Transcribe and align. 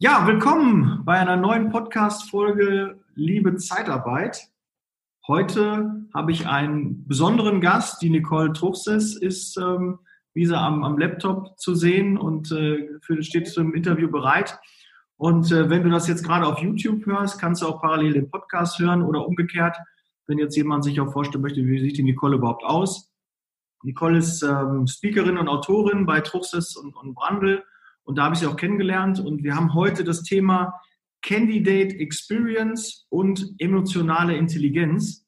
Ja, 0.00 0.28
willkommen 0.28 1.02
bei 1.04 1.18
einer 1.18 1.36
neuen 1.36 1.70
Podcast-Folge 1.70 3.00
Liebe 3.16 3.56
Zeitarbeit. 3.56 4.46
Heute 5.26 6.06
habe 6.14 6.30
ich 6.30 6.46
einen 6.46 7.04
besonderen 7.08 7.60
Gast. 7.60 8.00
Die 8.00 8.08
Nicole 8.08 8.52
Truchses 8.52 9.16
ist 9.16 9.56
ähm, 9.56 9.98
wie 10.34 10.46
sie 10.46 10.56
am, 10.56 10.84
am 10.84 10.98
Laptop 10.98 11.58
zu 11.58 11.74
sehen 11.74 12.16
und 12.16 12.52
äh, 12.52 12.90
für, 13.02 13.20
steht 13.24 13.48
zum 13.48 13.74
Interview 13.74 14.08
bereit. 14.08 14.60
Und 15.16 15.50
äh, 15.50 15.68
wenn 15.68 15.82
du 15.82 15.90
das 15.90 16.06
jetzt 16.06 16.22
gerade 16.22 16.46
auf 16.46 16.60
YouTube 16.60 17.04
hörst, 17.04 17.40
kannst 17.40 17.62
du 17.62 17.66
auch 17.66 17.80
parallel 17.80 18.12
den 18.12 18.30
Podcast 18.30 18.78
hören 18.78 19.02
oder 19.02 19.26
umgekehrt, 19.26 19.76
wenn 20.28 20.38
jetzt 20.38 20.56
jemand 20.56 20.84
sich 20.84 21.00
auch 21.00 21.12
vorstellen 21.12 21.42
möchte, 21.42 21.66
wie 21.66 21.80
sieht 21.80 21.98
die 21.98 22.04
Nicole 22.04 22.36
überhaupt 22.36 22.62
aus. 22.62 23.10
Nicole 23.82 24.18
ist 24.18 24.44
ähm, 24.44 24.86
Speakerin 24.86 25.38
und 25.38 25.48
Autorin 25.48 26.06
bei 26.06 26.20
Truchses 26.20 26.76
und, 26.76 26.94
und 26.94 27.16
Brandl 27.16 27.64
und 28.08 28.16
da 28.16 28.24
habe 28.24 28.34
ich 28.34 28.40
sie 28.40 28.46
auch 28.46 28.56
kennengelernt. 28.56 29.20
Und 29.20 29.44
wir 29.44 29.54
haben 29.54 29.74
heute 29.74 30.02
das 30.02 30.22
Thema 30.22 30.72
Candidate 31.20 31.94
Experience 31.98 33.06
und 33.10 33.54
emotionale 33.58 34.34
Intelligenz. 34.34 35.26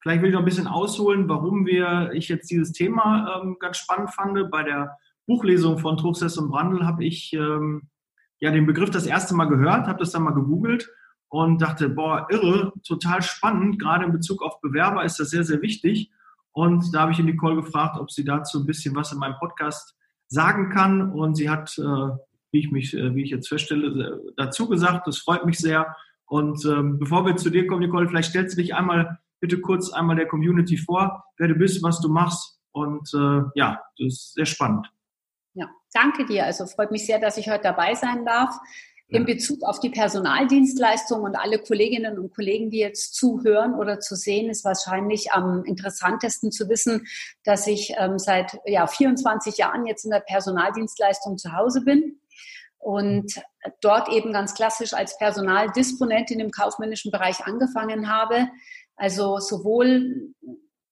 Vielleicht 0.00 0.22
will 0.22 0.30
ich 0.30 0.32
noch 0.32 0.40
ein 0.40 0.46
bisschen 0.46 0.66
ausholen, 0.66 1.28
warum 1.28 1.66
wir, 1.66 2.10
ich 2.14 2.30
jetzt 2.30 2.50
dieses 2.50 2.72
Thema 2.72 3.42
ähm, 3.42 3.58
ganz 3.60 3.76
spannend 3.76 4.14
fand. 4.14 4.50
Bei 4.50 4.62
der 4.62 4.96
Buchlesung 5.26 5.76
von 5.76 5.98
Truchsess 5.98 6.38
und 6.38 6.48
Brandl 6.48 6.86
habe 6.86 7.04
ich 7.04 7.34
ähm, 7.34 7.90
ja 8.40 8.50
den 8.50 8.64
Begriff 8.64 8.88
das 8.88 9.04
erste 9.04 9.34
Mal 9.34 9.48
gehört, 9.50 9.86
habe 9.86 9.98
das 9.98 10.12
dann 10.12 10.22
mal 10.22 10.32
gegoogelt 10.32 10.88
und 11.28 11.60
dachte, 11.60 11.90
boah, 11.90 12.26
irre, 12.30 12.72
total 12.82 13.20
spannend. 13.20 13.78
Gerade 13.78 14.06
in 14.06 14.12
Bezug 14.12 14.40
auf 14.40 14.58
Bewerber 14.62 15.04
ist 15.04 15.20
das 15.20 15.28
sehr, 15.28 15.44
sehr 15.44 15.60
wichtig. 15.60 16.10
Und 16.52 16.94
da 16.94 17.02
habe 17.02 17.12
ich 17.12 17.18
Nicole 17.18 17.56
gefragt, 17.56 17.98
ob 18.00 18.10
sie 18.10 18.24
dazu 18.24 18.60
ein 18.60 18.66
bisschen 18.66 18.96
was 18.96 19.12
in 19.12 19.18
meinem 19.18 19.36
Podcast 19.38 19.94
sagen 20.32 20.70
kann. 20.70 21.12
Und 21.12 21.36
sie 21.36 21.48
hat, 21.48 21.78
äh, 21.78 21.82
wie 22.50 22.60
ich 22.60 22.70
mich, 22.70 22.94
äh, 22.94 23.14
wie 23.14 23.22
ich 23.22 23.30
jetzt 23.30 23.48
feststelle, 23.48 24.20
dazu 24.36 24.68
gesagt. 24.68 25.06
Das 25.06 25.18
freut 25.18 25.44
mich 25.44 25.58
sehr. 25.58 25.94
Und 26.26 26.64
ähm, 26.64 26.98
bevor 26.98 27.26
wir 27.26 27.36
zu 27.36 27.50
dir 27.50 27.66
kommen, 27.66 27.82
Nicole, 27.82 28.08
vielleicht 28.08 28.30
stellst 28.30 28.56
du 28.56 28.62
dich 28.62 28.74
einmal 28.74 29.18
bitte 29.42 29.60
kurz 29.60 29.92
einmal 29.92 30.16
der 30.16 30.28
Community 30.28 30.78
vor, 30.78 31.24
wer 31.36 31.48
du 31.48 31.54
bist, 31.54 31.82
was 31.82 32.00
du 32.00 32.08
machst. 32.08 32.58
Und 32.70 33.12
äh, 33.12 33.42
ja, 33.54 33.82
das 33.98 34.06
ist 34.06 34.34
sehr 34.34 34.46
spannend. 34.46 34.90
Ja, 35.54 35.68
danke 35.92 36.24
dir. 36.24 36.46
Also 36.46 36.64
freut 36.66 36.90
mich 36.90 37.04
sehr, 37.04 37.18
dass 37.18 37.36
ich 37.36 37.50
heute 37.50 37.64
dabei 37.64 37.94
sein 37.94 38.24
darf. 38.24 38.56
In 39.12 39.26
Bezug 39.26 39.62
auf 39.62 39.78
die 39.78 39.90
Personaldienstleistung 39.90 41.22
und 41.22 41.36
alle 41.36 41.58
Kolleginnen 41.58 42.18
und 42.18 42.34
Kollegen, 42.34 42.70
die 42.70 42.78
jetzt 42.78 43.14
zuhören 43.14 43.74
oder 43.74 44.00
zu 44.00 44.16
sehen, 44.16 44.48
ist 44.48 44.64
wahrscheinlich 44.64 45.32
am 45.32 45.64
interessantesten 45.64 46.50
zu 46.50 46.68
wissen, 46.68 47.06
dass 47.44 47.66
ich 47.66 47.92
ähm, 47.98 48.18
seit 48.18 48.58
ja, 48.64 48.86
24 48.86 49.58
Jahren 49.58 49.86
jetzt 49.86 50.04
in 50.04 50.10
der 50.10 50.20
Personaldienstleistung 50.20 51.36
zu 51.36 51.52
Hause 51.52 51.82
bin 51.82 52.20
und 52.78 53.34
dort 53.80 54.08
eben 54.08 54.32
ganz 54.32 54.54
klassisch 54.54 54.94
als 54.94 55.18
Personaldisponentin 55.18 56.40
im 56.40 56.50
kaufmännischen 56.50 57.12
Bereich 57.12 57.44
angefangen 57.44 58.10
habe. 58.10 58.48
Also 58.96 59.38
sowohl 59.38 60.32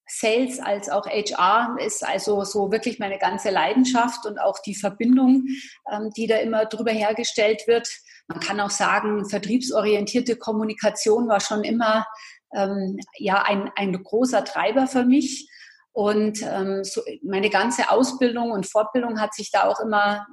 Sales 0.07 0.59
als 0.59 0.89
auch 0.89 1.07
HR 1.07 1.77
ist 1.85 2.05
also 2.05 2.45
so 2.45 2.73
wirklich 2.73 2.99
meine 2.99 3.19
ganze 3.19 3.51
Leidenschaft 3.51 4.27
und 4.27 4.39
auch 4.39 4.59
die 4.59 4.75
Verbindung, 4.75 5.47
ähm, 5.91 6.11
die 6.17 6.27
da 6.27 6.37
immer 6.39 6.67
drüber 6.67 6.91
hergestellt 6.91 7.63
wird. 7.67 7.89
Man 8.31 8.39
kann 8.39 8.61
auch 8.61 8.71
sagen, 8.71 9.29
vertriebsorientierte 9.29 10.37
Kommunikation 10.37 11.27
war 11.27 11.41
schon 11.41 11.65
immer 11.65 12.07
ähm, 12.55 12.97
ja 13.19 13.43
ein, 13.43 13.73
ein 13.75 13.93
großer 14.01 14.45
Treiber 14.45 14.87
für 14.87 15.05
mich. 15.05 15.51
Und 15.93 16.41
ähm, 16.43 16.85
so 16.85 17.03
meine 17.23 17.51
ganze 17.51 17.91
Ausbildung 17.91 18.53
und 18.53 18.71
Fortbildung 18.71 19.21
hat 19.21 19.35
sich 19.35 19.51
da 19.51 19.65
auch 19.65 19.81
immer 19.81 20.25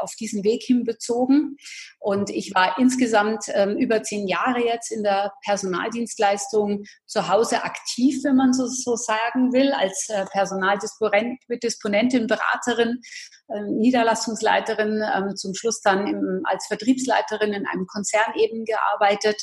auf 0.00 0.12
diesen 0.18 0.42
Weg 0.44 0.62
hin 0.62 0.84
bezogen. 0.84 1.56
Und 2.00 2.30
ich 2.30 2.54
war 2.54 2.78
insgesamt 2.78 3.44
ähm, 3.48 3.76
über 3.76 4.02
zehn 4.02 4.26
Jahre 4.26 4.64
jetzt 4.64 4.90
in 4.90 5.04
der 5.04 5.32
Personaldienstleistung 5.44 6.84
zu 7.06 7.28
Hause 7.28 7.62
aktiv, 7.62 8.24
wenn 8.24 8.34
man 8.36 8.52
so, 8.52 8.66
so 8.66 8.96
sagen 8.96 9.52
will, 9.52 9.72
als 9.72 10.08
äh, 10.08 10.24
Personaldisponentin, 10.32 12.26
Beraterin, 12.26 13.00
äh, 13.48 13.60
Niederlassungsleiterin, 13.62 15.00
äh, 15.00 15.34
zum 15.34 15.54
Schluss 15.54 15.80
dann 15.80 16.08
im, 16.08 16.42
als 16.44 16.66
Vertriebsleiterin 16.66 17.52
in 17.52 17.66
einem 17.66 17.86
Konzern 17.86 18.34
eben 18.34 18.64
gearbeitet 18.64 19.40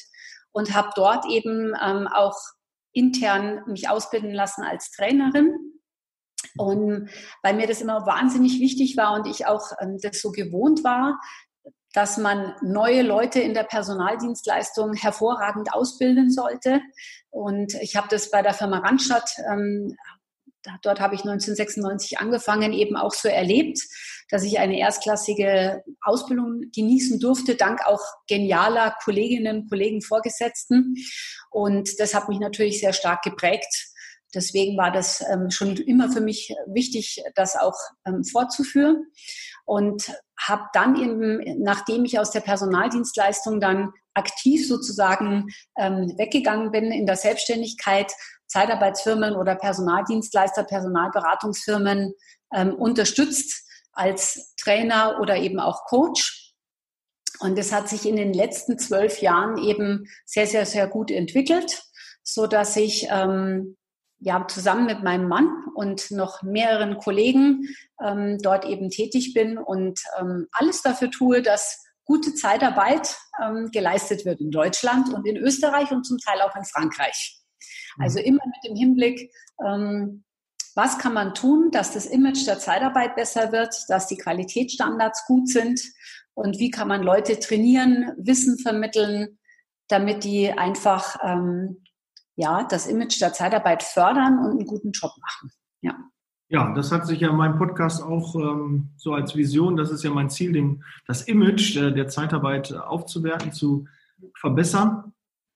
und 0.52 0.74
habe 0.74 0.90
dort 0.96 1.26
eben 1.28 1.74
ähm, 1.82 2.08
auch 2.08 2.36
intern 2.94 3.64
mich 3.68 3.90
ausbilden 3.90 4.34
lassen 4.34 4.64
als 4.64 4.92
Trainerin. 4.92 5.56
Und 6.58 7.10
weil 7.44 7.56
mir 7.56 7.68
das 7.68 7.82
immer 7.82 8.06
wahnsinnig 8.06 8.60
wichtig 8.60 8.98
war 8.98 9.14
und 9.14 9.28
ich 9.28 9.46
auch 9.46 9.72
ähm, 9.80 9.98
das 10.02 10.20
so 10.20 10.32
gewohnt 10.32 10.84
war, 10.84 11.20
dass 11.94 12.18
man 12.18 12.56
neue 12.62 13.02
Leute 13.02 13.40
in 13.42 13.54
der 13.54 13.64
Personaldienstleistung 13.64 14.94
hervorragend 14.94 15.74
ausbilden 15.74 16.32
sollte. 16.32 16.82
Und 17.30 17.74
ich 17.76 17.96
habe 17.96 18.08
das 18.10 18.32
bei 18.32 18.42
der 18.42 18.54
Firma 18.54 18.80
Randstadt, 18.80 19.30
ähm, 19.50 19.96
dort 20.82 21.00
habe 21.00 21.16
ich 21.16 21.22
1996 21.22 22.20
angefangen, 22.20 22.74
eben 22.74 22.96
auch 22.96 23.14
so 23.14 23.28
erlebt, 23.28 23.80
dass 24.30 24.44
ich 24.44 24.60
eine 24.60 24.80
erstklassige 24.80 25.84
Ausbildung 26.02 26.72
genießen 26.74 27.20
durfte, 27.20 27.56
dank 27.56 27.86
auch 27.86 28.02
genialer 28.28 28.96
Kolleginnen, 29.04 29.68
Kollegen, 29.68 30.02
Vorgesetzten. 30.02 30.96
Und 31.50 32.00
das 32.00 32.14
hat 32.14 32.30
mich 32.30 32.40
natürlich 32.40 32.80
sehr 32.80 32.94
stark 32.94 33.24
geprägt. 33.24 33.92
Deswegen 34.34 34.78
war 34.78 34.92
das 34.92 35.22
ähm, 35.30 35.52
schon 35.52 35.76
immer 35.76 36.10
für 36.10 36.22
mich 36.22 36.56
wichtig, 36.68 37.22
das 37.36 37.58
auch 37.58 37.76
ähm, 38.06 38.24
fortzuführen. 38.24 39.08
Und 39.66 40.12
habe 40.40 40.64
dann 40.74 40.96
eben, 40.96 41.62
nachdem 41.62 42.06
ich 42.06 42.18
aus 42.20 42.32
der 42.32 42.40
Personaldienstleistung 42.40 43.60
dann 43.60 43.92
aktiv 44.14 44.68
sozusagen 44.68 45.48
ähm, 45.78 46.14
weggegangen 46.18 46.72
bin 46.72 46.92
in 46.92 47.06
der 47.06 47.16
Selbstständigkeit, 47.16 48.12
Zeitarbeitsfirmen 48.52 49.36
oder 49.36 49.56
Personaldienstleister, 49.56 50.64
Personalberatungsfirmen 50.64 52.14
ähm, 52.54 52.76
unterstützt 52.76 53.66
als 53.94 54.54
Trainer 54.56 55.20
oder 55.22 55.38
eben 55.38 55.60
auch 55.60 55.86
Coach. 55.86 56.54
Und 57.40 57.58
das 57.58 57.72
hat 57.72 57.90
sich 57.90 58.06
in 58.06 58.18
den 58.18 58.34
letzten 58.34 58.78
zwölf 58.78 59.22
Jahren 59.22 59.58
eben 59.58 60.06
sehr, 60.26 60.48
sehr, 60.48 60.66
sehr 60.66 60.88
gut 60.88 61.10
entwickelt, 61.10 61.82
so 62.24 62.46
dass 62.46 62.76
ich 62.76 63.08
ähm, 63.10 63.78
ja 64.20 64.46
zusammen 64.48 64.86
mit 64.86 65.02
meinem 65.02 65.28
Mann 65.28 65.50
und 65.74 66.12
noch 66.12 66.44
mehreren 66.44 66.98
Kollegen 66.98 67.68
ähm, 68.04 68.38
dort 68.42 68.66
eben 68.66 68.90
tätig 68.90 69.34
bin 69.34 69.58
und 69.58 70.00
ähm, 70.20 70.48
alles 70.52 70.82
dafür 70.82 71.10
tue, 71.10 71.42
dass 71.42 71.84
gute 72.06 72.36
Zeitarbeit 72.36 73.18
ähm, 73.42 73.70
geleistet 73.72 74.26
wird 74.26 74.42
in 74.42 74.52
Deutschland 74.52 75.14
und 75.14 75.26
in 75.26 75.38
Österreich 75.38 75.92
und 75.92 76.06
zum 76.06 76.18
Teil 76.18 76.42
auch 76.42 76.56
in 76.56 76.66
Frankreich. 76.66 77.41
Also 77.98 78.20
mhm. 78.20 78.26
immer 78.26 78.44
mit 78.46 78.70
dem 78.70 78.76
Hinblick, 78.76 79.32
ähm, 79.66 80.24
was 80.76 80.98
kann 80.98 81.14
man 81.14 81.34
tun, 81.34 81.70
dass 81.72 81.94
das 81.94 82.06
Image 82.06 82.48
der 82.48 82.60
Zeitarbeit 82.60 83.16
besser 83.16 83.52
wird, 83.52 83.76
dass 83.90 84.08
die 84.08 84.18
Qualitätsstandards 84.18 85.26
gut 85.28 85.50
sind 85.50 85.82
und 86.34 86.60
wie 86.60 86.72
kann 86.72 86.88
man 86.88 87.04
Leute 87.04 87.40
trainieren, 87.40 88.14
Wissen 88.18 88.58
vermitteln, 88.58 89.40
damit 89.90 90.24
die 90.24 90.52
einfach 90.52 91.18
ähm, 91.24 91.84
ja, 92.36 92.64
das 92.64 92.88
Image 92.88 93.22
der 93.22 93.34
Zeitarbeit 93.34 93.84
fördern 93.84 94.40
und 94.40 94.52
einen 94.52 94.66
guten 94.66 94.92
Job 94.92 95.12
machen. 95.20 95.52
Ja. 95.82 95.96
Ja, 96.48 96.74
das 96.74 96.92
hat 96.92 97.08
sich 97.08 97.22
ja 97.22 97.30
in 97.30 97.38
meinem 97.38 97.58
Podcast 97.58 98.04
auch 98.04 98.36
ähm, 98.36 98.90
so 98.98 99.14
als 99.14 99.36
Vision, 99.36 99.78
das 99.78 99.90
ist 99.90 100.04
ja 100.04 100.10
mein 100.10 100.30
Ziel, 100.30 100.52
den, 100.52 100.84
das 101.08 101.22
Image 101.22 101.78
der, 101.78 101.92
der 101.92 102.10
Zeitarbeit 102.10 102.74
aufzuwerten, 102.74 103.54
zu 103.54 103.88
verbessern. 104.36 105.14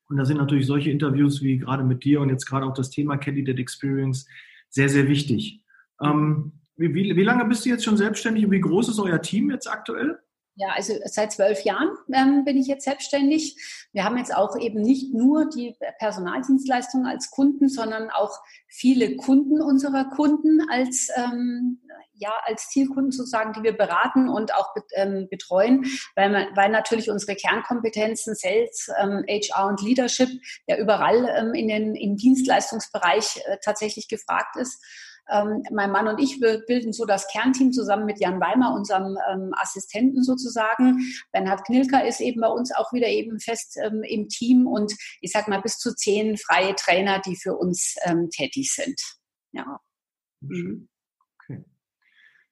Und 0.08 0.18
da 0.18 0.26
sind 0.26 0.38
natürlich 0.38 0.68
solche 0.68 0.92
Interviews 0.92 1.42
wie 1.42 1.58
gerade 1.58 1.84
mit 1.84 2.04
dir 2.04 2.22
und 2.22 2.30
jetzt 2.30 2.46
gerade 2.46 2.66
auch 2.66 2.74
das 2.74 2.90
Thema 2.90 3.18
Candidate 3.18 3.60
Experience 3.60 4.28
sehr, 4.70 4.90
sehr 4.90 5.08
wichtig. 5.08 5.62
Ähm, 6.02 6.54
wie, 6.78 6.94
wie, 6.94 7.16
wie, 7.16 7.24
lange 7.24 7.46
bist 7.46 7.66
du 7.66 7.70
jetzt 7.70 7.86
schon 7.86 7.98
selbstständig 7.98 8.46
und 8.46 8.52
wie 8.52 8.60
groß 8.60 8.90
ist 8.90 9.00
euer 9.00 9.22
Team 9.22 9.50
jetzt 9.50 9.68
aktuell? 9.68 10.20
Ja, 10.58 10.70
also 10.74 10.94
seit 11.04 11.34
zwölf 11.34 11.66
Jahren 11.66 11.90
ähm, 12.14 12.46
bin 12.46 12.56
ich 12.56 12.68
jetzt 12.68 12.86
selbstständig. 12.86 13.58
Wir 13.92 14.06
haben 14.06 14.18
jetzt 14.18 14.34
auch 14.34 14.58
eben 14.58 14.82
nicht 14.82 15.14
nur 15.14 15.50
die 15.50 15.76
Personaldienstleistungen 16.00 17.06
als 17.06 17.30
Kunden, 17.30 17.68
sondern 17.68 18.10
auch 18.10 18.40
viele 18.68 19.18
Kunden 19.18 19.62
unserer 19.62 20.06
Kunden 20.06 20.62
als 20.70 21.10
ähm, 21.18 21.82
ja 22.14 22.32
als 22.46 22.70
Zielkunden 22.70 23.12
sozusagen, 23.12 23.52
die 23.52 23.64
wir 23.64 23.76
beraten 23.76 24.30
und 24.30 24.54
auch 24.56 24.74
ähm, 24.94 25.28
betreuen, 25.30 25.86
weil, 26.16 26.30
man, 26.30 26.48
weil 26.56 26.70
natürlich 26.70 27.10
unsere 27.10 27.36
Kernkompetenzen 27.36 28.34
Sales, 28.34 28.90
ähm, 28.98 29.26
HR 29.28 29.68
und 29.68 29.82
Leadership 29.82 30.30
ja 30.68 30.78
überall 30.78 31.28
ähm, 31.38 31.54
in 31.54 31.68
den 31.68 31.96
im 31.96 32.16
Dienstleistungsbereich 32.16 33.42
äh, 33.46 33.58
tatsächlich 33.62 34.08
gefragt 34.08 34.56
ist. 34.56 34.82
Ähm, 35.30 35.64
mein 35.72 35.92
Mann 35.92 36.08
und 36.08 36.20
ich 36.20 36.40
bilden 36.40 36.94
so 36.94 37.06
das 37.06 37.28
Kernteam 37.28 37.72
zusammen 37.72 38.06
mit 38.06 38.20
Jan 38.20 38.40
Weimer, 38.40 38.74
unserem 38.74 39.18
ähm, 39.32 39.52
Assistenten 39.56 40.24
sozusagen. 40.24 41.00
Bernhard 41.32 41.66
Knilker 41.66 42.06
ist 42.06 42.22
eben 42.22 42.42
bei 42.42 42.48
uns 42.48 42.74
auch 42.74 42.94
wieder 42.94 43.08
eben 43.08 43.40
fest 43.40 43.78
ähm, 43.84 44.04
im 44.04 44.28
Team 44.30 44.68
und 44.68 44.94
ich 45.22 45.32
sag 45.32 45.48
mal 45.48 45.62
bis 45.62 45.78
zu 45.78 45.96
zehn 45.96 46.38
freie 46.38 46.76
Trainer, 46.76 47.20
die 47.20 47.36
für 47.36 47.56
uns 47.56 47.96
ähm, 48.06 48.30
tätig 48.30 48.74
sind. 48.74 49.02
Ja. 49.52 49.80
Okay. 50.44 51.66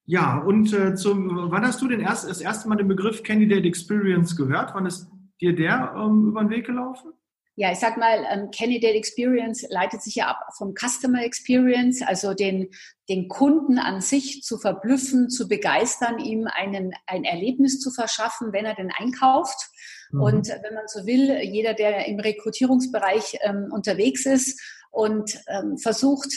Ja, 0.06 0.40
und 0.40 0.74
äh, 0.74 0.96
zum, 0.96 1.52
wann 1.52 1.66
hast 1.66 1.82
du 1.82 1.88
den 1.88 2.02
erst, 2.02 2.28
das 2.28 2.42
erste 2.42 2.68
Mal 2.68 2.76
den 2.76 2.88
Begriff 2.88 3.24
Candidate 3.24 3.68
Experience 3.68 4.36
gehört? 4.36 4.74
Wann 4.74 4.86
ist 4.86 5.10
dir 5.40 5.56
der 5.56 5.94
ähm, 5.98 6.28
über 6.28 6.44
den 6.44 6.50
Weg 6.50 6.66
gelaufen? 6.66 7.14
Ja, 7.56 7.72
ich 7.72 7.80
sag 7.80 7.98
mal, 7.98 8.26
ähm, 8.32 8.50
Candidate 8.50 8.96
Experience 8.96 9.64
leitet 9.70 10.02
sich 10.02 10.16
ja 10.16 10.28
ab 10.28 10.40
vom 10.58 10.74
Customer 10.74 11.24
Experience, 11.24 12.02
also 12.02 12.34
den, 12.34 12.70
den 13.10 13.28
Kunden 13.28 13.78
an 13.78 14.02
sich 14.02 14.42
zu 14.42 14.58
verblüffen, 14.58 15.30
zu 15.30 15.48
begeistern, 15.48 16.18
ihm 16.18 16.48
einen, 16.48 16.94
ein 17.06 17.24
Erlebnis 17.24 17.80
zu 17.80 17.92
verschaffen, 17.92 18.54
wenn 18.54 18.66
er 18.66 18.74
denn 18.74 18.92
einkauft. 18.98 19.70
Mhm. 20.12 20.22
Und 20.22 20.48
wenn 20.48 20.74
man 20.74 20.88
so 20.88 21.06
will, 21.06 21.42
jeder, 21.44 21.76
der 21.76 22.08
im 22.08 22.20
Rekrutierungsbereich 22.20 23.38
ähm, 23.42 23.70
unterwegs 23.72 24.26
ist 24.26 24.60
und 24.90 25.40
ähm, 25.48 25.78
versucht, 25.78 26.34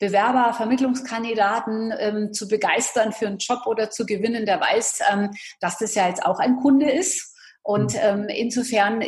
Bewerber, 0.00 0.54
Vermittlungskandidaten 0.54 1.92
ähm, 1.98 2.32
zu 2.32 2.48
begeistern 2.48 3.12
für 3.12 3.26
einen 3.26 3.36
Job 3.36 3.66
oder 3.66 3.90
zu 3.90 4.06
gewinnen, 4.06 4.46
der 4.46 4.58
weiß, 4.58 5.00
ähm, 5.12 5.30
dass 5.60 5.76
das 5.76 5.94
ja 5.94 6.08
jetzt 6.08 6.24
auch 6.24 6.38
ein 6.38 6.56
Kunde 6.56 6.90
ist. 6.90 7.29
Und 7.62 7.94
mhm. 7.94 8.00
ähm, 8.02 8.28
insofern, 8.28 9.02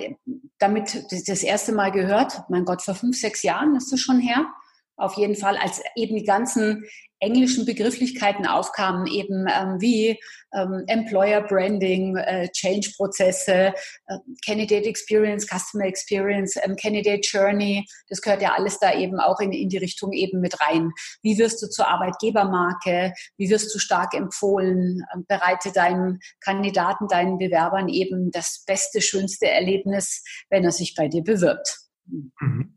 damit 0.58 1.06
das 1.10 1.42
erste 1.42 1.72
Mal 1.72 1.90
gehört, 1.90 2.42
mein 2.48 2.64
Gott, 2.64 2.82
vor 2.82 2.94
fünf, 2.94 3.18
sechs 3.18 3.42
Jahren 3.42 3.76
ist 3.76 3.92
das 3.92 4.00
schon 4.00 4.20
her, 4.20 4.46
auf 5.02 5.14
jeden 5.14 5.36
Fall, 5.36 5.56
als 5.56 5.80
eben 5.96 6.16
die 6.16 6.24
ganzen 6.24 6.84
englischen 7.22 7.64
Begrifflichkeiten 7.64 8.46
aufkamen, 8.46 9.06
eben 9.06 9.46
ähm, 9.48 9.80
wie 9.80 10.18
ähm, 10.52 10.82
Employer 10.88 11.40
Branding, 11.40 12.16
äh, 12.16 12.48
Change-Prozesse, 12.50 13.72
äh, 14.06 14.18
Candidate 14.44 14.88
Experience, 14.88 15.46
Customer 15.46 15.84
Experience, 15.84 16.56
ähm, 16.62 16.74
Candidate 16.74 17.20
Journey, 17.22 17.86
das 18.08 18.20
gehört 18.20 18.42
ja 18.42 18.54
alles 18.54 18.78
da 18.80 18.92
eben 18.92 19.20
auch 19.20 19.38
in, 19.38 19.52
in 19.52 19.68
die 19.68 19.78
Richtung 19.78 20.12
eben 20.12 20.40
mit 20.40 20.60
rein. 20.60 20.90
Wie 21.22 21.38
wirst 21.38 21.62
du 21.62 21.68
zur 21.68 21.86
Arbeitgebermarke? 21.86 23.14
Wie 23.36 23.50
wirst 23.50 23.72
du 23.72 23.78
stark 23.78 24.14
empfohlen? 24.14 25.02
Ähm, 25.14 25.24
bereite 25.28 25.70
deinem 25.70 26.18
Kandidaten, 26.40 27.06
deinen 27.06 27.38
Bewerbern 27.38 27.88
eben 27.88 28.32
das 28.32 28.64
beste, 28.66 29.00
schönste 29.00 29.48
Erlebnis, 29.48 30.24
wenn 30.50 30.64
er 30.64 30.72
sich 30.72 30.96
bei 30.96 31.06
dir 31.06 31.22
bewirbt. 31.22 31.78
Mhm. 32.06 32.74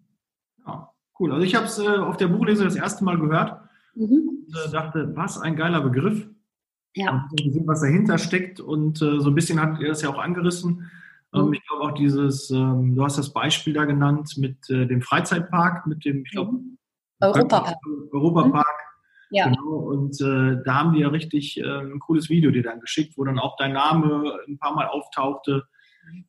Ja, 0.67 0.94
cool. 1.19 1.31
Also 1.31 1.45
ich 1.45 1.55
habe 1.55 1.65
es 1.65 1.79
äh, 1.79 1.87
auf 1.87 2.17
der 2.17 2.27
Buchlese 2.27 2.63
das 2.63 2.75
erste 2.75 3.03
Mal 3.03 3.17
gehört 3.17 3.61
Mhm. 3.95 4.45
Und, 4.47 4.55
äh, 4.55 4.71
dachte, 4.71 5.15
was 5.15 5.39
ein 5.39 5.55
geiler 5.55 5.81
Begriff. 5.81 6.27
Ja. 6.93 7.27
Und 7.31 7.43
gesehen, 7.43 7.67
was 7.67 7.81
dahinter 7.81 8.17
steckt. 8.17 8.59
Und 8.59 9.01
äh, 9.01 9.19
so 9.19 9.29
ein 9.29 9.35
bisschen 9.35 9.59
hat 9.59 9.79
ihr 9.79 9.89
das 9.89 10.01
ja 10.01 10.09
auch 10.09 10.19
angerissen. 10.19 10.89
Ähm, 11.33 11.47
mhm. 11.47 11.53
ich 11.53 11.67
glaube 11.67 11.83
auch 11.83 11.93
dieses, 11.93 12.49
ähm, 12.51 12.95
du 12.95 13.03
hast 13.03 13.17
das 13.17 13.33
Beispiel 13.33 13.73
da 13.73 13.85
genannt 13.85 14.37
mit 14.37 14.69
äh, 14.69 14.85
dem 14.85 15.01
Freizeitpark, 15.01 15.87
mit 15.87 16.05
dem, 16.05 16.23
ich 16.23 16.31
glaube, 16.31 16.53
mhm. 16.53 16.77
Europapark. 17.21 17.77
Europapark. 18.11 18.65
Mhm. 18.67 19.35
Ja. 19.35 19.49
Genau, 19.49 19.77
und 19.77 20.21
äh, 20.21 20.61
da 20.63 20.75
haben 20.75 20.93
die 20.93 20.99
ja 20.99 21.07
richtig 21.07 21.59
äh, 21.59 21.63
ein 21.63 21.99
cooles 21.99 22.29
Video 22.29 22.51
dir 22.51 22.63
dann 22.63 22.79
geschickt, 22.79 23.17
wo 23.17 23.23
dann 23.23 23.39
auch 23.39 23.57
dein 23.57 23.73
Name 23.73 24.37
ein 24.47 24.57
paar 24.59 24.75
Mal 24.75 24.87
auftauchte. 24.87 25.63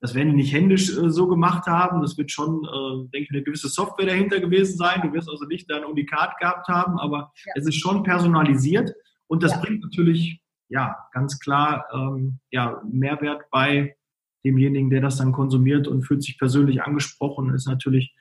Das 0.01 0.15
werden 0.15 0.31
die 0.31 0.37
nicht 0.37 0.53
händisch 0.53 0.91
äh, 0.97 1.11
so 1.11 1.29
gemacht 1.29 1.67
haben. 1.67 2.01
Das 2.03 2.17
wird 2.19 2.31
schon, 2.31 2.65
äh, 2.65 3.11
denke 3.11 3.25
ich, 3.25 3.31
eine 3.31 3.43
gewisse 3.43 3.69
Software 3.69 4.07
dahinter 4.07 4.41
gewesen 4.41 4.77
sein. 4.77 5.03
Du 5.03 5.13
wirst 5.13 5.29
also 5.29 5.45
nicht 5.47 5.71
da 5.71 5.77
ein 5.77 5.85
Unikat 5.85 6.39
gehabt 6.39 6.69
haben, 6.69 6.99
aber 6.99 7.33
ja. 7.45 7.53
es 7.57 7.67
ist 7.67 7.77
schon 7.77 8.03
personalisiert 8.03 8.93
und 9.27 9.43
das 9.43 9.53
ja. 9.53 9.59
bringt 9.59 9.83
natürlich, 9.83 10.41
ja, 10.69 10.97
ganz 11.13 11.39
klar, 11.39 11.87
ähm, 11.93 12.39
ja, 12.51 12.81
Mehrwert 12.91 13.45
bei 13.51 13.97
demjenigen, 14.45 14.91
der 14.91 15.01
das 15.01 15.17
dann 15.17 15.33
konsumiert 15.33 15.89
und 15.89 16.03
fühlt 16.03 16.23
sich 16.23 16.39
persönlich 16.39 16.83
angesprochen, 16.83 17.53
ist 17.55 17.67
natürlich 17.67 18.15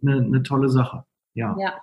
eine, 0.00 0.18
eine 0.18 0.42
tolle 0.42 0.68
Sache. 0.68 1.04
Ja. 1.34 1.56
ja. 1.58 1.74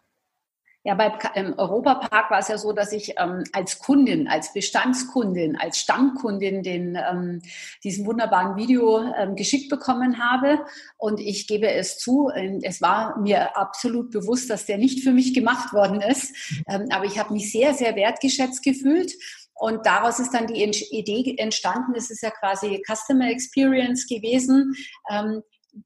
Ja, 0.89 0.95
beim 0.95 1.11
im 1.35 1.53
Europapark 1.59 2.31
war 2.31 2.39
es 2.39 2.47
ja 2.47 2.57
so, 2.57 2.73
dass 2.73 2.91
ich 2.93 3.13
ähm, 3.19 3.43
als 3.53 3.77
Kundin, 3.77 4.27
als 4.27 4.53
Bestandskundin, 4.53 5.55
als 5.55 5.77
Stammkundin 5.77 6.63
den, 6.63 6.95
ähm, 6.95 7.43
diesen 7.83 8.07
wunderbaren 8.07 8.55
Video 8.55 9.03
ähm, 9.13 9.35
geschickt 9.35 9.69
bekommen 9.69 10.17
habe. 10.17 10.65
Und 10.97 11.19
ich 11.19 11.45
gebe 11.45 11.69
es 11.69 11.99
zu, 11.99 12.31
ähm, 12.33 12.61
es 12.63 12.81
war 12.81 13.19
mir 13.19 13.55
absolut 13.55 14.09
bewusst, 14.09 14.49
dass 14.49 14.65
der 14.65 14.79
nicht 14.79 15.03
für 15.03 15.11
mich 15.11 15.35
gemacht 15.35 15.73
worden 15.73 16.01
ist. 16.01 16.33
Ähm, 16.67 16.87
aber 16.89 17.05
ich 17.05 17.19
habe 17.19 17.33
mich 17.33 17.51
sehr, 17.51 17.75
sehr 17.75 17.95
wertgeschätzt 17.95 18.63
gefühlt. 18.63 19.13
Und 19.53 19.85
daraus 19.85 20.17
ist 20.17 20.33
dann 20.33 20.47
die 20.47 20.63
Idee 20.63 21.35
entstanden, 21.37 21.93
es 21.95 22.09
ist 22.09 22.23
ja 22.23 22.31
quasi 22.31 22.81
Customer 22.83 23.29
Experience 23.29 24.07
gewesen. 24.07 24.73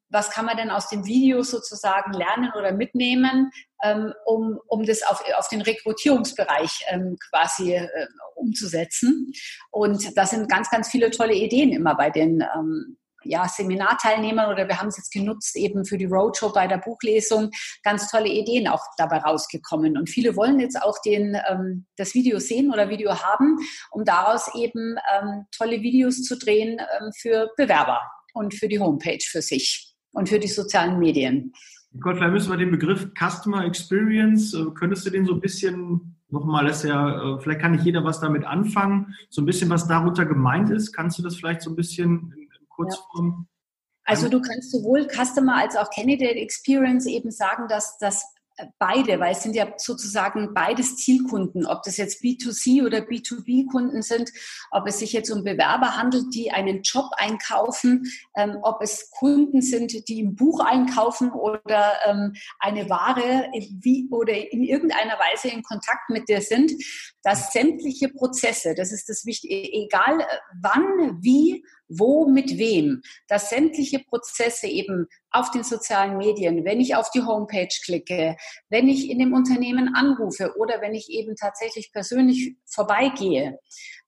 Was 0.09 0.29
kann 0.29 0.45
man 0.45 0.57
denn 0.57 0.69
aus 0.69 0.89
dem 0.89 1.05
Video 1.05 1.43
sozusagen 1.43 2.13
lernen 2.13 2.51
oder 2.57 2.71
mitnehmen, 2.71 3.51
ähm, 3.83 4.13
um, 4.25 4.59
um 4.67 4.85
das 4.85 5.03
auf, 5.03 5.23
auf 5.37 5.49
den 5.49 5.61
Rekrutierungsbereich 5.61 6.85
ähm, 6.89 7.17
quasi 7.29 7.73
äh, 7.75 7.87
umzusetzen. 8.35 9.31
Und 9.71 10.17
da 10.17 10.25
sind 10.25 10.49
ganz, 10.49 10.69
ganz 10.69 10.89
viele 10.89 11.11
tolle 11.11 11.33
Ideen 11.33 11.71
immer 11.71 11.95
bei 11.95 12.09
den 12.09 12.41
ähm, 12.55 12.97
ja, 13.25 13.47
Seminarteilnehmern 13.47 14.51
oder 14.51 14.67
wir 14.67 14.79
haben 14.79 14.89
es 14.89 14.97
jetzt 14.97 15.11
genutzt 15.11 15.55
eben 15.55 15.85
für 15.85 15.97
die 15.97 16.05
Roadshow 16.05 16.51
bei 16.51 16.67
der 16.67 16.77
Buchlesung, 16.77 17.51
ganz 17.81 18.09
tolle 18.09 18.27
Ideen 18.27 18.67
auch 18.67 18.83
dabei 18.97 19.19
rausgekommen. 19.19 19.97
Und 19.97 20.09
viele 20.09 20.35
wollen 20.35 20.59
jetzt 20.59 20.81
auch 20.81 20.99
den, 21.05 21.37
das 21.95 22.13
Video 22.13 22.39
sehen 22.39 22.73
oder 22.73 22.89
Video 22.89 23.23
haben, 23.23 23.59
um 23.91 24.03
daraus 24.03 24.53
eben 24.55 24.97
tolle 25.57 25.81
Videos 25.81 26.21
zu 26.23 26.37
drehen 26.37 26.81
für 27.17 27.49
Bewerber 27.55 28.01
und 28.33 28.53
für 28.53 28.67
die 28.67 28.79
Homepage 28.79 29.23
für 29.23 29.41
sich 29.41 29.93
und 30.11 30.29
für 30.29 30.39
die 30.39 30.47
sozialen 30.47 30.99
Medien. 30.99 31.53
Nicole, 31.91 32.15
vielleicht 32.15 32.33
müssen 32.33 32.51
wir 32.51 32.57
den 32.57 32.71
Begriff 32.71 33.07
Customer 33.17 33.65
Experience, 33.65 34.53
äh, 34.53 34.65
könntest 34.73 35.05
du 35.05 35.11
den 35.11 35.25
so 35.25 35.33
ein 35.33 35.41
bisschen 35.41 36.17
nochmal, 36.29 36.65
das 36.65 36.83
ja, 36.83 37.35
äh, 37.35 37.39
vielleicht 37.39 37.61
kann 37.61 37.73
nicht 37.73 37.85
jeder 37.85 38.03
was 38.03 38.19
damit 38.19 38.43
anfangen, 38.43 39.15
so 39.29 39.41
ein 39.41 39.45
bisschen, 39.45 39.69
was 39.69 39.87
darunter 39.87 40.25
gemeint 40.25 40.71
ist. 40.71 40.91
Kannst 40.91 41.19
du 41.19 41.23
das 41.23 41.35
vielleicht 41.35 41.61
so 41.61 41.69
ein 41.69 41.75
bisschen 41.75 42.33
in 42.35 42.67
Kurzform? 42.67 43.47
Ja. 43.47 43.53
Also 44.05 44.27
du 44.27 44.41
kannst 44.41 44.71
sowohl 44.71 45.07
Customer 45.07 45.55
als 45.55 45.77
auch 45.77 45.89
Candidate 45.91 46.35
Experience 46.35 47.05
eben 47.05 47.31
sagen, 47.31 47.67
dass 47.69 47.97
das 47.99 48.25
beide, 48.77 49.19
weil 49.19 49.33
es 49.33 49.43
sind 49.43 49.55
ja 49.55 49.73
sozusagen 49.77 50.53
beides 50.53 50.97
Zielkunden, 50.97 51.65
ob 51.65 51.83
das 51.83 51.97
jetzt 51.97 52.23
B2C 52.23 52.85
oder 52.85 52.99
B2B-Kunden 52.99 54.01
sind, 54.01 54.31
ob 54.71 54.87
es 54.87 54.99
sich 54.99 55.13
jetzt 55.13 55.31
um 55.31 55.43
Bewerber 55.43 55.97
handelt, 55.97 56.33
die 56.33 56.51
einen 56.51 56.81
Job 56.81 57.09
einkaufen, 57.17 58.03
ähm, 58.35 58.57
ob 58.61 58.81
es 58.81 59.09
Kunden 59.11 59.61
sind, 59.61 60.07
die 60.07 60.23
ein 60.23 60.35
Buch 60.35 60.59
einkaufen 60.59 61.31
oder 61.31 61.93
ähm, 62.05 62.33
eine 62.59 62.89
Ware 62.89 63.49
wie, 63.79 64.07
oder 64.11 64.33
in 64.51 64.63
irgendeiner 64.63 65.17
Weise 65.19 65.49
in 65.49 65.63
Kontakt 65.63 66.09
mit 66.09 66.29
dir 66.29 66.41
sind, 66.41 66.71
dass 67.23 67.51
sämtliche 67.53 68.09
Prozesse, 68.09 68.75
das 68.75 68.91
ist 68.91 69.09
das 69.09 69.25
Wichtige, 69.25 69.55
egal 69.55 70.19
äh, 70.19 70.25
wann, 70.61 71.19
wie, 71.21 71.63
wo, 71.97 72.27
mit 72.27 72.57
wem, 72.57 73.01
dass 73.27 73.49
sämtliche 73.49 73.99
Prozesse 73.99 74.67
eben 74.67 75.07
auf 75.31 75.51
den 75.51 75.63
sozialen 75.63 76.17
Medien, 76.17 76.63
wenn 76.65 76.79
ich 76.79 76.95
auf 76.95 77.09
die 77.11 77.23
Homepage 77.23 77.67
klicke, 77.83 78.37
wenn 78.69 78.87
ich 78.87 79.09
in 79.09 79.19
dem 79.19 79.33
Unternehmen 79.33 79.95
anrufe 79.95 80.55
oder 80.57 80.81
wenn 80.81 80.93
ich 80.93 81.09
eben 81.09 81.35
tatsächlich 81.35 81.91
persönlich 81.91 82.55
vorbeigehe, 82.65 83.59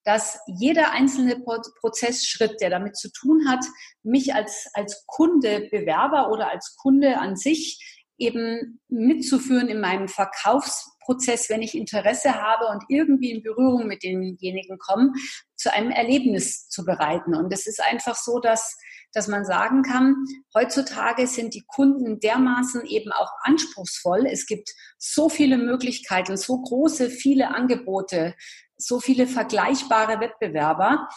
dass 0.04 0.39
jeder 0.46 0.92
einzelne 0.92 1.44
Prozessschritt, 1.82 2.62
der 2.62 2.70
damit 2.70 2.96
zu 2.96 3.12
tun 3.12 3.50
hat, 3.50 3.65
mich 4.04 4.36
als, 4.36 4.70
als 4.74 5.04
Kunde, 5.08 5.68
Bewerber 5.72 6.32
oder 6.32 6.51
als 6.51 6.75
Kunde 6.75 7.18
an 7.18 7.36
sich 7.36 7.95
eben 8.18 8.80
mitzuführen 8.88 9.68
in 9.68 9.82
meinem 9.82 10.08
Verkaufsprozess, 10.08 11.50
wenn 11.50 11.62
ich 11.62 11.76
Interesse 11.76 12.42
habe 12.42 12.68
und 12.68 12.84
irgendwie 12.90 13.32
in 13.32 13.44
Berührung 13.44 13.88
mit 13.88 14.04
denjenigen 14.04 14.78
komme, 14.78 15.12
zu 15.56 15.74
einem 15.74 15.92
Erlebnis 15.92 16.68
zu 16.70 16.86
bereiten. 16.86 17.36
Und 17.36 17.52
es 17.52 17.68
ist 17.68 17.82
einfach 17.82 18.16
so, 18.16 18.40
dass, 18.40 18.78
dass 19.14 19.28
man 19.28 19.46
sagen 19.46 19.84
kann, 19.84 20.16
heutzutage 20.54 21.28
sind 21.28 21.54
die 21.54 21.66
Kunden 21.68 22.20
dermaßen 22.20 22.86
eben 22.86 23.12
auch 23.12 23.32
anspruchsvoll. 23.42 24.26
Es 24.26 24.46
gibt 24.46 24.70
so 24.98 25.30
viele 25.30 25.58
Möglichkeiten, 25.58 26.38
so 26.38 26.62
große, 26.62 27.10
viele 27.10 27.54
Angebote, 27.54 28.36
so 28.78 29.00
viele 29.00 29.28
vergleichbare 29.28 30.20
Wettbewerber, 30.20 31.08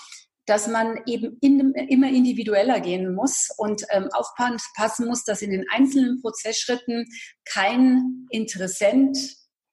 dass 0.49 0.67
man 0.67 1.01
eben 1.07 1.37
in, 1.41 1.75
immer 1.75 2.09
individueller 2.09 2.81
gehen 2.81 3.15
muss 3.15 3.51
und 3.59 3.85
ähm, 3.91 4.09
aufpassen 4.13 5.07
muss, 5.07 5.25
dass 5.25 5.43
in 5.43 5.51
den 5.51 5.67
einzelnen 5.71 6.21
Prozessschritten 6.23 7.07
kein 7.45 8.27
Interessent, 8.31 9.19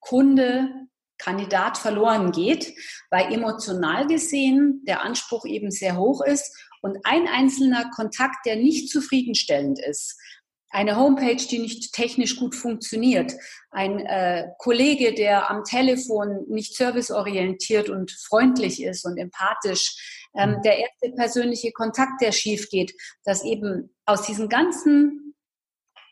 Kunde, 0.01 0.69
Kandidat 1.17 1.77
verloren 1.77 2.31
geht, 2.31 2.73
weil 3.09 3.33
emotional 3.33 4.05
gesehen 4.05 4.83
der 4.85 5.01
Anspruch 5.01 5.45
eben 5.45 5.71
sehr 5.71 5.97
hoch 5.97 6.21
ist 6.21 6.53
und 6.81 6.97
ein 7.03 7.27
einzelner 7.27 7.89
Kontakt, 7.95 8.45
der 8.45 8.57
nicht 8.57 8.89
zufriedenstellend 8.89 9.79
ist, 9.79 10.19
eine 10.75 10.97
Homepage, 10.97 11.37
die 11.37 11.59
nicht 11.59 11.93
technisch 11.93 12.35
gut 12.35 12.53
funktioniert, 12.53 13.33
ein 13.71 14.05
äh, 14.05 14.49
Kollege, 14.57 15.13
der 15.13 15.49
am 15.49 15.63
Telefon 15.63 16.43
nicht 16.49 16.75
serviceorientiert 16.75 17.89
und 17.89 18.11
freundlich 18.11 18.83
ist 18.83 19.05
und 19.05 19.17
empathisch, 19.17 20.27
ähm, 20.37 20.57
mhm. 20.57 20.61
der 20.63 20.79
erste 20.79 21.15
persönliche 21.15 21.71
Kontakt, 21.71 22.21
der 22.21 22.33
schief 22.33 22.69
geht, 22.69 22.93
dass 23.23 23.45
eben 23.45 23.95
aus 24.05 24.23
diesen 24.23 24.49
ganzen 24.49 25.24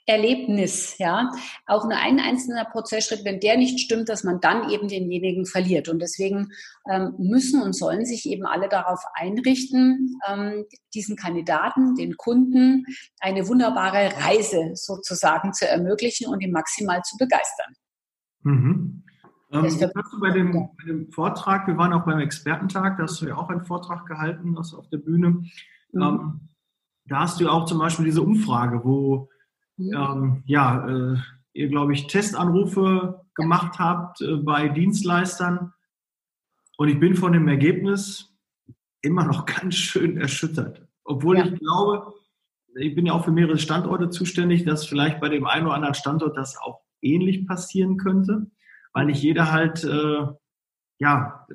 Erlebnis, 0.06 0.98
ja, 0.98 1.32
auch 1.66 1.86
nur 1.86 1.98
ein 1.98 2.20
einzelner 2.20 2.66
Prozessschritt, 2.66 3.24
wenn 3.24 3.40
der 3.40 3.58
nicht 3.58 3.80
stimmt, 3.80 4.10
dass 4.10 4.26
man 4.26 4.42
dann 4.42 4.70
eben 4.70 4.90
denjenigen 4.90 5.46
verliert. 5.46 5.88
Und 5.88 6.02
deswegen 6.02 6.50
ähm, 6.90 7.16
müssen 7.18 7.62
und 7.62 7.74
sollen 7.74 8.06
sich 8.06 8.26
eben 8.26 8.46
alle 8.46 8.68
darauf 8.68 9.00
einrichten, 9.14 10.18
ähm, 10.28 10.66
diesen 10.94 11.16
Kandidaten, 11.16 11.96
den 11.96 12.18
Kunden, 12.18 12.86
eine 13.22 13.48
wunderbare 13.48 14.12
Reise 14.26 14.72
sozusagen 14.74 15.54
zu 15.54 15.68
ermöglichen 15.70 16.28
und 16.28 16.42
ihn 16.42 16.52
maximal 16.52 17.02
zu 17.04 17.16
begeistern. 17.18 17.74
Mhm. 18.42 19.04
Ähm, 19.54 19.64
hast 19.64 19.82
du 19.82 20.20
bei 20.20 20.32
dem, 20.32 20.52
bei 20.52 20.86
dem, 20.86 21.12
Vortrag, 21.12 21.68
wir 21.68 21.78
waren 21.78 21.94
auch 21.94 22.06
beim 22.06 22.20
Expertentag, 22.20 22.98
da 22.98 23.04
hast 23.04 23.22
du 23.22 23.28
ja 23.28 23.38
auch 23.38 23.50
einen 23.50 23.64
Vortrag 23.64 24.06
gehalten 24.06 24.58
also 24.58 24.80
auf 24.80 24.90
der 24.90 24.98
Bühne. 24.98 25.30
Mhm. 25.92 26.02
Ähm, 26.02 26.50
da 27.06 27.22
hast 27.22 27.40
du 27.40 27.46
ja 27.46 27.52
auch 27.52 27.66
zum 27.66 27.80
Beispiel 27.80 28.06
diese 28.06 28.22
Umfrage, 28.22 28.84
wo 28.84 29.30
mhm. 29.78 29.94
ähm, 29.94 30.44
ja, 30.46 30.88
äh, 30.88 31.18
ihr, 31.54 31.70
glaube 31.70 31.94
ich, 31.94 32.08
Testanrufe 32.08 33.22
gemacht 33.36 33.80
habt 33.80 34.22
äh, 34.22 34.36
bei 34.38 34.70
Dienstleistern. 34.70 35.74
Und 36.78 36.90
ich 36.90 37.00
bin 37.00 37.16
von 37.16 37.34
dem 37.34 37.48
Ergebnis 37.48 38.34
immer 39.02 39.26
noch 39.26 39.46
ganz 39.46 39.76
schön 39.76 40.18
erschüttert. 40.18 40.88
Obwohl 41.04 41.38
ja. 41.38 41.46
ich 41.46 41.60
glaube, 41.60 42.14
ich 42.76 42.96
bin 42.96 43.06
ja 43.06 43.14
auch 43.14 43.26
für 43.26 43.32
mehrere 43.32 43.58
Standorte 43.58 44.10
zuständig, 44.10 44.66
dass 44.66 44.86
vielleicht 44.86 45.20
bei 45.20 45.30
dem 45.30 45.46
einen 45.46 45.68
oder 45.68 45.76
anderen 45.76 45.94
Standort 45.94 46.38
das 46.38 46.58
auch 46.58 46.82
ähnlich 47.02 47.46
passieren 47.46 47.98
könnte, 47.98 48.48
weil 48.94 49.06
nicht 49.06 49.22
jeder 49.22 49.52
halt, 49.52 49.84
äh, 49.84 50.26
ja, 51.00 51.46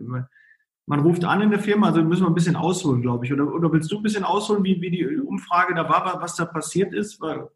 man 0.87 1.01
ruft 1.01 1.25
an 1.25 1.41
in 1.41 1.51
der 1.51 1.59
Firma, 1.59 1.89
also 1.89 2.03
müssen 2.03 2.23
wir 2.23 2.29
ein 2.29 2.35
bisschen 2.35 2.57
ausholen, 2.57 3.03
glaube 3.03 3.27
ich. 3.27 3.33
Oder, 3.33 3.53
oder 3.53 3.73
willst 3.73 3.91
du 3.91 3.97
ein 3.97 4.03
bisschen 4.03 4.25
ausholen, 4.25 4.65
wie, 4.65 4.81
wie 4.81 4.91
die 4.91 5.19
Umfrage 5.19 5.75
da 5.75 5.89
war, 5.89 6.21
was 6.21 6.37
da 6.37 6.45
passiert 6.45 6.95
ist? 6.95 7.21
Weil, 7.21 7.49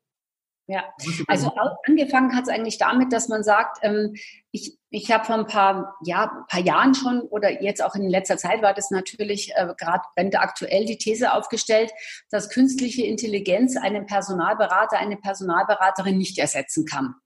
ja, 0.72 0.84
also 1.26 1.52
angefangen 1.86 2.34
hat 2.34 2.44
es 2.44 2.48
eigentlich 2.48 2.78
damit, 2.78 3.12
dass 3.12 3.28
man 3.28 3.44
sagt, 3.44 3.80
ähm, 3.82 4.14
ich, 4.52 4.78
ich 4.88 5.12
habe 5.12 5.26
vor 5.26 5.34
ein 5.34 5.46
paar, 5.46 5.96
ja, 6.02 6.46
paar 6.48 6.60
Jahren 6.60 6.94
schon 6.94 7.20
oder 7.20 7.62
jetzt 7.62 7.84
auch 7.84 7.94
in 7.94 8.08
letzter 8.08 8.38
Zeit 8.38 8.62
war 8.62 8.72
das 8.72 8.90
natürlich 8.90 9.52
äh, 9.54 9.74
gerade 9.76 10.04
aktuell 10.38 10.86
die 10.86 10.96
These 10.96 11.34
aufgestellt, 11.34 11.92
dass 12.30 12.48
künstliche 12.48 13.04
Intelligenz 13.04 13.76
einen 13.76 14.06
Personalberater, 14.06 14.96
eine 14.96 15.18
Personalberaterin 15.18 16.16
nicht 16.16 16.38
ersetzen 16.38 16.86
kann. 16.86 17.16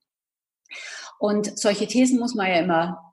Und 1.17 1.57
solche 1.57 1.87
Thesen 1.87 2.19
muss 2.19 2.35
man 2.35 2.47
ja 2.47 2.59
immer 2.59 3.06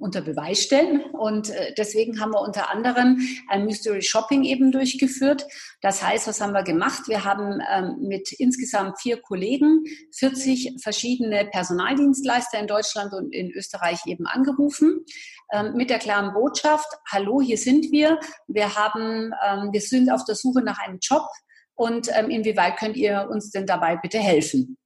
unter 0.00 0.20
Beweis 0.20 0.62
stellen. 0.62 1.02
Und 1.12 1.50
äh, 1.50 1.74
deswegen 1.76 2.20
haben 2.20 2.32
wir 2.32 2.40
unter 2.40 2.70
anderem 2.70 3.20
ein 3.48 3.64
Mystery 3.64 4.02
Shopping 4.02 4.44
eben 4.44 4.70
durchgeführt. 4.70 5.46
Das 5.80 6.02
heißt, 6.02 6.28
was 6.28 6.40
haben 6.40 6.52
wir 6.52 6.62
gemacht? 6.62 7.08
Wir 7.08 7.24
haben 7.24 7.60
ähm, 7.72 7.96
mit 8.00 8.32
insgesamt 8.32 9.00
vier 9.00 9.20
Kollegen 9.20 9.84
40 10.16 10.76
verschiedene 10.82 11.46
Personaldienstleister 11.46 12.58
in 12.58 12.66
Deutschland 12.66 13.12
und 13.12 13.34
in 13.34 13.50
Österreich 13.50 14.00
eben 14.06 14.26
angerufen 14.26 15.04
ähm, 15.52 15.74
mit 15.74 15.90
der 15.90 15.98
klaren 15.98 16.32
Botschaft, 16.32 16.86
hallo, 17.10 17.40
hier 17.40 17.58
sind 17.58 17.90
wir. 17.90 18.18
Wir 18.46 18.74
haben, 18.76 19.32
wir 19.72 19.80
sind 19.80 20.10
auf 20.10 20.24
der 20.24 20.34
Suche 20.34 20.62
nach 20.62 20.78
einem 20.78 20.98
Job 21.00 21.26
und 21.74 22.08
inwieweit 22.08 22.76
könnt 22.78 22.96
ihr 22.96 23.28
uns 23.30 23.50
denn 23.50 23.66
dabei 23.66 23.96
bitte 23.96 24.18
helfen? 24.18 24.76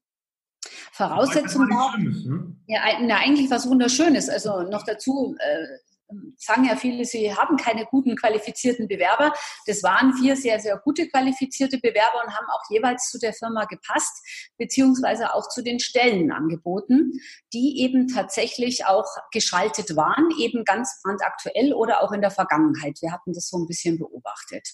Voraussetzung 0.93 1.69
war, 1.69 1.97
ne? 1.99 2.57
ja, 2.67 2.81
na, 3.03 3.17
eigentlich 3.17 3.51
was 3.51 3.69
Wunderschönes. 3.69 4.29
Also 4.29 4.63
noch 4.63 4.85
dazu 4.85 5.37
äh, 5.39 5.67
sagen 6.37 6.65
ja 6.65 6.77
viele, 6.77 7.05
sie 7.05 7.35
haben 7.35 7.57
keine 7.57 7.85
guten 7.85 8.17
qualifizierten 8.17 8.89
Bewerber. 8.89 9.33
Das 9.67 9.83
waren 9.83 10.15
vier 10.15 10.37
sehr, 10.37 10.59
sehr 10.61 10.79
gute 10.79 11.09
qualifizierte 11.09 11.79
Bewerber 11.79 12.23
und 12.25 12.35
haben 12.35 12.47
auch 12.51 12.63
jeweils 12.71 13.11
zu 13.11 13.19
der 13.19 13.33
Firma 13.33 13.65
gepasst, 13.67 14.53
beziehungsweise 14.57 15.35
auch 15.35 15.49
zu 15.49 15.63
den 15.63 15.81
Stellen 15.81 16.33
angeboten, 16.33 17.13
die 17.53 17.81
eben 17.81 18.09
tatsächlich 18.09 18.87
auch 18.87 19.07
geschaltet 19.33 19.97
waren, 19.97 20.31
eben 20.39 20.65
ganz 20.65 21.01
brandaktuell 21.03 21.75
oder 21.75 22.03
auch 22.03 22.13
in 22.13 22.21
der 22.21 22.31
Vergangenheit. 22.31 22.99
Wir 23.01 23.13
hatten 23.13 23.33
das 23.33 23.49
so 23.49 23.59
ein 23.59 23.67
bisschen 23.67 23.99
beobachtet. 23.99 24.69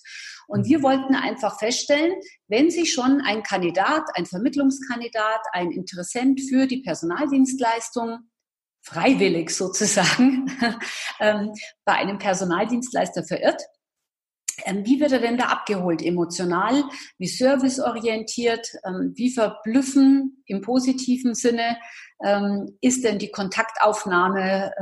Und 0.47 0.67
wir 0.67 0.83
wollten 0.83 1.15
einfach 1.15 1.59
feststellen, 1.59 2.15
wenn 2.49 2.71
sich 2.71 2.93
schon 2.93 3.21
ein 3.23 3.43
Kandidat, 3.43 4.05
ein 4.15 4.27
Vermittlungskandidat, 4.27 5.41
ein 5.53 5.71
Interessent 5.71 6.41
für 6.49 6.67
die 6.67 6.83
Personaldienstleistung 6.83 8.29
freiwillig 8.85 9.51
sozusagen 9.51 10.51
ähm, 11.21 11.53
bei 11.85 11.95
einem 11.95 12.19
Personaldienstleister 12.19 13.25
verirrt. 13.25 13.61
Ähm, 14.65 14.85
wie 14.85 15.01
wird 15.01 15.13
er 15.13 15.19
denn 15.19 15.39
da 15.39 15.47
abgeholt 15.47 16.03
emotional? 16.03 16.85
Wie 17.19 17.27
serviceorientiert? 17.27 18.69
Ähm, 18.87 19.13
wie 19.17 19.33
verblüffen 19.33 20.45
im 20.47 20.61
positiven 20.61 21.35
Sinne 21.35 21.77
ist 22.81 23.05
denn 23.05 23.19
die 23.19 23.31
Kontaktaufnahme 23.31 24.73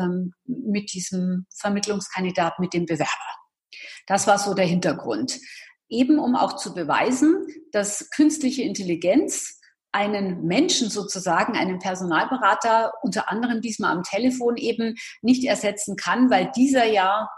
mit 0.44 0.92
diesem 0.92 1.46
Vermittlungskandidat, 1.56 2.60
mit 2.60 2.72
dem 2.72 2.84
Bewerber? 2.84 3.08
Das 4.06 4.26
war 4.26 4.38
so 4.38 4.54
der 4.54 4.66
Hintergrund. 4.66 5.40
Eben 5.88 6.18
um 6.18 6.36
auch 6.36 6.56
zu 6.56 6.72
beweisen, 6.74 7.46
dass 7.72 8.10
künstliche 8.10 8.62
Intelligenz 8.62 9.60
einen 9.92 10.44
Menschen 10.44 10.88
sozusagen, 10.88 11.56
einen 11.56 11.78
Personalberater, 11.78 12.92
unter 13.02 13.30
anderem 13.30 13.60
diesmal 13.60 13.94
am 13.94 14.02
Telefon 14.02 14.56
eben 14.56 14.96
nicht 15.20 15.44
ersetzen 15.44 15.96
kann, 15.96 16.30
weil 16.30 16.50
dieser 16.56 16.86
ja 16.86 17.28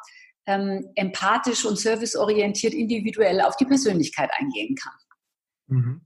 ähm, 0.46 0.88
empathisch 0.94 1.64
und 1.64 1.78
serviceorientiert 1.78 2.74
individuell 2.74 3.40
auf 3.40 3.56
die 3.56 3.64
Persönlichkeit 3.64 4.30
eingehen 4.38 4.76
kann. 4.76 4.94
Mhm. 5.66 6.00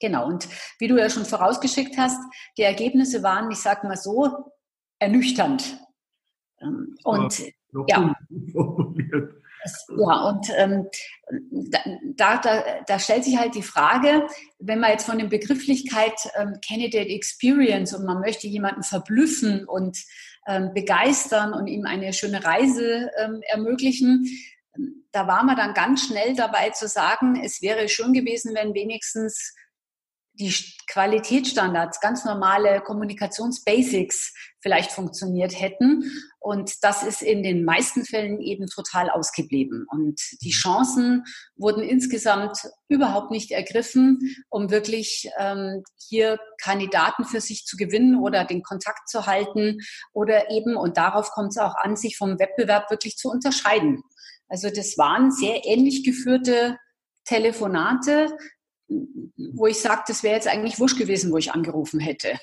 Genau, 0.00 0.26
und 0.26 0.48
wie 0.78 0.86
du 0.86 0.96
ja 0.96 1.10
schon 1.10 1.24
vorausgeschickt 1.24 1.98
hast, 1.98 2.20
die 2.56 2.62
Ergebnisse 2.62 3.22
waren, 3.22 3.50
ich 3.50 3.58
sage 3.58 3.86
mal 3.86 3.96
so, 3.96 4.52
ernüchternd. 5.00 5.80
Ähm, 6.60 6.96
und 7.04 7.42
ja, 7.88 8.14
ja, 9.96 10.28
und 10.28 10.46
ähm, 10.56 10.88
da, 12.16 12.38
da, 12.38 12.64
da 12.86 12.98
stellt 12.98 13.24
sich 13.24 13.38
halt 13.38 13.54
die 13.54 13.62
Frage, 13.62 14.26
wenn 14.58 14.80
man 14.80 14.90
jetzt 14.90 15.06
von 15.06 15.18
der 15.18 15.26
Begrifflichkeit 15.26 16.14
ähm, 16.36 16.58
Candidate 16.66 17.10
Experience 17.10 17.94
und 17.94 18.04
man 18.04 18.20
möchte 18.20 18.46
jemanden 18.46 18.82
verblüffen 18.82 19.66
und 19.66 19.98
ähm, 20.46 20.72
begeistern 20.74 21.52
und 21.52 21.66
ihm 21.66 21.84
eine 21.84 22.12
schöne 22.12 22.44
Reise 22.44 23.10
ähm, 23.18 23.40
ermöglichen, 23.48 24.26
da 25.12 25.26
war 25.26 25.44
man 25.44 25.56
dann 25.56 25.74
ganz 25.74 26.06
schnell 26.06 26.34
dabei 26.34 26.70
zu 26.70 26.88
sagen, 26.88 27.40
es 27.42 27.62
wäre 27.62 27.88
schön 27.88 28.12
gewesen, 28.12 28.54
wenn 28.54 28.74
wenigstens 28.74 29.54
die 30.34 30.54
Qualitätsstandards, 30.86 32.00
ganz 32.00 32.24
normale 32.24 32.80
Kommunikationsbasics 32.80 34.32
vielleicht 34.60 34.92
funktioniert 34.92 35.58
hätten. 35.58 36.04
Und 36.40 36.82
das 36.82 37.02
ist 37.02 37.22
in 37.22 37.42
den 37.42 37.64
meisten 37.64 38.04
Fällen 38.04 38.40
eben 38.40 38.66
total 38.66 39.10
ausgeblieben. 39.10 39.86
Und 39.90 40.20
die 40.42 40.50
Chancen 40.50 41.24
wurden 41.56 41.82
insgesamt 41.82 42.58
überhaupt 42.88 43.30
nicht 43.30 43.50
ergriffen, 43.50 44.18
um 44.48 44.70
wirklich 44.70 45.30
ähm, 45.38 45.82
hier 46.08 46.38
Kandidaten 46.60 47.24
für 47.24 47.40
sich 47.40 47.64
zu 47.64 47.76
gewinnen 47.76 48.20
oder 48.20 48.44
den 48.44 48.62
Kontakt 48.62 49.08
zu 49.08 49.26
halten 49.26 49.78
oder 50.12 50.50
eben, 50.50 50.76
und 50.76 50.96
darauf 50.96 51.30
kommt 51.30 51.50
es 51.50 51.58
auch 51.58 51.74
an, 51.76 51.96
sich 51.96 52.16
vom 52.16 52.38
Wettbewerb 52.38 52.90
wirklich 52.90 53.16
zu 53.16 53.28
unterscheiden. 53.28 54.02
Also 54.48 54.70
das 54.70 54.96
waren 54.96 55.30
sehr 55.30 55.64
ähnlich 55.64 56.04
geführte 56.04 56.78
Telefonate, 57.24 58.34
wo 58.88 59.66
ich 59.66 59.78
sage, 59.80 60.04
das 60.08 60.22
wäre 60.22 60.34
jetzt 60.34 60.48
eigentlich 60.48 60.80
wurscht 60.80 60.98
gewesen, 60.98 61.30
wo 61.30 61.36
ich 61.36 61.52
angerufen 61.52 62.00
hätte. 62.00 62.38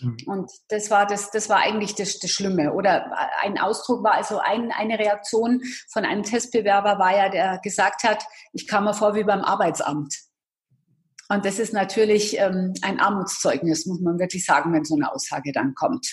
Mhm. 0.00 0.16
Und 0.26 0.50
das 0.68 0.90
war 0.90 1.06
das, 1.06 1.30
das 1.30 1.48
war 1.48 1.58
eigentlich 1.58 1.94
das, 1.94 2.18
das 2.18 2.30
Schlimme. 2.30 2.72
Oder 2.72 3.12
ein 3.42 3.58
Ausdruck 3.58 4.02
war 4.02 4.12
also 4.12 4.38
ein, 4.38 4.72
eine 4.72 4.98
Reaktion 4.98 5.62
von 5.92 6.04
einem 6.04 6.22
Testbewerber 6.22 6.98
war 6.98 7.16
ja, 7.16 7.28
der 7.28 7.60
gesagt 7.62 8.04
hat, 8.04 8.24
ich 8.52 8.66
kam 8.66 8.84
mir 8.84 8.94
vor 8.94 9.14
wie 9.14 9.24
beim 9.24 9.40
Arbeitsamt. 9.40 10.14
Und 11.28 11.44
das 11.44 11.58
ist 11.58 11.72
natürlich 11.72 12.38
ähm, 12.38 12.74
ein 12.82 13.00
Armutszeugnis, 13.00 13.86
muss 13.86 14.00
man 14.00 14.18
wirklich 14.18 14.44
sagen, 14.44 14.72
wenn 14.72 14.84
so 14.84 14.94
eine 14.94 15.10
Aussage 15.10 15.52
dann 15.52 15.74
kommt. 15.74 16.06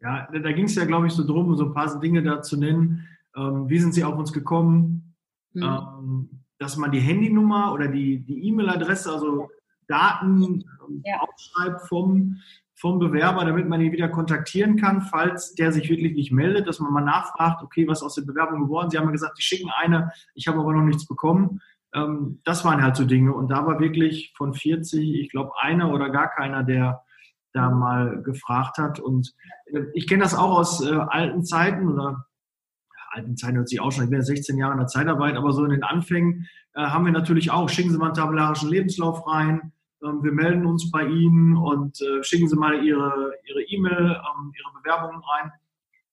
Ja, 0.00 0.28
da 0.32 0.52
ging 0.52 0.66
es 0.66 0.74
ja, 0.74 0.84
glaube 0.84 1.06
ich, 1.06 1.12
so 1.12 1.24
drum, 1.24 1.56
so 1.56 1.66
ein 1.66 1.74
paar 1.74 1.98
Dinge 2.00 2.22
da 2.22 2.42
zu 2.42 2.56
nennen. 2.56 3.08
Ähm, 3.36 3.68
wie 3.68 3.78
sind 3.78 3.94
Sie 3.94 4.04
auf 4.04 4.16
uns 4.16 4.32
gekommen? 4.32 5.16
Mhm. 5.52 5.62
Ähm, 5.62 6.44
dass 6.58 6.76
man 6.76 6.90
die 6.90 7.00
Handynummer 7.00 7.72
oder 7.72 7.88
die 7.88 8.24
E-Mail-Adresse, 8.26 9.12
also 9.12 9.48
Daten 9.86 10.64
ja. 11.04 11.20
aufschreibt 11.20 11.88
vom, 11.88 12.40
vom 12.78 13.00
Bewerber, 13.00 13.44
damit 13.44 13.68
man 13.68 13.80
ihn 13.80 13.92
wieder 13.92 14.08
kontaktieren 14.08 14.76
kann, 14.76 15.02
falls 15.02 15.54
der 15.54 15.72
sich 15.72 15.90
wirklich 15.90 16.14
nicht 16.14 16.30
meldet, 16.30 16.68
dass 16.68 16.78
man 16.78 16.92
mal 16.92 17.04
nachfragt, 17.04 17.62
okay, 17.62 17.88
was 17.88 17.98
ist 17.98 18.04
aus 18.04 18.14
der 18.14 18.22
Bewerbung 18.22 18.62
geworden? 18.62 18.90
Sie 18.90 18.98
haben 18.98 19.06
ja 19.06 19.10
gesagt, 19.10 19.36
Sie 19.36 19.42
schicken 19.42 19.70
eine, 19.76 20.12
ich 20.34 20.46
habe 20.46 20.60
aber 20.60 20.72
noch 20.72 20.84
nichts 20.84 21.06
bekommen. 21.06 21.60
Ähm, 21.92 22.40
das 22.44 22.64
waren 22.64 22.82
halt 22.82 22.94
so 22.94 23.04
Dinge. 23.04 23.34
Und 23.34 23.48
da 23.50 23.66
war 23.66 23.80
wirklich 23.80 24.32
von 24.36 24.54
40, 24.54 25.20
ich 25.20 25.30
glaube, 25.30 25.52
einer 25.60 25.92
oder 25.92 26.10
gar 26.10 26.28
keiner, 26.28 26.62
der 26.62 27.02
da 27.52 27.70
mal 27.70 28.22
gefragt 28.22 28.78
hat. 28.78 29.00
Und 29.00 29.34
äh, 29.66 29.82
ich 29.94 30.06
kenne 30.06 30.22
das 30.22 30.36
auch 30.36 30.58
aus 30.58 30.84
äh, 30.84 30.94
alten 30.94 31.44
Zeiten 31.44 31.88
oder 31.88 32.26
alten 33.10 33.36
Zeiten 33.36 33.56
hört 33.56 33.68
sich 33.68 33.80
auch 33.80 33.90
schon, 33.90 34.04
ich 34.04 34.10
bin 34.10 34.20
ja 34.20 34.24
16 34.24 34.56
Jahre 34.58 34.72
in 34.72 34.78
der 34.78 34.86
Zeitarbeit, 34.86 35.36
aber 35.36 35.52
so 35.52 35.64
in 35.64 35.70
den 35.70 35.82
Anfängen 35.82 36.46
äh, 36.74 36.82
haben 36.82 37.04
wir 37.04 37.12
natürlich 37.12 37.50
auch, 37.50 37.68
schicken 37.68 37.90
Sie 37.90 37.98
mal 37.98 38.06
einen 38.06 38.14
tabellarischen 38.14 38.68
Lebenslauf 38.68 39.26
rein, 39.26 39.72
wir 40.00 40.32
melden 40.32 40.66
uns 40.66 40.90
bei 40.90 41.06
Ihnen 41.06 41.56
und 41.56 42.00
äh, 42.00 42.22
schicken 42.22 42.48
Sie 42.48 42.56
mal 42.56 42.84
Ihre 42.84 43.32
Ihre 43.48 43.62
E-Mail, 43.62 44.16
ähm, 44.16 44.52
Ihre 44.56 44.82
Bewerbungen 44.82 45.20
rein. 45.22 45.52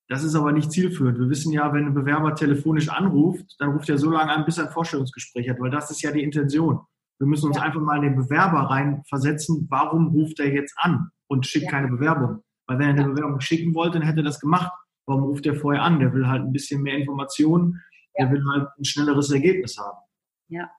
Das 0.08 0.24
ist 0.24 0.36
aber 0.36 0.52
nicht 0.52 0.72
zielführend. 0.72 1.18
Wir 1.18 1.30
wissen 1.30 1.52
ja, 1.52 1.74
wenn 1.74 1.86
ein 1.86 1.94
Bewerber 1.94 2.36
telefonisch 2.36 2.90
anruft, 2.90 3.56
dann 3.60 3.72
ruft 3.72 3.90
er 3.90 3.98
so 3.98 4.12
lange 4.12 4.32
an, 4.32 4.46
bis 4.46 4.58
er 4.58 4.66
ein 4.66 4.72
Vorstellungsgespräch 4.72 5.50
hat, 5.50 5.60
weil 5.60 5.72
das 5.72 5.90
ist 5.90 6.02
ja 6.04 6.12
die 6.12 6.22
Intention. 6.24 6.80
Wir 7.18 7.28
müssen 7.28 7.48
uns 7.48 7.58
ja. 7.58 7.64
einfach 7.64 7.82
mal 7.82 7.98
in 7.98 8.04
den 8.04 8.16
Bewerber 8.16 8.70
reinversetzen. 8.70 9.68
Warum 9.70 10.08
ruft 10.08 10.40
er 10.40 10.54
jetzt 10.54 10.76
an 10.78 11.10
und 11.28 11.48
schickt 11.48 11.66
ja. 11.66 11.72
keine 11.72 11.88
Bewerbung? 11.88 12.44
Weil 12.68 12.80
wenn 12.80 12.98
er 12.98 13.04
eine 13.04 13.14
Bewerbung 13.14 13.40
schicken 13.40 13.74
wollte, 13.74 14.00
dann 14.00 14.08
hätte 14.08 14.20
er 14.20 14.26
das 14.26 14.40
gemacht. 14.40 14.72
Warum 15.08 15.24
ruft 15.24 15.46
er 15.46 15.56
vorher 15.56 15.84
an? 15.84 16.00
Der 16.00 16.14
will 16.14 16.28
halt 16.28 16.44
ein 16.44 16.52
bisschen 16.52 16.82
mehr 16.82 16.98
Informationen. 16.98 17.82
Der 18.20 18.32
will 18.32 18.44
halt 18.46 18.68
ein 18.78 18.86
schnelleres 18.86 19.32
Ergebnis 19.32 19.78
haben. 19.78 19.98
Ja, 20.48 20.70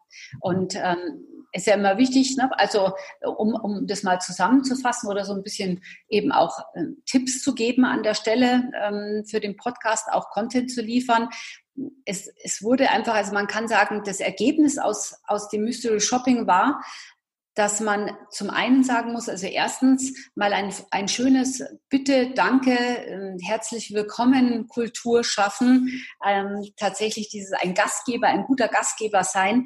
und 0.40 0.76
ähm, 0.76 1.26
ist 1.52 1.66
ja 1.66 1.74
immer 1.74 1.98
wichtig, 1.98 2.36
ne? 2.36 2.50
also 2.58 2.92
um, 3.24 3.54
um 3.54 3.86
das 3.86 4.02
mal 4.02 4.20
zusammenzufassen 4.20 5.08
oder 5.08 5.24
so 5.24 5.34
ein 5.34 5.42
bisschen 5.42 5.82
eben 6.08 6.30
auch 6.30 6.60
äh, 6.74 6.84
Tipps 7.04 7.42
zu 7.42 7.54
geben 7.54 7.84
an 7.84 8.02
der 8.02 8.14
Stelle 8.14 8.70
ähm, 8.80 9.24
für 9.24 9.40
den 9.40 9.56
Podcast, 9.56 10.08
auch 10.12 10.30
Content 10.30 10.70
zu 10.70 10.82
liefern. 10.82 11.28
Es, 12.04 12.32
es 12.42 12.62
wurde 12.62 12.90
einfach, 12.90 13.14
also 13.14 13.32
man 13.32 13.48
kann 13.48 13.68
sagen, 13.68 14.02
das 14.04 14.20
Ergebnis 14.20 14.78
aus, 14.78 15.20
aus 15.26 15.48
dem 15.48 15.64
Mystery 15.64 16.00
Shopping 16.00 16.46
war, 16.46 16.80
dass 17.56 17.80
man 17.80 18.14
zum 18.30 18.50
einen 18.50 18.84
sagen 18.84 19.12
muss, 19.12 19.30
also 19.30 19.46
erstens 19.46 20.30
mal 20.34 20.52
ein, 20.52 20.72
ein 20.90 21.08
schönes 21.08 21.64
Bitte, 21.88 22.32
Danke, 22.34 22.76
ähm, 22.76 23.38
herzlich 23.42 23.94
willkommen, 23.94 24.68
Kultur 24.68 25.24
schaffen, 25.24 26.04
ähm, 26.24 26.62
tatsächlich 26.76 27.30
dieses 27.30 27.52
ein 27.54 27.72
Gastgeber, 27.72 28.28
ein 28.28 28.44
guter 28.44 28.68
Gastgeber 28.68 29.24
sein. 29.24 29.64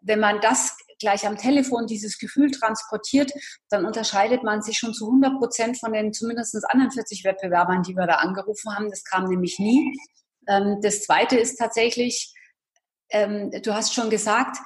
Wenn 0.00 0.20
man 0.20 0.40
das 0.40 0.76
gleich 1.00 1.26
am 1.26 1.36
Telefon 1.36 1.88
dieses 1.88 2.18
Gefühl 2.18 2.52
transportiert, 2.52 3.32
dann 3.68 3.84
unterscheidet 3.84 4.44
man 4.44 4.62
sich 4.62 4.78
schon 4.78 4.94
zu 4.94 5.06
100 5.06 5.36
Prozent 5.40 5.80
von 5.80 5.92
den 5.92 6.12
zumindest 6.12 6.56
anderen 6.70 6.92
40 6.92 7.24
Wettbewerbern, 7.24 7.82
die 7.82 7.96
wir 7.96 8.06
da 8.06 8.14
angerufen 8.14 8.72
haben. 8.76 8.90
Das 8.90 9.02
kam 9.02 9.24
nämlich 9.24 9.58
nie. 9.58 9.92
Ähm, 10.46 10.78
das 10.82 11.02
zweite 11.02 11.36
ist 11.36 11.56
tatsächlich, 11.56 12.32
ähm, 13.10 13.50
du 13.50 13.74
hast 13.74 13.92
schon 13.92 14.08
gesagt, 14.08 14.58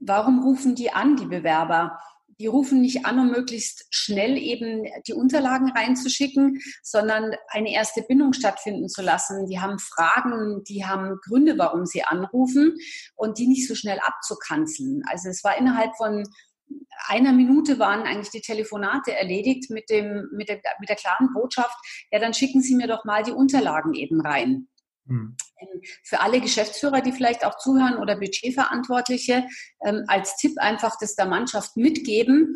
warum 0.00 0.42
rufen 0.42 0.74
die 0.74 0.92
an, 0.92 1.16
die 1.16 1.26
Bewerber? 1.26 1.98
Die 2.38 2.46
rufen 2.46 2.82
nicht 2.82 3.06
an, 3.06 3.18
um 3.18 3.30
möglichst 3.30 3.86
schnell 3.90 4.36
eben 4.36 4.84
die 5.06 5.14
Unterlagen 5.14 5.70
reinzuschicken, 5.70 6.60
sondern 6.82 7.34
eine 7.48 7.72
erste 7.72 8.02
Bindung 8.02 8.34
stattfinden 8.34 8.90
zu 8.90 9.00
lassen. 9.00 9.46
Die 9.46 9.58
haben 9.58 9.78
Fragen, 9.78 10.62
die 10.64 10.84
haben 10.84 11.18
Gründe, 11.26 11.56
warum 11.56 11.86
sie 11.86 12.02
anrufen 12.02 12.76
und 13.14 13.38
die 13.38 13.46
nicht 13.46 13.66
so 13.66 13.74
schnell 13.74 13.98
abzukanzeln. 14.00 15.02
Also 15.06 15.30
es 15.30 15.42
war 15.44 15.56
innerhalb 15.56 15.96
von 15.96 16.24
einer 17.06 17.32
Minute 17.32 17.78
waren 17.78 18.02
eigentlich 18.02 18.30
die 18.30 18.40
Telefonate 18.40 19.16
erledigt 19.16 19.70
mit, 19.70 19.88
dem, 19.90 20.28
mit, 20.32 20.48
der, 20.48 20.60
mit 20.80 20.88
der 20.88 20.96
klaren 20.96 21.32
Botschaft, 21.32 21.76
ja, 22.10 22.18
dann 22.18 22.34
schicken 22.34 22.60
Sie 22.60 22.74
mir 22.74 22.88
doch 22.88 23.04
mal 23.04 23.22
die 23.22 23.32
Unterlagen 23.32 23.94
eben 23.94 24.20
rein. 24.20 24.68
Hm. 25.06 25.36
Ähm, 25.58 25.80
für 26.02 26.20
alle 26.20 26.40
Geschäftsführer, 26.40 27.00
die 27.00 27.12
vielleicht 27.12 27.44
auch 27.44 27.58
zuhören 27.58 27.98
oder 27.98 28.16
Budgetverantwortliche, 28.16 29.46
ähm, 29.84 30.04
als 30.08 30.36
Tipp 30.36 30.58
einfach 30.58 30.96
das 31.00 31.14
der 31.14 31.26
Mannschaft 31.26 31.76
mitgeben 31.76 32.54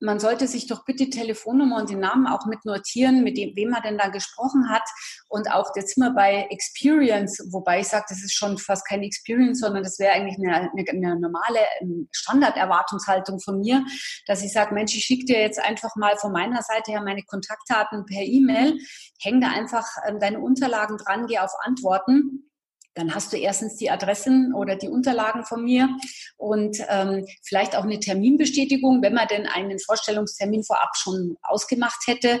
man 0.00 0.20
sollte 0.20 0.46
sich 0.46 0.66
doch 0.66 0.84
bitte 0.84 1.10
Telefonnummer 1.10 1.78
und 1.78 1.90
den 1.90 2.00
Namen 2.00 2.26
auch 2.26 2.46
mit 2.46 2.64
notieren, 2.64 3.24
mit 3.24 3.36
dem, 3.36 3.56
wem 3.56 3.70
man 3.70 3.82
denn 3.82 3.98
da 3.98 4.08
gesprochen 4.08 4.68
hat. 4.68 4.84
Und 5.28 5.50
auch 5.50 5.70
jetzt 5.74 5.94
sind 5.94 6.14
bei 6.14 6.46
Experience, 6.50 7.48
wobei 7.50 7.80
ich 7.80 7.88
sage, 7.88 8.06
das 8.08 8.22
ist 8.22 8.34
schon 8.34 8.58
fast 8.58 8.86
keine 8.86 9.06
Experience, 9.06 9.60
sondern 9.60 9.82
das 9.82 9.98
wäre 9.98 10.12
eigentlich 10.12 10.38
eine, 10.38 10.70
eine, 10.70 10.84
eine 10.88 11.20
normale 11.20 11.60
ähm, 11.80 12.08
Standarderwartungshaltung 12.12 13.40
von 13.40 13.60
mir, 13.60 13.84
dass 14.26 14.42
ich 14.42 14.52
sage, 14.52 14.74
Mensch, 14.74 14.94
ich 14.94 15.04
schicke 15.04 15.24
dir 15.24 15.40
jetzt 15.40 15.58
einfach 15.58 15.96
mal 15.96 16.16
von 16.18 16.32
meiner 16.32 16.62
Seite 16.62 16.92
her 16.92 17.02
meine 17.02 17.22
Kontaktdaten 17.22 18.06
per 18.06 18.22
E-Mail, 18.22 18.78
häng 19.20 19.40
da 19.40 19.48
einfach 19.48 19.86
ähm, 20.08 20.20
deine 20.20 20.40
Unterlagen 20.40 20.98
dran, 20.98 21.26
geh 21.26 21.38
auf 21.38 21.52
Antworten 21.64 22.50
dann 22.94 23.14
hast 23.14 23.32
du 23.32 23.36
erstens 23.36 23.76
die 23.76 23.90
Adressen 23.90 24.54
oder 24.54 24.76
die 24.76 24.88
Unterlagen 24.88 25.44
von 25.44 25.64
mir 25.64 25.88
und 26.36 26.78
ähm, 26.88 27.26
vielleicht 27.42 27.76
auch 27.76 27.84
eine 27.84 28.00
Terminbestätigung, 28.00 29.02
wenn 29.02 29.14
man 29.14 29.28
denn 29.28 29.46
einen 29.46 29.78
Vorstellungstermin 29.78 30.64
vorab 30.64 30.96
schon 30.96 31.36
ausgemacht 31.42 32.06
hätte. 32.06 32.40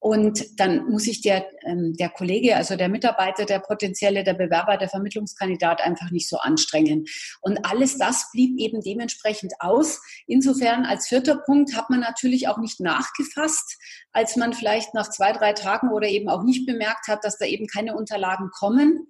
Und 0.00 0.60
dann 0.60 0.88
muss 0.88 1.04
sich 1.04 1.22
der, 1.22 1.48
ähm, 1.66 1.94
der 1.98 2.08
Kollege, 2.08 2.54
also 2.54 2.76
der 2.76 2.88
Mitarbeiter, 2.88 3.46
der 3.46 3.58
potenzielle, 3.58 4.22
der 4.22 4.34
Bewerber, 4.34 4.76
der 4.76 4.88
Vermittlungskandidat 4.88 5.80
einfach 5.80 6.12
nicht 6.12 6.28
so 6.28 6.38
anstrengen. 6.38 7.06
Und 7.40 7.64
alles 7.64 7.98
das 7.98 8.30
blieb 8.32 8.58
eben 8.60 8.80
dementsprechend 8.80 9.54
aus. 9.58 10.00
Insofern 10.28 10.84
als 10.84 11.08
vierter 11.08 11.38
Punkt 11.44 11.76
hat 11.76 11.90
man 11.90 11.98
natürlich 11.98 12.46
auch 12.46 12.58
nicht 12.58 12.78
nachgefasst, 12.78 13.76
als 14.12 14.36
man 14.36 14.52
vielleicht 14.52 14.94
nach 14.94 15.10
zwei, 15.10 15.32
drei 15.32 15.52
Tagen 15.52 15.90
oder 15.90 16.06
eben 16.06 16.28
auch 16.28 16.44
nicht 16.44 16.64
bemerkt 16.64 17.08
hat, 17.08 17.24
dass 17.24 17.36
da 17.36 17.46
eben 17.46 17.66
keine 17.66 17.96
Unterlagen 17.96 18.50
kommen. 18.50 19.08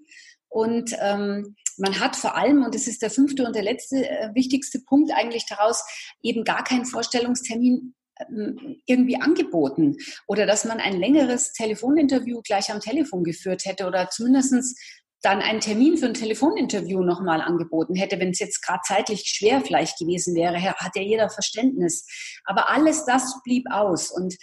Und 0.48 0.96
ähm, 1.00 1.56
man 1.76 2.00
hat 2.00 2.16
vor 2.16 2.36
allem, 2.36 2.64
und 2.64 2.74
das 2.74 2.86
ist 2.86 3.02
der 3.02 3.10
fünfte 3.10 3.44
und 3.46 3.54
der 3.54 3.62
letzte 3.62 4.08
äh, 4.08 4.34
wichtigste 4.34 4.80
Punkt 4.80 5.12
eigentlich 5.12 5.46
daraus, 5.46 5.84
eben 6.22 6.44
gar 6.44 6.64
keinen 6.64 6.84
Vorstellungstermin 6.84 7.94
ähm, 8.28 8.80
irgendwie 8.86 9.20
angeboten 9.20 9.96
oder 10.26 10.46
dass 10.46 10.64
man 10.64 10.80
ein 10.80 10.98
längeres 10.98 11.52
Telefoninterview 11.52 12.40
gleich 12.42 12.70
am 12.72 12.80
Telefon 12.80 13.22
geführt 13.22 13.64
hätte 13.64 13.86
oder 13.86 14.10
zumindestens 14.10 14.74
dann 15.22 15.40
einen 15.40 15.60
Termin 15.60 15.96
für 15.96 16.06
ein 16.06 16.14
Telefoninterview 16.14 17.02
nochmal 17.02 17.40
angeboten 17.40 17.94
hätte, 17.94 18.20
wenn 18.20 18.30
es 18.30 18.38
jetzt 18.38 18.62
gerade 18.62 18.80
zeitlich 18.86 19.24
schwer 19.26 19.60
vielleicht 19.60 19.98
gewesen 19.98 20.34
wäre, 20.34 20.60
hat 20.62 20.96
ja 20.96 21.02
jeder 21.02 21.28
Verständnis. 21.28 22.06
Aber 22.44 22.70
alles 22.70 23.04
das 23.04 23.40
blieb 23.42 23.64
aus. 23.70 24.10
Und 24.10 24.36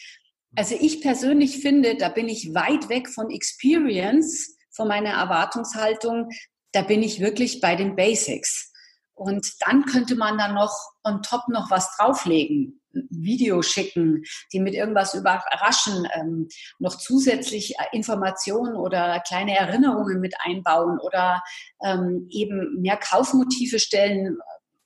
also 0.56 0.76
ich 0.80 1.02
persönlich 1.02 1.60
finde, 1.60 1.96
da 1.96 2.10
bin 2.10 2.28
ich 2.28 2.54
weit 2.54 2.90
weg 2.90 3.10
von 3.10 3.30
Experience, 3.30 4.55
von 4.76 4.88
meiner 4.88 5.12
Erwartungshaltung, 5.12 6.30
da 6.72 6.82
bin 6.82 7.02
ich 7.02 7.20
wirklich 7.20 7.62
bei 7.62 7.76
den 7.76 7.96
Basics. 7.96 8.72
Und 9.14 9.48
dann 9.62 9.86
könnte 9.86 10.16
man 10.16 10.38
dann 10.38 10.54
noch 10.56 10.74
on 11.04 11.22
top 11.22 11.48
noch 11.48 11.72
was 11.72 11.96
drauflegen, 11.96 12.82
Video 13.10 13.62
schicken, 13.62 14.24
die 14.52 14.60
mit 14.60 14.74
irgendwas 14.74 15.14
überraschen, 15.14 16.08
ähm, 16.16 16.48
noch 16.80 16.98
zusätzlich 16.98 17.76
äh, 17.78 17.84
Informationen 17.94 18.76
oder 18.76 19.22
kleine 19.22 19.58
Erinnerungen 19.58 20.20
mit 20.20 20.36
einbauen 20.44 21.00
oder 21.00 21.44
ähm, 21.84 22.28
eben 22.30 22.82
mehr 22.82 22.98
Kaufmotive 22.98 23.80
stellen. 23.80 24.38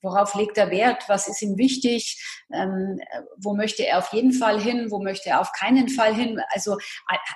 Worauf 0.02 0.34
legt 0.36 0.58
er 0.58 0.72
Wert? 0.72 1.04
Was 1.08 1.28
ist 1.28 1.42
ihm 1.42 1.58
wichtig? 1.58 2.24
Ähm, 2.54 3.00
wo 3.38 3.56
möchte 3.56 3.86
er 3.86 3.98
auf 3.98 4.14
jeden 4.14 4.32
Fall 4.32 4.60
hin? 4.60 4.92
Wo 4.92 5.02
möchte 5.02 5.30
er 5.30 5.42
auf 5.42 5.52
keinen 5.52 5.90
Fall 5.90 6.16
hin? 6.16 6.42
Also, 6.52 6.78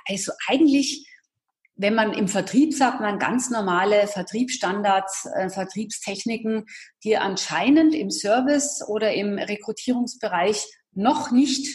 also 0.07 0.31
eigentlich 0.47 1.05
wenn 1.75 1.95
man 1.95 2.13
im 2.13 2.27
Vertrieb 2.27 2.73
sagt, 2.73 3.01
man 3.01 3.19
ganz 3.19 3.49
normale 3.49 4.07
Vertriebsstandards, 4.07 5.27
äh, 5.35 5.49
Vertriebstechniken, 5.49 6.65
die 7.03 7.17
anscheinend 7.17 7.95
im 7.95 8.11
Service 8.11 8.83
oder 8.87 9.13
im 9.13 9.37
Rekrutierungsbereich 9.37 10.65
noch 10.93 11.31
nicht 11.31 11.67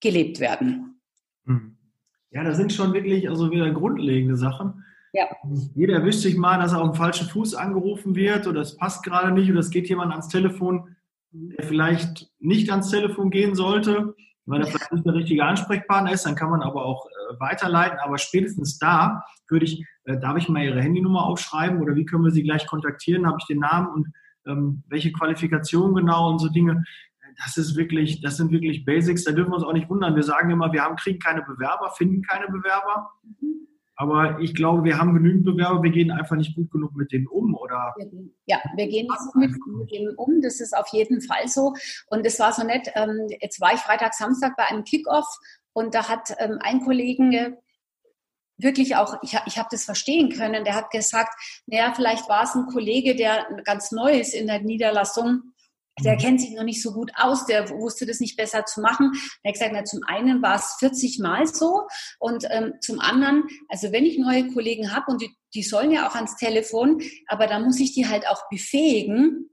gelebt 0.00 0.40
werden. 0.40 1.00
Hm. 1.46 1.76
Ja, 2.30 2.44
das 2.44 2.56
sind 2.56 2.72
schon 2.72 2.92
wirklich 2.92 3.28
also 3.28 3.50
wieder 3.50 3.70
grundlegende 3.72 4.36
Sachen. 4.36 4.84
Ja. 5.12 5.26
Jeder 5.74 5.94
erwischt 5.94 6.20
sich 6.20 6.36
mal, 6.36 6.58
dass 6.60 6.72
er 6.72 6.80
auf 6.80 6.92
dem 6.92 6.96
falschen 6.96 7.26
Fuß 7.26 7.56
angerufen 7.56 8.14
wird 8.14 8.46
oder 8.46 8.60
es 8.60 8.76
passt 8.76 9.02
gerade 9.02 9.32
nicht 9.32 9.50
oder 9.50 9.58
es 9.58 9.70
geht 9.70 9.88
jemand 9.88 10.12
ans 10.12 10.28
Telefon, 10.28 10.96
der 11.32 11.66
vielleicht 11.66 12.30
nicht 12.38 12.70
ans 12.70 12.90
Telefon 12.90 13.30
gehen 13.30 13.56
sollte, 13.56 14.14
weil 14.46 14.60
er 14.60 14.68
vielleicht 14.68 14.92
nicht 14.92 15.06
der 15.06 15.14
richtige 15.14 15.44
Ansprechpartner 15.44 16.12
ist. 16.12 16.26
Dann 16.26 16.36
kann 16.36 16.50
man 16.50 16.62
aber 16.62 16.84
auch 16.84 17.06
weiterleiten, 17.38 17.98
aber 17.98 18.18
spätestens 18.18 18.78
da 18.78 19.22
würde 19.48 19.64
ich, 19.64 19.84
äh, 20.04 20.18
darf 20.18 20.36
ich 20.36 20.48
mal 20.48 20.64
Ihre 20.64 20.80
Handynummer 20.80 21.24
aufschreiben 21.24 21.80
oder 21.80 21.94
wie 21.94 22.04
können 22.04 22.24
wir 22.24 22.30
Sie 22.30 22.42
gleich 22.42 22.66
kontaktieren? 22.66 23.26
Habe 23.26 23.38
ich 23.40 23.46
den 23.46 23.58
Namen 23.58 23.88
und 23.88 24.08
ähm, 24.46 24.82
welche 24.88 25.12
Qualifikation 25.12 25.94
genau 25.94 26.30
und 26.30 26.38
so 26.38 26.48
Dinge? 26.48 26.84
Das 27.44 27.56
ist 27.56 27.76
wirklich, 27.76 28.20
das 28.20 28.36
sind 28.36 28.50
wirklich 28.50 28.84
Basics, 28.84 29.24
da 29.24 29.32
dürfen 29.32 29.50
wir 29.50 29.56
uns 29.56 29.64
auch 29.64 29.72
nicht 29.72 29.88
wundern. 29.88 30.16
Wir 30.16 30.22
sagen 30.22 30.50
immer, 30.50 30.72
wir 30.72 30.82
haben, 30.82 30.96
kriegen 30.96 31.18
keine 31.18 31.42
Bewerber, 31.42 31.90
finden 31.96 32.22
keine 32.22 32.46
Bewerber. 32.48 33.10
Aber 34.00 34.40
ich 34.40 34.54
glaube, 34.54 34.82
wir 34.84 34.98
haben 34.98 35.12
genügend 35.12 35.44
Bewerber, 35.44 35.82
wir 35.82 35.90
gehen 35.90 36.10
einfach 36.10 36.34
nicht 36.34 36.56
gut 36.56 36.70
genug 36.70 36.96
mit 36.96 37.12
denen 37.12 37.26
um, 37.26 37.54
oder? 37.54 37.94
Ja, 38.46 38.58
wir 38.74 38.88
gehen 38.88 39.06
nicht 39.06 39.18
gut 39.18 39.36
mit, 39.36 39.50
mit 39.78 39.90
denen 39.90 40.14
um, 40.16 40.40
das 40.40 40.58
ist 40.60 40.74
auf 40.74 40.88
jeden 40.88 41.20
Fall 41.20 41.48
so. 41.48 41.74
Und 42.06 42.24
es 42.24 42.40
war 42.40 42.50
so 42.54 42.64
nett, 42.64 42.88
ähm, 42.94 43.26
jetzt 43.42 43.60
war 43.60 43.74
ich 43.74 43.80
Freitag, 43.80 44.14
Samstag 44.14 44.56
bei 44.56 44.64
einem 44.64 44.84
Kickoff 44.84 45.26
und 45.72 45.94
da 45.94 46.08
hat 46.08 46.34
ähm, 46.38 46.58
ein 46.60 46.80
Kollege 46.80 47.58
wirklich 48.62 48.96
auch, 48.96 49.16
ich, 49.22 49.36
ich 49.46 49.58
habe 49.58 49.68
das 49.70 49.84
verstehen 49.84 50.30
können, 50.30 50.64
der 50.64 50.74
hat 50.74 50.90
gesagt, 50.90 51.32
naja, 51.66 51.92
vielleicht 51.94 52.28
war 52.28 52.44
es 52.44 52.54
ein 52.54 52.66
Kollege, 52.66 53.14
der 53.14 53.46
ganz 53.64 53.90
neu 53.90 54.18
ist 54.18 54.34
in 54.34 54.46
der 54.46 54.60
Niederlassung, 54.60 55.54
der 56.04 56.14
mhm. 56.14 56.18
kennt 56.18 56.40
sich 56.40 56.52
noch 56.52 56.64
nicht 56.64 56.82
so 56.82 56.92
gut 56.92 57.10
aus, 57.16 57.46
der 57.46 57.68
wusste 57.70 58.06
das 58.06 58.20
nicht 58.20 58.36
besser 58.36 58.64
zu 58.64 58.80
machen. 58.80 59.12
Er 59.42 59.50
hat 59.50 59.54
gesagt, 59.54 59.72
na, 59.74 59.84
zum 59.84 60.00
einen 60.06 60.42
war 60.42 60.56
es 60.56 60.76
40 60.78 61.18
Mal 61.18 61.46
so 61.46 61.86
und 62.18 62.44
ähm, 62.50 62.74
zum 62.80 63.00
anderen, 63.00 63.44
also 63.68 63.92
wenn 63.92 64.06
ich 64.06 64.18
neue 64.18 64.48
Kollegen 64.48 64.94
habe 64.94 65.10
und 65.10 65.20
die, 65.20 65.34
die 65.54 65.62
sollen 65.62 65.90
ja 65.90 66.08
auch 66.08 66.14
ans 66.14 66.36
Telefon, 66.36 67.02
aber 67.26 67.46
dann 67.46 67.64
muss 67.64 67.80
ich 67.80 67.92
die 67.92 68.08
halt 68.08 68.26
auch 68.28 68.48
befähigen, 68.50 69.49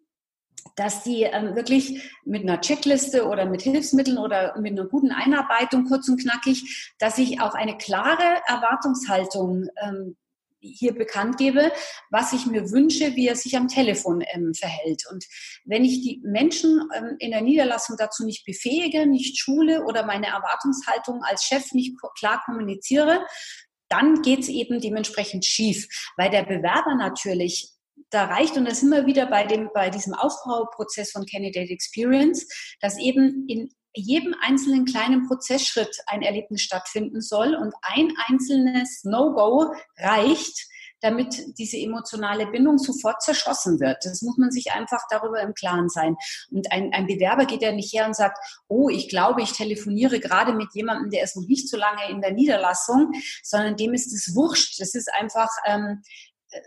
dass 0.75 1.03
die 1.03 1.23
ähm, 1.23 1.55
wirklich 1.55 2.11
mit 2.25 2.43
einer 2.43 2.61
Checkliste 2.61 3.27
oder 3.27 3.45
mit 3.45 3.61
Hilfsmitteln 3.61 4.17
oder 4.17 4.57
mit 4.59 4.73
einer 4.73 4.87
guten 4.87 5.11
Einarbeitung, 5.11 5.85
kurz 5.85 6.07
und 6.09 6.21
knackig, 6.21 6.93
dass 6.99 7.17
ich 7.17 7.41
auch 7.41 7.53
eine 7.53 7.77
klare 7.77 8.41
Erwartungshaltung 8.47 9.67
ähm, 9.81 10.15
hier 10.59 10.93
bekannt 10.93 11.37
gebe, 11.37 11.71
was 12.09 12.33
ich 12.33 12.45
mir 12.45 12.71
wünsche, 12.71 13.15
wie 13.15 13.27
er 13.27 13.35
sich 13.35 13.55
am 13.55 13.67
Telefon 13.67 14.23
ähm, 14.33 14.53
verhält. 14.53 15.03
Und 15.11 15.25
wenn 15.65 15.85
ich 15.85 16.01
die 16.01 16.21
Menschen 16.23 16.89
ähm, 16.95 17.15
in 17.19 17.31
der 17.31 17.41
Niederlassung 17.41 17.95
dazu 17.97 18.25
nicht 18.25 18.45
befähige, 18.45 19.05
nicht 19.05 19.39
schule 19.39 19.83
oder 19.85 20.05
meine 20.05 20.27
Erwartungshaltung 20.27 21.21
als 21.23 21.43
Chef 21.43 21.73
nicht 21.73 21.95
klar 22.17 22.41
kommuniziere, 22.45 23.25
dann 23.89 24.21
geht 24.21 24.39
es 24.39 24.49
eben 24.49 24.81
dementsprechend 24.81 25.45
schief, 25.45 25.87
weil 26.17 26.29
der 26.29 26.43
Bewerber 26.43 26.95
natürlich 26.95 27.76
da 28.09 28.25
reicht, 28.25 28.57
und 28.57 28.65
da 28.65 28.73
sind 28.73 28.89
wir 28.89 29.05
wieder 29.05 29.25
bei, 29.25 29.43
dem, 29.43 29.69
bei 29.73 29.89
diesem 29.89 30.13
Aufbauprozess 30.13 31.11
von 31.11 31.25
Candidate 31.25 31.71
Experience, 31.71 32.47
dass 32.79 32.97
eben 32.97 33.45
in 33.47 33.69
jedem 33.93 34.35
einzelnen 34.41 34.85
kleinen 34.85 35.27
Prozessschritt 35.27 35.97
ein 36.05 36.21
Erlebnis 36.21 36.61
stattfinden 36.61 37.21
soll 37.21 37.55
und 37.55 37.73
ein 37.81 38.13
einzelnes 38.27 39.03
No-Go 39.03 39.73
reicht, 39.97 40.67
damit 41.01 41.57
diese 41.57 41.77
emotionale 41.77 42.47
Bindung 42.47 42.77
sofort 42.77 43.21
zerschossen 43.21 43.79
wird. 43.79 43.97
Das 44.03 44.21
muss 44.21 44.37
man 44.37 44.51
sich 44.51 44.71
einfach 44.71 45.01
darüber 45.09 45.41
im 45.41 45.53
Klaren 45.53 45.89
sein. 45.89 46.15
Und 46.49 46.71
ein, 46.71 46.91
ein 46.93 47.05
Bewerber 47.05 47.45
geht 47.45 47.61
ja 47.61 47.71
nicht 47.71 47.93
her 47.93 48.07
und 48.07 48.15
sagt, 48.15 48.37
oh, 48.67 48.89
ich 48.89 49.07
glaube, 49.09 49.41
ich 49.41 49.51
telefoniere 49.51 50.19
gerade 50.19 50.53
mit 50.53 50.69
jemandem, 50.73 51.11
der 51.11 51.23
ist 51.23 51.35
noch 51.35 51.47
nicht 51.47 51.69
so 51.69 51.77
lange 51.77 52.09
in 52.09 52.21
der 52.21 52.33
Niederlassung, 52.33 53.11
sondern 53.43 53.77
dem 53.77 53.93
ist 53.93 54.11
es 54.11 54.35
wurscht. 54.35 54.79
Das 54.79 54.95
ist 54.95 55.13
einfach, 55.13 55.49
ähm, 55.65 56.01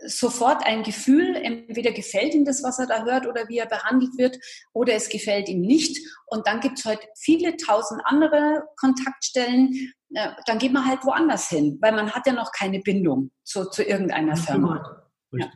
sofort 0.05 0.65
ein 0.65 0.83
Gefühl, 0.83 1.35
entweder 1.35 1.91
gefällt 1.91 2.33
ihm 2.33 2.45
das, 2.45 2.63
was 2.63 2.79
er 2.79 2.87
da 2.87 3.03
hört 3.03 3.27
oder 3.27 3.47
wie 3.49 3.57
er 3.57 3.65
behandelt 3.65 4.17
wird, 4.17 4.37
oder 4.73 4.93
es 4.93 5.09
gefällt 5.09 5.49
ihm 5.49 5.61
nicht. 5.61 5.97
Und 6.27 6.47
dann 6.47 6.59
gibt 6.59 6.79
es 6.79 6.85
heute 6.85 7.01
viele 7.17 7.57
tausend 7.57 8.01
andere 8.05 8.63
Kontaktstellen. 8.77 9.93
Dann 10.45 10.59
geht 10.59 10.73
man 10.73 10.85
halt 10.85 11.03
woanders 11.03 11.49
hin, 11.49 11.77
weil 11.81 11.93
man 11.93 12.11
hat 12.11 12.27
ja 12.27 12.33
noch 12.33 12.51
keine 12.51 12.79
Bindung 12.79 13.31
zu, 13.43 13.65
zu 13.69 13.83
irgendeiner 13.83 14.35
Firma. 14.35 15.03
Ja. 15.31 15.47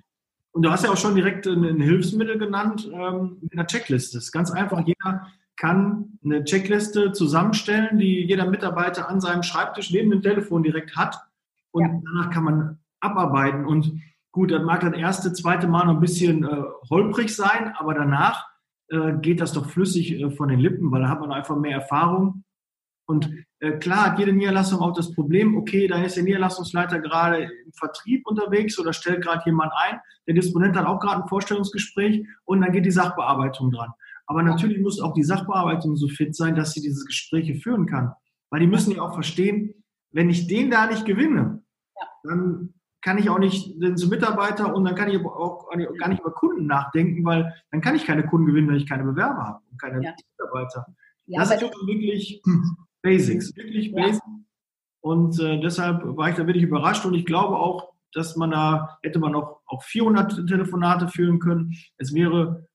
Und 0.51 0.63
du 0.63 0.71
hast 0.71 0.85
ja 0.85 0.91
auch 0.91 0.97
schon 0.97 1.15
direkt 1.15 1.45
ein 1.47 1.81
Hilfsmittel 1.81 2.37
genannt 2.37 2.89
ähm, 2.91 3.39
mit 3.41 3.51
einer 3.51 3.67
Checkliste. 3.67 4.17
Das 4.17 4.25
ist 4.25 4.31
ganz 4.31 4.51
einfach. 4.51 4.79
Jeder 4.85 5.27
kann 5.57 6.17
eine 6.23 6.45
Checkliste 6.45 7.11
zusammenstellen, 7.11 7.97
die 7.97 8.25
jeder 8.25 8.45
Mitarbeiter 8.45 9.09
an 9.09 9.19
seinem 9.19 9.43
Schreibtisch 9.43 9.91
neben 9.91 10.11
dem 10.11 10.21
Telefon 10.21 10.63
direkt 10.63 10.95
hat. 10.95 11.17
Und 11.71 11.83
ja. 11.83 12.01
danach 12.05 12.29
kann 12.29 12.43
man 12.45 12.79
abarbeiten. 13.01 13.65
Und 13.65 14.01
Gut, 14.35 14.51
dann 14.51 14.65
mag 14.65 14.81
das 14.81 14.91
erste, 14.91 15.31
zweite 15.31 15.65
Mal 15.65 15.85
noch 15.85 15.93
ein 15.93 16.01
bisschen 16.01 16.43
äh, 16.43 16.63
holprig 16.89 17.33
sein, 17.33 17.73
aber 17.77 17.93
danach 17.93 18.45
äh, 18.89 19.13
geht 19.21 19.39
das 19.39 19.53
doch 19.53 19.69
flüssig 19.69 20.11
äh, 20.11 20.29
von 20.29 20.49
den 20.49 20.59
Lippen, 20.59 20.91
weil 20.91 21.03
da 21.03 21.07
hat 21.07 21.21
man 21.21 21.31
einfach 21.31 21.55
mehr 21.55 21.77
Erfahrung. 21.77 22.43
Und 23.07 23.31
äh, 23.61 23.77
klar 23.77 24.07
hat 24.07 24.19
jede 24.19 24.33
Niederlassung 24.33 24.81
auch 24.81 24.91
das 24.91 25.13
Problem, 25.13 25.55
okay, 25.55 25.87
da 25.87 26.03
ist 26.03 26.17
der 26.17 26.25
Niederlassungsleiter 26.25 26.99
gerade 26.99 27.43
im 27.43 27.71
Vertrieb 27.79 28.27
unterwegs 28.27 28.77
oder 28.77 28.91
stellt 28.91 29.23
gerade 29.23 29.41
jemand 29.45 29.71
ein, 29.73 30.01
der 30.27 30.33
Disponent 30.35 30.75
hat 30.75 30.85
auch 30.85 30.99
gerade 30.99 31.23
ein 31.23 31.29
Vorstellungsgespräch 31.29 32.27
und 32.43 32.59
dann 32.59 32.73
geht 32.73 32.85
die 32.85 32.91
Sachbearbeitung 32.91 33.71
dran. 33.71 33.93
Aber 34.27 34.43
natürlich 34.43 34.81
muss 34.81 34.99
auch 34.99 35.13
die 35.13 35.23
Sachbearbeitung 35.23 35.95
so 35.95 36.09
fit 36.09 36.35
sein, 36.35 36.55
dass 36.55 36.73
sie 36.73 36.81
diese 36.81 37.05
Gespräche 37.05 37.55
führen 37.55 37.85
kann. 37.85 38.11
Weil 38.49 38.59
die 38.59 38.67
müssen 38.67 38.91
ja 38.91 39.01
auch 39.01 39.13
verstehen, 39.13 39.75
wenn 40.11 40.29
ich 40.29 40.47
den 40.47 40.69
da 40.69 40.87
nicht 40.87 41.05
gewinne, 41.05 41.63
dann 42.23 42.73
kann 43.05 43.19
ich 43.19 43.29
auch 43.29 43.37
nicht 43.37 43.75
zum 43.97 44.09
Mitarbeiter 44.09 44.73
und 44.73 44.83
dann 44.83 44.95
kann 44.95 45.09
ich 45.09 45.23
auch 45.23 45.69
gar 45.99 46.09
nicht 46.09 46.21
über 46.21 46.31
Kunden 46.31 46.65
nachdenken, 46.65 47.23
weil 47.23 47.53
dann 47.69 47.79
kann 47.79 47.95
ich 47.95 48.03
keine 48.03 48.25
Kunden 48.25 48.47
gewinnen, 48.47 48.67
wenn 48.67 48.77
ich 48.77 48.89
keine 48.89 49.03
Bewerber 49.03 49.43
habe 49.43 49.59
und 49.69 49.79
keine 49.79 50.03
ja. 50.03 50.11
Mitarbeiter. 50.39 50.87
Ja, 51.27 51.41
das 51.41 51.49
sind 51.49 51.61
wirklich 51.61 52.41
Basics, 53.03 53.55
wirklich 53.55 53.89
ja. 53.89 54.01
Basics. 54.01 54.25
Und 55.01 55.39
äh, 55.39 55.59
deshalb 55.59 56.03
war 56.17 56.29
ich 56.31 56.35
da 56.35 56.47
wirklich 56.47 56.63
überrascht 56.63 57.05
und 57.05 57.13
ich 57.13 57.27
glaube 57.27 57.57
auch, 57.57 57.93
dass 58.11 58.35
man 58.37 58.49
da, 58.49 58.97
hätte 59.03 59.19
man 59.19 59.35
auch, 59.35 59.61
auch 59.67 59.83
400 59.83 60.47
Telefonate 60.47 61.07
führen 61.07 61.37
können. 61.37 61.75
Es 61.97 62.11
wäre 62.11 62.67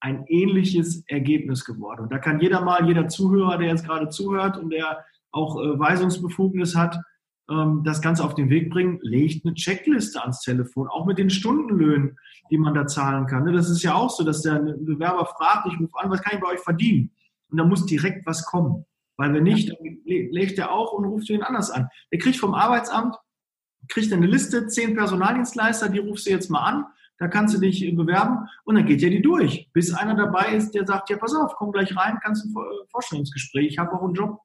ein 0.00 0.26
ähnliches 0.26 1.02
Ergebnis 1.06 1.64
geworden. 1.64 2.02
Und 2.02 2.12
da 2.12 2.18
kann 2.18 2.40
jeder 2.40 2.60
mal, 2.60 2.86
jeder 2.86 3.08
Zuhörer, 3.08 3.56
der 3.56 3.68
jetzt 3.68 3.86
gerade 3.86 4.10
zuhört 4.10 4.58
und 4.58 4.68
der 4.68 5.02
auch 5.32 5.58
äh, 5.58 5.78
Weisungsbefugnis 5.78 6.76
hat, 6.76 7.00
ähm, 7.50 7.82
das 7.84 8.02
Ganze 8.02 8.24
auf 8.24 8.34
den 8.34 8.50
Weg 8.50 8.70
bringen, 8.70 8.98
legt 9.02 9.44
eine 9.44 9.54
Checkliste 9.54 10.20
ans 10.20 10.40
Telefon, 10.40 10.88
auch 10.88 11.06
mit 11.06 11.18
den 11.18 11.30
Stundenlöhnen, 11.30 12.18
die 12.50 12.58
man 12.58 12.74
da 12.74 12.86
zahlen 12.86 13.26
kann. 13.26 13.44
Ne, 13.44 13.52
das 13.52 13.70
ist 13.70 13.82
ja 13.82 13.94
auch 13.94 14.10
so, 14.10 14.24
dass 14.24 14.42
der 14.42 14.58
Bewerber 14.58 15.26
fragt, 15.26 15.66
ich 15.66 15.80
rufe 15.80 15.98
an, 15.98 16.10
was 16.10 16.22
kann 16.22 16.36
ich 16.36 16.42
bei 16.42 16.52
euch 16.52 16.60
verdienen? 16.60 17.10
Und 17.50 17.58
da 17.58 17.64
muss 17.64 17.86
direkt 17.86 18.26
was 18.26 18.44
kommen. 18.44 18.84
Weil 19.16 19.32
wenn 19.34 19.44
nicht, 19.44 19.70
dann 19.70 19.78
legt 20.04 20.58
er 20.58 20.70
auch 20.70 20.92
und 20.92 21.04
ruft 21.04 21.28
ihn 21.30 21.42
anders 21.42 21.70
an. 21.70 21.88
Der 22.12 22.18
kriegt 22.18 22.36
vom 22.36 22.54
Arbeitsamt, 22.54 23.16
kriegt 23.88 24.12
eine 24.12 24.26
Liste, 24.26 24.66
zehn 24.68 24.94
Personaldienstleister, 24.94 25.88
die 25.88 25.98
rufst 25.98 26.26
du 26.26 26.30
jetzt 26.30 26.50
mal 26.50 26.64
an, 26.64 26.86
da 27.18 27.26
kannst 27.26 27.54
du 27.54 27.58
dich 27.58 27.80
bewerben 27.96 28.48
und 28.64 28.76
dann 28.76 28.86
geht 28.86 29.02
ja 29.02 29.08
die 29.08 29.22
durch, 29.22 29.68
bis 29.72 29.92
einer 29.92 30.14
dabei 30.14 30.54
ist, 30.54 30.72
der 30.72 30.86
sagt, 30.86 31.10
ja, 31.10 31.16
pass 31.16 31.34
auf, 31.34 31.54
komm 31.56 31.72
gleich 31.72 31.96
rein, 31.96 32.18
kannst 32.22 32.44
ein 32.44 32.54
Vorstellungsgespräch, 32.90 33.66
ich 33.66 33.78
habe 33.78 33.92
auch 33.92 34.02
einen 34.02 34.14
Job. 34.14 34.40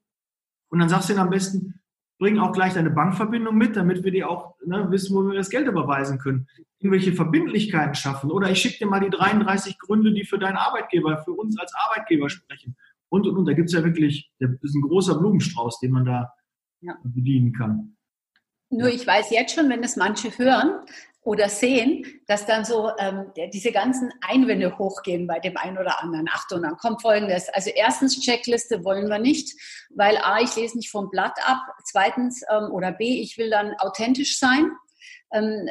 Und 0.69 0.79
dann 0.79 0.89
sagst 0.89 1.09
du 1.09 1.13
ihm 1.13 1.19
am 1.19 1.29
besten, 1.29 1.79
bring 2.19 2.37
auch 2.39 2.51
gleich 2.51 2.73
deine 2.73 2.89
Bankverbindung 2.89 3.57
mit, 3.57 3.75
damit 3.75 4.03
wir 4.03 4.11
dir 4.11 4.29
auch 4.29 4.55
ne, 4.65 4.89
wissen, 4.89 5.15
wo 5.15 5.27
wir 5.27 5.35
das 5.35 5.49
Geld 5.49 5.67
überweisen 5.67 6.19
können. 6.19 6.47
Irgendwelche 6.79 7.13
Verbindlichkeiten 7.13 7.95
schaffen. 7.95 8.31
Oder 8.31 8.49
ich 8.51 8.59
schicke 8.59 8.79
dir 8.79 8.87
mal 8.87 8.99
die 8.99 9.09
33 9.09 9.79
Gründe, 9.79 10.13
die 10.13 10.25
für 10.25 10.37
deinen 10.37 10.57
Arbeitgeber, 10.57 11.17
für 11.23 11.31
uns 11.33 11.57
als 11.59 11.73
Arbeitgeber 11.75 12.29
sprechen. 12.29 12.75
Und, 13.09 13.27
und, 13.27 13.37
und. 13.37 13.45
Da 13.45 13.53
gibt 13.53 13.67
es 13.67 13.73
ja 13.73 13.83
wirklich, 13.83 14.31
das 14.39 14.51
ist 14.61 14.75
ein 14.75 14.81
großer 14.81 15.17
Blumenstrauß, 15.17 15.79
den 15.79 15.91
man 15.91 16.05
da 16.05 16.33
ja. 16.81 16.95
bedienen 17.03 17.53
kann. 17.53 17.95
Nur 18.73 18.89
ich 18.89 19.05
weiß 19.05 19.29
jetzt 19.29 19.55
schon, 19.55 19.69
wenn 19.69 19.83
es 19.83 19.95
manche 19.95 20.37
hören, 20.37 20.85
oder 21.23 21.47
sehen, 21.47 22.05
dass 22.27 22.45
dann 22.45 22.65
so 22.65 22.91
ähm, 22.99 23.31
diese 23.53 23.71
ganzen 23.71 24.11
Einwände 24.21 24.77
hochgehen 24.77 25.25
bei 25.25 25.39
dem 25.39 25.55
einen 25.55 25.77
oder 25.77 26.03
anderen. 26.03 26.27
Achtung, 26.29 26.63
dann 26.63 26.75
kommt 26.77 27.01
Folgendes. 27.01 27.47
Also 27.49 27.69
erstens, 27.73 28.19
Checkliste 28.19 28.83
wollen 28.83 29.07
wir 29.07 29.19
nicht, 29.19 29.53
weil 29.95 30.17
A, 30.17 30.41
ich 30.41 30.55
lese 30.55 30.77
nicht 30.77 30.91
vom 30.91 31.09
Blatt 31.09 31.37
ab. 31.45 31.59
Zweitens, 31.85 32.43
ähm, 32.51 32.71
oder 32.71 32.91
B, 32.91 33.21
ich 33.21 33.37
will 33.37 33.49
dann 33.49 33.73
authentisch 33.79 34.37
sein. 34.37 34.69
Ähm, 35.31 35.69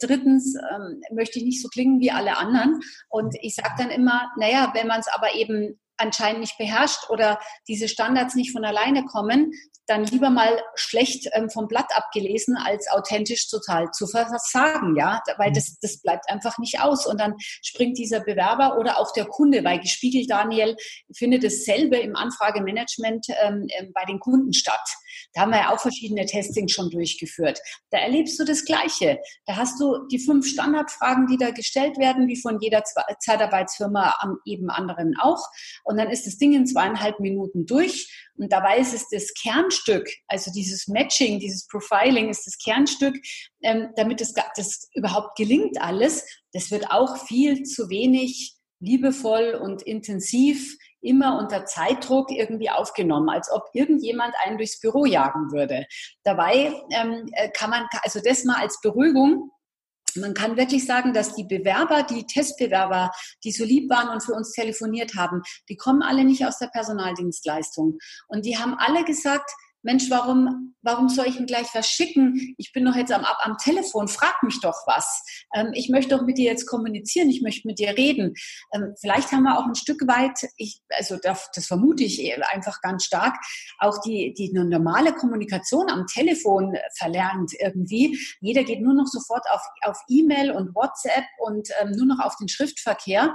drittens 0.00 0.54
ähm, 0.70 1.00
möchte 1.10 1.38
ich 1.38 1.44
nicht 1.46 1.62
so 1.62 1.68
klingen 1.68 1.98
wie 2.00 2.10
alle 2.10 2.36
anderen. 2.36 2.80
Und 3.08 3.34
ich 3.40 3.54
sage 3.54 3.74
dann 3.78 3.90
immer, 3.90 4.30
naja, 4.36 4.70
wenn 4.74 4.86
man 4.86 5.00
es 5.00 5.08
aber 5.08 5.34
eben 5.34 5.80
anscheinend 5.96 6.40
nicht 6.40 6.58
beherrscht 6.58 7.08
oder 7.10 7.40
diese 7.68 7.88
Standards 7.88 8.34
nicht 8.34 8.52
von 8.52 8.64
alleine 8.64 9.04
kommen, 9.06 9.52
dann 9.90 10.04
lieber 10.04 10.30
mal 10.30 10.62
schlecht 10.76 11.28
ähm, 11.32 11.50
vom 11.50 11.66
Blatt 11.66 11.88
abgelesen, 11.94 12.56
als 12.56 12.88
authentisch 12.90 13.48
total 13.48 13.90
zu 13.90 14.06
versagen, 14.06 14.96
ja, 14.96 15.20
weil 15.36 15.50
mhm. 15.50 15.54
das, 15.54 15.78
das 15.80 16.00
bleibt 16.00 16.30
einfach 16.30 16.58
nicht 16.58 16.80
aus. 16.80 17.06
Und 17.06 17.20
dann 17.20 17.34
springt 17.62 17.98
dieser 17.98 18.20
Bewerber 18.20 18.78
oder 18.78 18.98
auch 18.98 19.12
der 19.12 19.26
Kunde, 19.26 19.64
weil 19.64 19.80
gespiegelt, 19.80 20.30
Daniel, 20.30 20.76
findet 21.12 21.42
dasselbe 21.42 21.96
im 21.98 22.14
Anfragemanagement 22.14 23.26
ähm, 23.42 23.66
ähm, 23.78 23.90
bei 23.92 24.04
den 24.04 24.20
Kunden 24.20 24.52
statt. 24.52 24.88
Da 25.32 25.42
haben 25.42 25.50
wir 25.50 25.58
ja 25.58 25.72
auch 25.72 25.80
verschiedene 25.80 26.26
Testings 26.26 26.72
schon 26.72 26.90
durchgeführt. 26.90 27.60
Da 27.90 27.98
erlebst 27.98 28.38
du 28.38 28.44
das 28.44 28.64
Gleiche. 28.64 29.18
Da 29.46 29.56
hast 29.56 29.80
du 29.80 30.06
die 30.10 30.18
fünf 30.18 30.46
Standardfragen, 30.46 31.26
die 31.26 31.36
da 31.36 31.50
gestellt 31.50 31.98
werden, 31.98 32.28
wie 32.28 32.40
von 32.40 32.58
jeder 32.60 32.82
Zeitarbeitsfirma 33.20 34.16
am 34.20 34.38
eben 34.44 34.70
anderen 34.70 35.16
auch. 35.20 35.42
Und 35.84 35.98
dann 35.98 36.10
ist 36.10 36.26
das 36.26 36.38
Ding 36.38 36.52
in 36.52 36.66
zweieinhalb 36.66 37.20
Minuten 37.20 37.66
durch. 37.66 38.28
Und 38.36 38.52
dabei 38.52 38.78
ist 38.78 38.94
es 38.94 39.08
das 39.08 39.32
Kernstück, 39.34 40.08
also 40.26 40.50
dieses 40.50 40.88
Matching, 40.88 41.38
dieses 41.38 41.66
Profiling 41.66 42.30
ist 42.30 42.46
das 42.46 42.56
Kernstück, 42.58 43.16
ähm, 43.62 43.90
damit 43.96 44.20
das, 44.20 44.32
das 44.56 44.88
überhaupt 44.94 45.36
gelingt 45.36 45.80
alles. 45.80 46.24
Das 46.52 46.70
wird 46.70 46.90
auch 46.90 47.26
viel 47.26 47.64
zu 47.64 47.90
wenig 47.90 48.54
liebevoll 48.80 49.60
und 49.62 49.82
intensiv 49.82 50.76
immer 51.00 51.38
unter 51.38 51.64
Zeitdruck 51.64 52.30
irgendwie 52.30 52.70
aufgenommen, 52.70 53.28
als 53.28 53.50
ob 53.50 53.64
irgendjemand 53.72 54.34
einen 54.44 54.58
durchs 54.58 54.80
Büro 54.80 55.04
jagen 55.06 55.50
würde. 55.52 55.86
Dabei 56.24 56.72
ähm, 56.90 57.26
äh, 57.32 57.50
kann 57.50 57.70
man, 57.70 57.86
also 58.02 58.20
das 58.22 58.44
mal 58.44 58.56
als 58.56 58.80
Beruhigung, 58.80 59.50
man 60.16 60.34
kann 60.34 60.56
wirklich 60.56 60.86
sagen, 60.86 61.12
dass 61.12 61.34
die 61.34 61.44
Bewerber, 61.44 62.02
die 62.02 62.26
Testbewerber, 62.26 63.12
die 63.44 63.52
so 63.52 63.64
lieb 63.64 63.88
waren 63.90 64.08
und 64.08 64.22
für 64.22 64.32
uns 64.32 64.52
telefoniert 64.52 65.14
haben, 65.14 65.42
die 65.68 65.76
kommen 65.76 66.02
alle 66.02 66.24
nicht 66.24 66.44
aus 66.44 66.58
der 66.58 66.66
Personaldienstleistung. 66.66 67.98
Und 68.28 68.44
die 68.44 68.58
haben 68.58 68.74
alle 68.74 69.04
gesagt, 69.04 69.50
Mensch, 69.82 70.10
warum, 70.10 70.74
warum 70.82 71.08
soll 71.08 71.26
ich 71.26 71.38
ihm 71.38 71.46
gleich 71.46 71.68
was 71.74 71.88
schicken? 71.88 72.54
Ich 72.58 72.72
bin 72.72 72.84
doch 72.84 72.94
jetzt 72.94 73.12
am, 73.12 73.24
am 73.24 73.56
Telefon, 73.56 74.08
frag 74.08 74.42
mich 74.42 74.60
doch 74.60 74.76
was. 74.86 75.22
Ähm, 75.54 75.70
ich 75.74 75.88
möchte 75.88 76.16
doch 76.16 76.24
mit 76.24 76.38
dir 76.38 76.44
jetzt 76.44 76.66
kommunizieren, 76.66 77.30
ich 77.30 77.42
möchte 77.42 77.66
mit 77.66 77.78
dir 77.78 77.96
reden. 77.96 78.34
Ähm, 78.74 78.94
vielleicht 79.00 79.32
haben 79.32 79.44
wir 79.44 79.58
auch 79.58 79.66
ein 79.66 79.74
Stück 79.74 80.06
weit, 80.06 80.38
ich, 80.56 80.80
also 80.90 81.16
das, 81.22 81.50
das 81.54 81.66
vermute 81.66 82.04
ich 82.04 82.20
einfach 82.52 82.80
ganz 82.82 83.04
stark, 83.04 83.36
auch 83.78 84.00
die, 84.02 84.34
die 84.34 84.52
normale 84.52 85.14
Kommunikation 85.14 85.88
am 85.90 86.06
Telefon 86.06 86.76
verlernt 86.98 87.52
irgendwie. 87.58 88.18
Jeder 88.40 88.64
geht 88.64 88.80
nur 88.80 88.94
noch 88.94 89.06
sofort 89.06 89.44
auf, 89.52 89.62
auf 89.82 89.98
E-Mail 90.08 90.50
und 90.50 90.74
WhatsApp 90.74 91.24
und 91.38 91.68
ähm, 91.80 91.92
nur 91.92 92.06
noch 92.06 92.20
auf 92.20 92.36
den 92.36 92.48
Schriftverkehr 92.48 93.34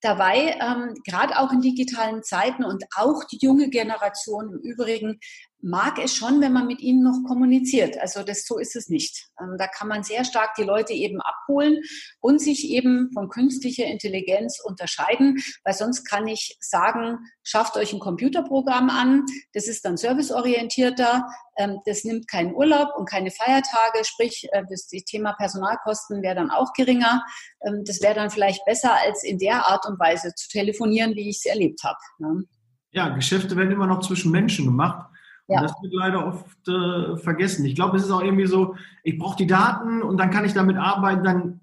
dabei, 0.00 0.56
ähm, 0.60 0.94
gerade 1.04 1.38
auch 1.38 1.52
in 1.52 1.60
digitalen 1.60 2.22
Zeiten 2.22 2.64
und 2.64 2.84
auch 2.96 3.24
die 3.24 3.38
junge 3.40 3.68
Generation 3.68 4.52
im 4.52 4.58
Übrigen, 4.60 5.18
mag 5.60 5.98
es 5.98 6.14
schon, 6.14 6.40
wenn 6.40 6.52
man 6.52 6.66
mit 6.66 6.80
ihnen 6.80 7.02
noch 7.02 7.24
kommuniziert. 7.26 7.98
Also 7.98 8.22
das 8.22 8.46
so 8.46 8.58
ist 8.58 8.76
es 8.76 8.88
nicht. 8.88 9.26
Ähm, 9.40 9.56
da 9.58 9.66
kann 9.66 9.88
man 9.88 10.02
sehr 10.04 10.24
stark 10.24 10.54
die 10.54 10.62
Leute 10.62 10.92
eben 10.92 11.20
abholen 11.20 11.78
und 12.20 12.40
sich 12.40 12.68
eben 12.70 13.10
von 13.12 13.28
künstlicher 13.28 13.86
Intelligenz 13.86 14.60
unterscheiden, 14.64 15.38
weil 15.64 15.74
sonst 15.74 16.04
kann 16.04 16.28
ich 16.28 16.56
sagen, 16.60 17.18
schafft 17.42 17.76
euch 17.76 17.92
ein 17.92 17.98
Computerprogramm 17.98 18.88
an, 18.90 19.24
das 19.52 19.66
ist 19.66 19.84
dann 19.84 19.96
serviceorientierter, 19.96 21.26
ähm, 21.56 21.80
das 21.86 22.04
nimmt 22.04 22.28
keinen 22.28 22.54
Urlaub 22.54 22.90
und 22.96 23.08
keine 23.08 23.30
Feiertage, 23.30 24.04
sprich 24.04 24.48
äh, 24.52 24.62
das 24.70 24.86
Thema 24.86 25.32
Personalkosten 25.32 26.22
wäre 26.22 26.36
dann 26.36 26.50
auch 26.50 26.72
geringer. 26.72 27.24
Ähm, 27.66 27.82
das 27.84 28.00
wäre 28.00 28.14
dann 28.14 28.30
vielleicht 28.30 28.64
besser, 28.64 28.92
als 28.94 29.24
in 29.24 29.38
der 29.38 29.66
Art 29.66 29.86
und 29.86 29.98
Weise 29.98 30.32
zu 30.34 30.48
telefonieren, 30.48 31.16
wie 31.16 31.28
ich 31.28 31.38
es 31.38 31.46
erlebt 31.46 31.82
habe. 31.82 31.98
Ne? 32.18 32.44
Ja, 32.90 33.08
Geschäfte 33.08 33.56
werden 33.56 33.72
immer 33.72 33.86
noch 33.86 34.00
zwischen 34.00 34.30
Menschen 34.30 34.64
gemacht. 34.64 35.10
Ja. 35.48 35.62
Das 35.62 35.72
wird 35.82 35.94
leider 35.94 36.26
oft 36.26 36.68
äh, 36.68 37.16
vergessen. 37.16 37.64
Ich 37.64 37.74
glaube, 37.74 37.96
es 37.96 38.04
ist 38.04 38.10
auch 38.10 38.22
irgendwie 38.22 38.46
so, 38.46 38.76
ich 39.02 39.18
brauche 39.18 39.38
die 39.38 39.46
Daten 39.46 40.02
und 40.02 40.18
dann 40.18 40.30
kann 40.30 40.44
ich 40.44 40.52
damit 40.52 40.76
arbeiten, 40.76 41.24
dann 41.24 41.60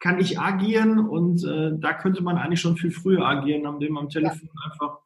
kann 0.00 0.20
ich 0.20 0.38
agieren 0.38 0.98
und 0.98 1.42
äh, 1.44 1.72
da 1.78 1.94
könnte 1.94 2.22
man 2.22 2.36
eigentlich 2.36 2.60
schon 2.60 2.76
viel 2.76 2.90
früher 2.90 3.26
agieren, 3.26 3.64
indem 3.64 3.94
man 3.94 4.04
am 4.04 4.10
Telefon 4.10 4.50
ja. 4.54 4.70
einfach 4.70 4.98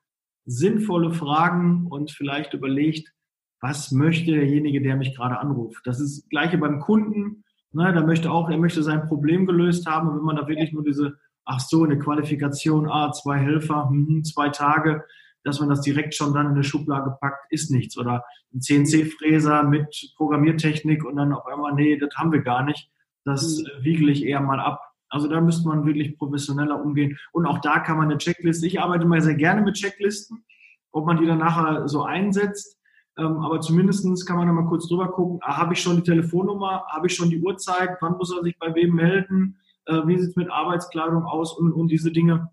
sinnvolle 0.45 1.13
Fragen 1.13 1.87
und 1.87 2.11
vielleicht 2.11 2.55
überlegt, 2.55 3.13
was 3.61 3.93
möchte 3.93 4.33
derjenige, 4.33 4.83
der 4.83 4.97
mich 4.97 5.15
gerade 5.15 5.39
anruft. 5.39 5.87
Das 5.87 6.01
ist 6.01 6.23
das 6.23 6.29
gleiche 6.29 6.59
beim 6.59 6.81
Kunden. 6.81 7.45
Ne, 7.73 7.93
da 7.93 8.05
möchte 8.05 8.33
auch, 8.33 8.51
er 8.51 8.59
möchte 8.59 8.83
sein 8.83 9.07
Problem 9.07 9.47
gelöst 9.47 9.87
haben. 9.87 10.09
Und 10.09 10.17
wenn 10.17 10.25
man 10.25 10.37
da 10.37 10.49
wirklich 10.49 10.73
nur 10.73 10.83
diese, 10.83 11.17
ach 11.45 11.61
so, 11.61 11.85
eine 11.85 11.99
Qualifikation, 11.99 12.91
ah, 12.91 13.13
zwei 13.13 13.39
Helfer, 13.39 13.89
hm, 13.89 14.25
zwei 14.25 14.49
Tage, 14.49 15.05
dass 15.45 15.61
man 15.61 15.69
das 15.69 15.81
direkt 15.81 16.15
schon 16.15 16.35
dann 16.35 16.47
in 16.47 16.53
eine 16.53 16.65
Schublade 16.65 17.17
packt, 17.21 17.51
ist 17.51 17.71
nichts. 17.71 17.97
Oder 17.97 18.25
ein 18.53 18.61
CNC-Fräser 18.61 19.63
mit 19.63 20.13
Programmiertechnik 20.17 21.05
und 21.05 21.17
dann 21.17 21.33
auf 21.33 21.47
einmal, 21.47 21.75
nee, 21.75 21.97
das 21.97 22.11
haben 22.17 22.33
wir 22.33 22.43
gar 22.43 22.63
nicht. 22.63 22.91
Das 23.25 23.59
mhm. 23.59 23.67
Äh, 23.67 23.85
wiegel 23.85 24.09
ich 24.11 24.25
eher 24.25 24.41
mal 24.41 24.61
ab. 24.61 24.81
Also 25.09 25.29
da 25.29 25.41
müsste 25.41 25.67
man 25.67 25.87
wirklich 25.87 26.17
professioneller 26.19 26.81
umgehen. 26.81 27.19
Und 27.33 27.47
auch 27.47 27.59
da 27.59 27.81
kann 27.81 27.97
man 27.97 28.07
eine 28.07 28.19
Checkliste, 28.19 28.67
ich 28.67 28.81
arbeite 28.81 29.07
mal 29.07 29.21
sehr 29.21 29.35
gerne 29.35 29.61
mit 29.63 29.75
Checklisten, 29.75 30.45
ob 30.93 31.07
man 31.07 31.19
die 31.19 31.27
dann 31.27 31.39
nachher 31.39 31.89
so 31.89 32.05
einsetzt. 32.05 32.79
Ähm, 33.19 33.39
aber 33.39 33.61
zumindest 33.61 34.27
kann 34.27 34.37
man 34.37 34.47
noch 34.47 34.55
mal 34.55 34.69
kurz 34.69 34.87
drüber 34.89 35.11
gucken, 35.11 35.41
ah, 35.43 35.57
habe 35.57 35.75
ich 35.75 35.83
schon 35.83 35.97
die 35.97 36.03
Telefonnummer, 36.03 36.85
habe 36.89 37.09
ich 37.09 37.15
schon 37.15 37.29
die 37.29 37.41
Uhrzeit, 37.41 37.97
wann 38.01 38.17
muss 38.17 38.33
er 38.33 38.43
sich 38.43 38.57
bei 38.59 38.73
wem 38.75 38.95
melden, 38.95 39.59
äh, 39.87 40.07
wie 40.07 40.17
sieht 40.19 40.31
es 40.31 40.37
mit 40.37 40.51
Arbeitskleidung 40.51 41.25
aus 41.25 41.59
und, 41.59 41.73
und 41.73 41.89
diese 41.89 42.13
Dinge 42.13 42.51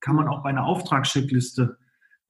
kann 0.00 0.14
man 0.14 0.28
auch 0.28 0.44
bei 0.44 0.50
einer 0.50 0.64
Auftragscheckliste 0.64 1.78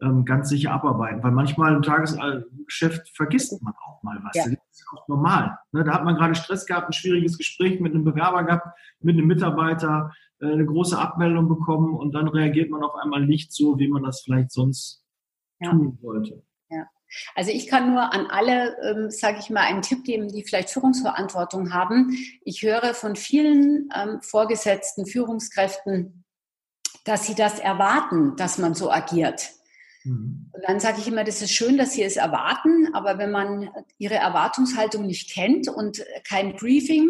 ähm, 0.00 0.24
ganz 0.24 0.48
sicher 0.48 0.72
abarbeiten. 0.72 1.22
Weil 1.22 1.32
manchmal 1.32 1.74
im 1.74 1.82
Tagesgeschäft 1.82 3.08
vergisst 3.16 3.60
man 3.62 3.74
auch 3.86 4.02
mal 4.02 4.18
was. 4.22 4.36
Ja. 4.36 4.44
Das 4.44 4.52
ist 4.52 4.86
auch 4.94 5.08
normal. 5.08 5.58
Ne? 5.72 5.84
Da 5.84 5.94
hat 5.94 6.04
man 6.04 6.14
gerade 6.14 6.34
Stress 6.34 6.66
gehabt, 6.66 6.88
ein 6.88 6.92
schwieriges 6.92 7.38
Gespräch 7.38 7.80
mit 7.80 7.94
einem 7.94 8.04
Bewerber 8.04 8.44
gehabt, 8.44 8.78
mit 9.00 9.16
einem 9.16 9.26
Mitarbeiter, 9.26 10.12
äh, 10.40 10.52
eine 10.52 10.66
große 10.66 10.98
Abmeldung 10.98 11.48
bekommen 11.48 11.94
und 11.94 12.12
dann 12.12 12.28
reagiert 12.28 12.70
man 12.70 12.82
auf 12.82 12.94
einmal 12.94 13.26
nicht 13.26 13.52
so, 13.52 13.78
wie 13.78 13.88
man 13.88 14.02
das 14.02 14.22
vielleicht 14.22 14.52
sonst 14.52 15.04
ja. 15.60 15.70
tun 15.70 15.98
wollte. 16.00 16.42
Ja. 16.70 16.86
Also 17.34 17.50
ich 17.50 17.68
kann 17.68 17.92
nur 17.92 18.12
an 18.12 18.26
alle, 18.26 18.76
ähm, 18.82 19.10
sage 19.10 19.38
ich 19.40 19.50
mal, 19.50 19.62
einen 19.62 19.82
Tipp 19.82 20.04
geben, 20.04 20.28
die 20.28 20.44
vielleicht 20.44 20.70
Führungsverantwortung 20.70 21.72
haben. 21.72 22.16
Ich 22.44 22.62
höre 22.62 22.94
von 22.94 23.16
vielen 23.16 23.88
ähm, 23.94 24.20
Vorgesetzten, 24.20 25.06
Führungskräften, 25.06 26.24
dass 27.04 27.26
sie 27.26 27.34
das 27.34 27.58
erwarten, 27.58 28.36
dass 28.36 28.58
man 28.58 28.74
so 28.74 28.90
agiert. 28.90 29.57
Mhm. 30.08 30.50
Und 30.52 30.64
dann 30.66 30.80
sage 30.80 30.98
ich 31.00 31.08
immer, 31.08 31.24
das 31.24 31.42
ist 31.42 31.52
schön, 31.52 31.78
dass 31.78 31.92
Sie 31.92 32.02
es 32.02 32.16
erwarten, 32.16 32.94
aber 32.94 33.18
wenn 33.18 33.30
man 33.30 33.70
Ihre 33.98 34.16
Erwartungshaltung 34.16 35.06
nicht 35.06 35.30
kennt 35.32 35.68
und 35.68 36.04
kein 36.24 36.56
Briefing, 36.56 37.08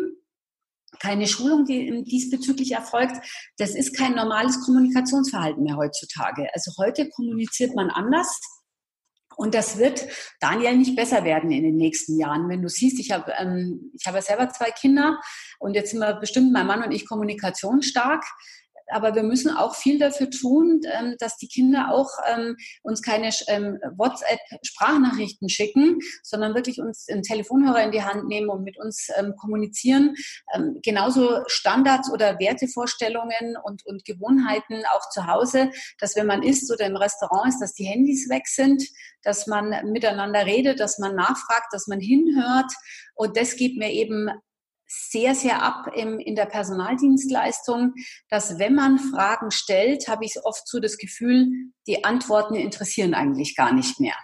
keine 1.00 1.26
Schulung, 1.26 1.64
die 1.64 2.02
diesbezüglich 2.04 2.72
erfolgt, 2.72 3.16
das 3.56 3.74
ist 3.74 3.96
kein 3.96 4.14
normales 4.14 4.60
Kommunikationsverhalten 4.64 5.62
mehr 5.62 5.76
heutzutage. 5.76 6.48
Also 6.54 6.72
heute 6.78 7.08
kommuniziert 7.10 7.74
man 7.74 7.90
anders. 7.90 8.40
Und 9.36 9.54
das 9.54 9.78
wird, 9.78 10.04
Daniel, 10.40 10.76
nicht 10.76 10.96
besser 10.96 11.22
werden 11.22 11.52
in 11.52 11.62
den 11.62 11.76
nächsten 11.76 12.18
Jahren. 12.18 12.48
Wenn 12.48 12.62
du 12.62 12.68
siehst, 12.68 12.98
ich 12.98 13.12
habe 13.12 13.32
ähm, 13.38 13.92
ich 13.96 14.04
habe 14.06 14.20
selber 14.20 14.48
zwei 14.48 14.72
Kinder 14.72 15.20
und 15.60 15.74
jetzt 15.74 15.92
sind 15.92 16.00
wir 16.00 16.14
bestimmt, 16.14 16.52
mein 16.52 16.66
Mann 16.66 16.82
und 16.82 16.90
ich, 16.90 17.06
kommunikationsstark 17.06 18.24
aber 18.90 19.14
wir 19.14 19.22
müssen 19.22 19.56
auch 19.56 19.74
viel 19.74 19.98
dafür 19.98 20.30
tun, 20.30 20.80
ähm, 20.92 21.16
dass 21.18 21.36
die 21.36 21.48
Kinder 21.48 21.90
auch 21.92 22.10
ähm, 22.26 22.56
uns 22.82 23.02
keine 23.02 23.30
ähm, 23.48 23.78
WhatsApp-Sprachnachrichten 23.96 25.48
schicken, 25.48 25.98
sondern 26.22 26.54
wirklich 26.54 26.80
uns 26.80 27.06
einen 27.08 27.22
Telefonhörer 27.22 27.82
in 27.82 27.92
die 27.92 28.02
Hand 28.02 28.26
nehmen 28.28 28.48
und 28.48 28.64
mit 28.64 28.78
uns 28.78 29.08
kommunizieren. 29.36 30.14
genauso 30.82 31.42
Standards 31.46 32.10
oder 32.10 32.38
Wertevorstellungen 32.38 33.56
und, 33.62 33.84
und 33.86 34.04
Gewohnheiten 34.04 34.82
auch 34.94 35.08
zu 35.10 35.26
Hause, 35.26 35.70
dass 35.98 36.16
wenn 36.16 36.26
man 36.26 36.42
isst 36.42 36.72
oder 36.72 36.86
im 36.86 36.96
Restaurant 36.96 37.48
ist, 37.48 37.60
dass 37.60 37.74
die 37.74 37.84
Handys 37.84 38.28
weg 38.28 38.46
sind, 38.46 38.82
dass 39.22 39.46
man 39.46 39.74
miteinander 39.92 40.46
redet, 40.46 40.80
dass 40.80 40.98
man 40.98 41.14
nachfragt, 41.14 41.72
dass 41.72 41.86
man 41.86 42.00
hinhört. 42.00 42.72
Und 43.14 43.36
das 43.36 43.56
geht 43.56 43.76
mir 43.76 43.90
eben 43.90 44.30
sehr, 44.88 45.34
sehr 45.34 45.62
ab 45.62 45.92
im, 45.94 46.18
in 46.18 46.34
der 46.34 46.46
Personaldienstleistung, 46.46 47.94
dass 48.30 48.58
wenn 48.58 48.74
man 48.74 48.98
Fragen 48.98 49.50
stellt, 49.50 50.08
habe 50.08 50.24
ich 50.24 50.36
oft 50.44 50.66
so 50.66 50.80
das 50.80 50.96
Gefühl, 50.96 51.48
die 51.86 52.04
Antworten 52.04 52.54
interessieren 52.54 53.14
eigentlich 53.14 53.54
gar 53.54 53.72
nicht 53.72 54.00
mehr. 54.00 54.14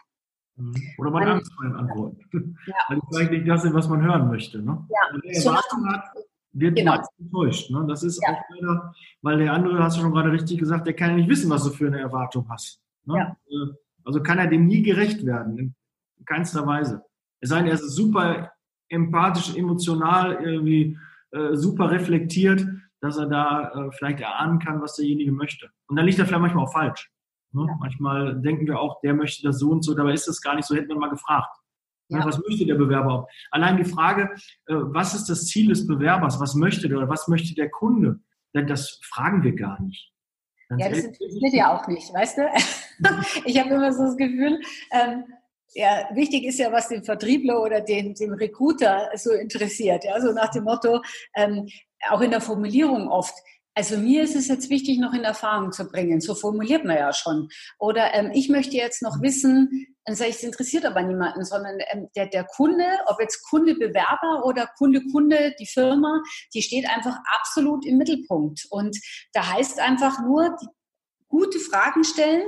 Mhm. 0.56 0.74
Oder 0.98 1.10
man 1.10 1.22
hat 1.22 1.28
Angst 1.30 1.52
vor 1.54 1.64
den 1.64 1.76
Antworten. 1.76 2.56
Ja. 2.66 2.74
Weil 2.88 2.98
es 2.98 3.04
vielleicht 3.10 3.30
nicht 3.32 3.48
das 3.48 3.74
was 3.74 3.88
man 3.88 4.02
hören 4.02 4.28
möchte. 4.28 4.62
Ne? 4.62 4.86
Ja. 4.88 5.18
Wer 5.22 5.40
so 5.40 5.50
Erwartung 5.50 5.86
hat, 5.92 6.04
wird 6.52 6.76
genau. 6.76 7.02
enttäuscht. 7.18 7.70
Ne? 7.70 7.84
Das 7.88 8.02
ist 8.02 8.22
ja. 8.22 8.32
auch 8.32 8.40
leider, 8.50 8.94
weil 9.22 9.38
der 9.38 9.52
andere, 9.52 9.82
hast 9.82 9.96
du 9.96 10.02
schon 10.02 10.12
gerade 10.12 10.30
richtig 10.30 10.58
gesagt, 10.58 10.86
der 10.86 10.94
kann 10.94 11.10
ja 11.10 11.16
nicht 11.16 11.28
wissen, 11.28 11.50
was 11.50 11.64
du 11.64 11.70
für 11.70 11.88
eine 11.88 11.98
Erwartung 11.98 12.48
hast. 12.48 12.80
Ne? 13.04 13.18
Ja. 13.18 13.36
Äh, 13.48 13.72
also 14.04 14.22
kann 14.22 14.38
er 14.38 14.46
dem 14.46 14.66
nie 14.66 14.82
gerecht 14.82 15.26
werden, 15.26 15.58
in 15.58 15.74
keinster 16.24 16.66
Weise. 16.66 17.04
Es 17.40 17.50
sei 17.50 17.58
denn, 17.58 17.66
er 17.66 17.74
ist 17.74 17.90
super 17.90 18.52
empathisch, 18.94 19.56
emotional 19.56 20.38
irgendwie 20.42 20.98
äh, 21.32 21.54
super 21.54 21.90
reflektiert, 21.90 22.66
dass 23.00 23.18
er 23.18 23.26
da 23.26 23.70
äh, 23.70 23.92
vielleicht 23.92 24.20
erahnen 24.20 24.58
kann, 24.58 24.80
was 24.80 24.96
derjenige 24.96 25.32
möchte. 25.32 25.68
Und 25.88 25.96
dann 25.96 26.06
liegt 26.06 26.18
er 26.18 26.26
vielleicht 26.26 26.40
manchmal 26.40 26.64
auch 26.64 26.72
falsch. 26.72 27.10
Ne? 27.52 27.66
Ja. 27.68 27.76
Manchmal 27.78 28.40
denken 28.40 28.66
wir 28.66 28.80
auch, 28.80 29.00
der 29.00 29.14
möchte 29.14 29.42
das 29.42 29.58
so 29.58 29.70
und 29.70 29.82
so, 29.82 29.94
dabei 29.94 30.12
ist 30.12 30.26
das 30.26 30.40
gar 30.40 30.54
nicht 30.54 30.66
so, 30.66 30.74
hätten 30.74 30.88
wir 30.88 30.96
mal 30.96 31.10
gefragt. 31.10 31.56
Ne? 32.08 32.18
Ja. 32.18 32.24
Was 32.24 32.38
möchte 32.38 32.66
der 32.66 32.76
Bewerber? 32.76 33.26
Allein 33.50 33.76
die 33.76 33.84
Frage, 33.84 34.30
äh, 34.66 34.74
was 34.74 35.14
ist 35.14 35.28
das 35.28 35.46
Ziel 35.46 35.68
des 35.68 35.86
Bewerbers? 35.86 36.40
Was 36.40 36.54
möchte 36.54 36.88
der 36.88 36.98
oder 36.98 37.08
was 37.08 37.28
möchte 37.28 37.54
der 37.54 37.70
Kunde? 37.70 38.20
Das 38.52 39.00
fragen 39.02 39.42
wir 39.42 39.54
gar 39.54 39.82
nicht. 39.82 40.12
Ganz 40.68 40.82
ja, 40.82 40.88
das 40.88 41.04
interessiert 41.04 41.52
ja 41.52 41.76
auch 41.76 41.86
nicht, 41.88 42.12
weißt 42.14 42.38
du? 42.38 42.42
ich 43.44 43.58
habe 43.58 43.74
immer 43.74 43.92
so 43.92 44.04
das 44.04 44.16
Gefühl, 44.16 44.60
ähm, 44.92 45.24
ja, 45.72 46.08
wichtig 46.12 46.44
ist 46.44 46.58
ja, 46.58 46.70
was 46.72 46.88
den 46.88 47.04
Vertriebler 47.04 47.60
oder 47.60 47.80
den, 47.80 48.14
den 48.14 48.32
Recruiter 48.32 49.10
so 49.16 49.32
interessiert. 49.32 50.04
Ja, 50.04 50.20
so 50.20 50.32
nach 50.32 50.50
dem 50.50 50.64
Motto, 50.64 51.02
ähm, 51.34 51.66
auch 52.08 52.20
in 52.20 52.30
der 52.30 52.40
Formulierung 52.40 53.08
oft. 53.08 53.34
Also 53.76 53.96
mir 53.96 54.22
ist 54.22 54.36
es 54.36 54.46
jetzt 54.46 54.70
wichtig, 54.70 55.00
noch 55.00 55.12
in 55.14 55.24
Erfahrung 55.24 55.72
zu 55.72 55.88
bringen. 55.88 56.20
So 56.20 56.36
formuliert 56.36 56.84
man 56.84 56.96
ja 56.96 57.12
schon. 57.12 57.48
Oder 57.80 58.14
ähm, 58.14 58.30
ich 58.32 58.48
möchte 58.48 58.76
jetzt 58.76 59.02
noch 59.02 59.20
wissen, 59.20 59.88
dann 60.04 60.14
sage 60.14 60.30
ich, 60.30 60.36
es 60.36 60.44
interessiert 60.44 60.84
aber 60.84 61.02
niemanden, 61.02 61.44
sondern 61.44 61.78
ähm, 61.90 62.08
der, 62.14 62.28
der 62.28 62.44
Kunde, 62.44 62.84
ob 63.06 63.20
jetzt 63.20 63.42
Kunde 63.48 63.74
Bewerber 63.74 64.44
oder 64.44 64.68
Kunde 64.78 65.02
Kunde, 65.10 65.54
die 65.58 65.66
Firma, 65.66 66.22
die 66.54 66.62
steht 66.62 66.88
einfach 66.88 67.16
absolut 67.40 67.84
im 67.84 67.98
Mittelpunkt. 67.98 68.64
Und 68.70 68.96
da 69.32 69.52
heißt 69.54 69.80
einfach 69.80 70.20
nur, 70.20 70.56
gute 71.26 71.58
Fragen 71.58 72.04
stellen, 72.04 72.44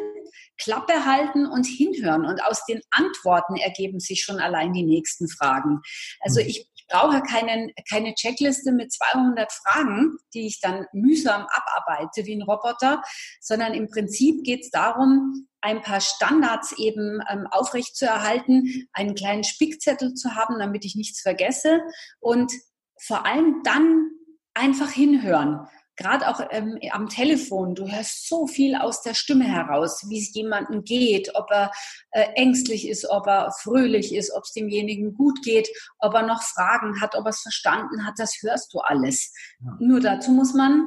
Klappe 0.59 1.05
halten 1.05 1.47
und 1.47 1.65
hinhören. 1.65 2.25
Und 2.25 2.43
aus 2.43 2.65
den 2.67 2.81
Antworten 2.91 3.57
ergeben 3.57 4.01
sich 4.01 4.23
schon 4.23 4.39
allein 4.39 4.73
die 4.73 4.85
nächsten 4.85 5.29
Fragen. 5.29 5.81
Also 6.21 6.41
mhm. 6.41 6.49
ich 6.49 6.71
brauche 6.89 7.21
keinen, 7.23 7.73
keine 7.91 8.15
Checkliste 8.15 8.73
mit 8.73 8.93
200 8.93 9.51
Fragen, 9.53 10.17
die 10.35 10.47
ich 10.47 10.61
dann 10.61 10.87
mühsam 10.93 11.47
abarbeite 11.51 12.27
wie 12.27 12.37
ein 12.37 12.43
Roboter, 12.43 13.03
sondern 13.41 13.75
im 13.75 13.89
Prinzip 13.89 14.45
geht 14.45 14.65
es 14.65 14.71
darum, 14.71 15.49
ein 15.61 15.83
paar 15.83 16.01
Standards 16.01 16.73
eben 16.79 17.21
ähm, 17.29 17.47
aufrecht 17.51 17.97
zu 17.97 18.07
erhalten, 18.07 18.89
einen 18.93 19.15
kleinen 19.15 19.43
Spickzettel 19.43 20.15
zu 20.15 20.35
haben, 20.37 20.59
damit 20.59 20.85
ich 20.85 20.95
nichts 20.95 21.21
vergesse 21.21 21.81
und 22.21 22.53
vor 23.01 23.27
allem 23.27 23.63
dann 23.65 24.11
einfach 24.55 24.91
hinhören 24.91 25.67
gerade 25.97 26.29
auch 26.29 26.41
ähm, 26.51 26.79
am 26.93 27.09
Telefon, 27.09 27.75
du 27.75 27.89
hörst 27.89 28.29
so 28.29 28.47
viel 28.47 28.77
aus 28.77 29.03
der 29.03 29.15
Stimme 29.15 29.45
heraus, 29.45 30.05
wie 30.09 30.19
es 30.19 30.35
jemandem 30.35 30.85
geht, 30.85 31.35
ob 31.35 31.51
er 31.51 31.71
äh, 32.11 32.27
ängstlich 32.35 32.89
ist, 32.89 33.09
ob 33.09 33.27
er 33.27 33.53
fröhlich 33.63 34.15
ist, 34.15 34.33
ob 34.33 34.45
es 34.45 34.53
demjenigen 34.53 35.15
gut 35.15 35.43
geht, 35.43 35.69
ob 35.99 36.15
er 36.15 36.23
noch 36.23 36.43
Fragen 36.43 37.01
hat, 37.01 37.15
ob 37.15 37.25
er 37.25 37.31
es 37.31 37.41
verstanden 37.41 38.07
hat, 38.07 38.15
das 38.19 38.37
hörst 38.43 38.73
du 38.75 38.81
alles. 38.81 39.33
Ja. 39.61 39.77
Nur 39.81 40.01
dazu 40.01 40.31
muss 40.31 40.55
man 40.55 40.87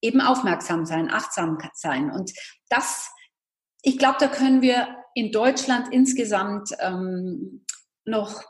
eben 0.00 0.20
aufmerksam 0.20 0.86
sein, 0.86 1.10
achtsam 1.10 1.58
sein. 1.74 2.10
Und 2.10 2.32
das, 2.68 3.10
ich 3.82 3.98
glaube, 3.98 4.16
da 4.20 4.28
können 4.28 4.62
wir 4.62 4.88
in 5.14 5.32
Deutschland 5.32 5.88
insgesamt 5.92 6.70
ähm, 6.80 7.64
noch 8.04 8.42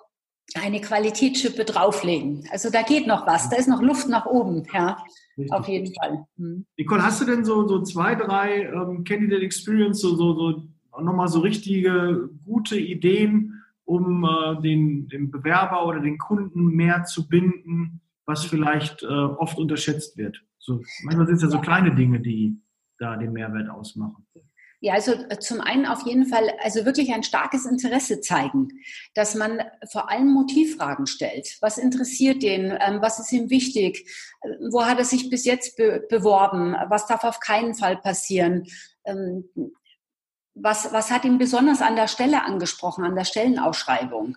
eine 0.55 0.81
Qualitätsschippe 0.81 1.65
drauflegen. 1.65 2.45
Also 2.51 2.71
da 2.71 2.83
geht 2.83 3.07
noch 3.07 3.27
was, 3.27 3.51
da 3.51 3.57
ist 3.57 3.69
noch 3.69 3.83
Luft 3.83 4.09
nach 4.09 4.27
oben, 4.27 4.65
ja, 4.73 4.99
Richtig. 5.37 5.53
auf 5.53 5.69
jeden 5.69 5.95
Fall. 5.95 6.27
Mhm. 6.37 6.67
Nicole, 6.79 7.03
hast 7.03 7.21
du 7.21 7.27
denn 7.27 7.45
so, 7.45 7.67
so 7.67 7.83
zwei, 7.83 8.15
drei 8.15 8.63
ähm, 8.63 9.05
Candidate 9.05 9.43
Experience, 9.43 10.01
so, 10.01 10.15
so, 10.15 10.35
so 10.35 10.63
nochmal 11.03 11.29
so 11.29 11.41
richtige 11.41 12.31
gute 12.45 12.79
Ideen, 12.79 13.63
um 13.85 14.25
äh, 14.25 14.61
den, 14.63 15.09
den 15.09 15.31
Bewerber 15.31 15.87
oder 15.87 16.01
den 16.01 16.19
Kunden 16.19 16.67
mehr 16.69 17.05
zu 17.05 17.29
binden, 17.29 18.01
was 18.25 18.45
vielleicht 18.45 19.03
äh, 19.03 19.07
oft 19.07 19.59
unterschätzt 19.59 20.17
wird? 20.17 20.43
So, 20.59 20.83
manchmal 21.05 21.27
sind 21.27 21.37
es 21.37 21.43
ja 21.43 21.49
so 21.49 21.61
kleine 21.61 21.95
Dinge, 21.95 22.21
die 22.21 22.61
da 22.99 23.17
den 23.17 23.33
Mehrwert 23.33 23.69
ausmachen. 23.69 24.26
Ja, 24.81 24.95
also 24.95 25.13
äh, 25.13 25.39
zum 25.39 25.61
einen 25.61 25.87
auf 25.87 26.07
jeden 26.07 26.27
Fall, 26.27 26.53
also 26.63 26.85
wirklich 26.85 27.13
ein 27.13 27.23
starkes 27.23 27.65
Interesse 27.65 28.21
zeigen, 28.21 28.69
dass 29.15 29.35
man 29.35 29.63
vor 29.91 30.11
allem 30.11 30.31
Motivfragen 30.33 31.07
stellt. 31.07 31.57
Was 31.61 31.79
interessiert 31.79 32.43
den? 32.43 32.77
Ähm, 32.81 33.01
was 33.01 33.19
ist 33.19 33.33
ihm 33.33 33.49
wichtig? 33.49 34.07
Äh, 34.43 34.49
wo 34.71 34.85
hat 34.85 34.99
er 34.99 35.05
sich 35.05 35.31
bis 35.31 35.45
jetzt 35.45 35.77
be 35.77 36.05
beworben? 36.09 36.77
Was 36.89 37.07
darf 37.07 37.25
auf 37.25 37.41
keinen 37.41 37.75
Fall 37.75 37.97
passieren? 37.97 38.67
Ähm, 39.05 39.49
was, 40.55 40.93
was 40.93 41.11
hat 41.11 41.25
ihn 41.25 41.39
besonders 41.39 41.83
an 41.83 41.97
der 41.97 42.09
Stelle 42.09 42.43
angesprochen, 42.43 43.05
an 43.05 43.15
der 43.15 43.25
Stellenausschreibung? 43.25 44.37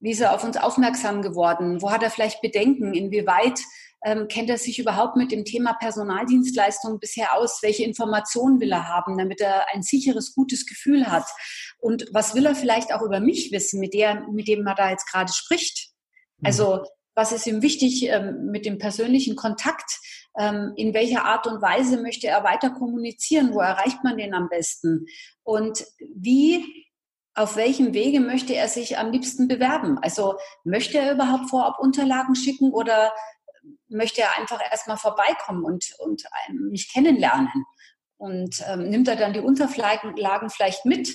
Wie 0.00 0.12
ist 0.12 0.20
er 0.20 0.34
auf 0.34 0.44
uns 0.44 0.56
aufmerksam 0.56 1.20
geworden? 1.20 1.82
Wo 1.82 1.90
hat 1.90 2.02
er 2.02 2.10
vielleicht 2.10 2.40
Bedenken? 2.40 2.94
Inwieweit 2.94 3.60
ähm, 4.04 4.28
kennt 4.28 4.50
er 4.50 4.58
sich 4.58 4.78
überhaupt 4.78 5.16
mit 5.16 5.32
dem 5.32 5.44
Thema 5.44 5.74
Personaldienstleistung 5.74 6.98
bisher 6.98 7.36
aus? 7.36 7.60
Welche 7.62 7.84
Informationen 7.84 8.60
will 8.60 8.72
er 8.72 8.88
haben, 8.88 9.18
damit 9.18 9.40
er 9.40 9.68
ein 9.74 9.82
sicheres, 9.82 10.34
gutes 10.34 10.66
Gefühl 10.66 11.06
hat? 11.06 11.26
Und 11.78 12.06
was 12.12 12.34
will 12.34 12.46
er 12.46 12.54
vielleicht 12.54 12.94
auch 12.94 13.02
über 13.02 13.20
mich 13.20 13.52
wissen, 13.52 13.80
mit, 13.80 13.94
der, 13.94 14.26
mit 14.30 14.48
dem 14.48 14.66
er 14.66 14.74
da 14.74 14.90
jetzt 14.90 15.10
gerade 15.10 15.32
spricht? 15.32 15.90
Mhm. 16.38 16.46
Also 16.46 16.84
was 17.14 17.32
ist 17.32 17.46
ihm 17.46 17.60
wichtig 17.60 18.04
ähm, 18.08 18.46
mit 18.50 18.64
dem 18.64 18.78
persönlichen 18.78 19.36
Kontakt? 19.36 19.98
Ähm, 20.38 20.72
in 20.76 20.94
welcher 20.94 21.24
Art 21.24 21.46
und 21.46 21.60
Weise 21.60 22.00
möchte 22.00 22.28
er 22.28 22.44
weiter 22.44 22.70
kommunizieren? 22.70 23.52
Wo 23.52 23.60
erreicht 23.60 24.02
man 24.04 24.16
den 24.16 24.32
am 24.32 24.48
besten? 24.48 25.06
Und 25.42 25.84
wie 26.14 26.64
auf 27.34 27.56
welchem 27.56 27.94
Wege 27.94 28.20
möchte 28.20 28.54
er 28.54 28.68
sich 28.68 28.98
am 28.98 29.12
liebsten 29.12 29.48
bewerben? 29.48 29.98
Also 30.02 30.36
möchte 30.64 30.98
er 30.98 31.12
überhaupt 31.12 31.50
vorab 31.50 31.78
Unterlagen 31.78 32.34
schicken 32.34 32.72
oder 32.72 33.12
möchte 33.90 34.22
er 34.22 34.38
einfach 34.38 34.60
erstmal 34.70 34.96
vorbeikommen 34.96 35.64
und, 35.64 35.94
und 35.98 36.24
mich 36.70 36.92
kennenlernen? 36.92 37.64
Und 38.16 38.62
ähm, 38.68 38.90
nimmt 38.90 39.08
er 39.08 39.16
dann 39.16 39.32
die 39.32 39.40
Unterlagen 39.40 40.50
vielleicht 40.50 40.84
mit? 40.84 41.14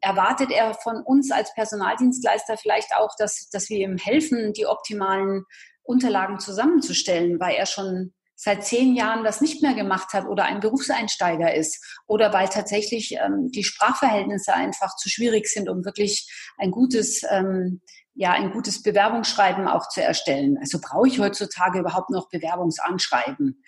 Erwartet 0.00 0.50
er 0.50 0.74
von 0.74 1.02
uns 1.02 1.30
als 1.30 1.52
Personaldienstleister 1.54 2.56
vielleicht 2.56 2.94
auch, 2.96 3.10
dass, 3.18 3.48
dass 3.50 3.68
wir 3.68 3.78
ihm 3.78 3.98
helfen, 3.98 4.52
die 4.52 4.66
optimalen 4.66 5.44
Unterlagen 5.82 6.38
zusammenzustellen, 6.38 7.40
weil 7.40 7.56
er 7.56 7.66
schon 7.66 8.14
seit 8.36 8.64
zehn 8.64 8.94
Jahren 8.94 9.24
das 9.24 9.40
nicht 9.40 9.62
mehr 9.62 9.74
gemacht 9.74 10.12
hat 10.12 10.26
oder 10.26 10.44
ein 10.44 10.60
Berufseinsteiger 10.60 11.54
ist 11.54 11.82
oder 12.06 12.32
weil 12.32 12.48
tatsächlich 12.48 13.14
ähm, 13.14 13.50
die 13.50 13.64
Sprachverhältnisse 13.64 14.52
einfach 14.52 14.94
zu 14.96 15.08
schwierig 15.08 15.48
sind, 15.48 15.70
um 15.70 15.84
wirklich 15.84 16.30
ein 16.58 16.70
gutes, 16.70 17.22
ähm, 17.30 17.80
ja, 18.16 18.32
ein 18.32 18.50
gutes 18.50 18.82
Bewerbungsschreiben 18.82 19.68
auch 19.68 19.88
zu 19.88 20.02
erstellen. 20.02 20.56
Also 20.58 20.80
brauche 20.80 21.06
ich 21.06 21.20
heutzutage 21.20 21.80
überhaupt 21.80 22.10
noch 22.10 22.28
Bewerbungsanschreiben? 22.30 23.62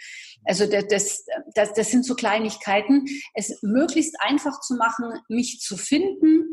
Also 0.44 0.66
das, 0.66 1.26
das, 1.54 1.72
das 1.74 1.90
sind 1.90 2.04
so 2.04 2.14
Kleinigkeiten. 2.14 3.04
Es 3.34 3.62
möglichst 3.62 4.16
einfach 4.20 4.61
zu 4.61 4.76
machen, 4.76 5.12
mich 5.28 5.61
zu 5.61 5.76
finden, 5.76 6.46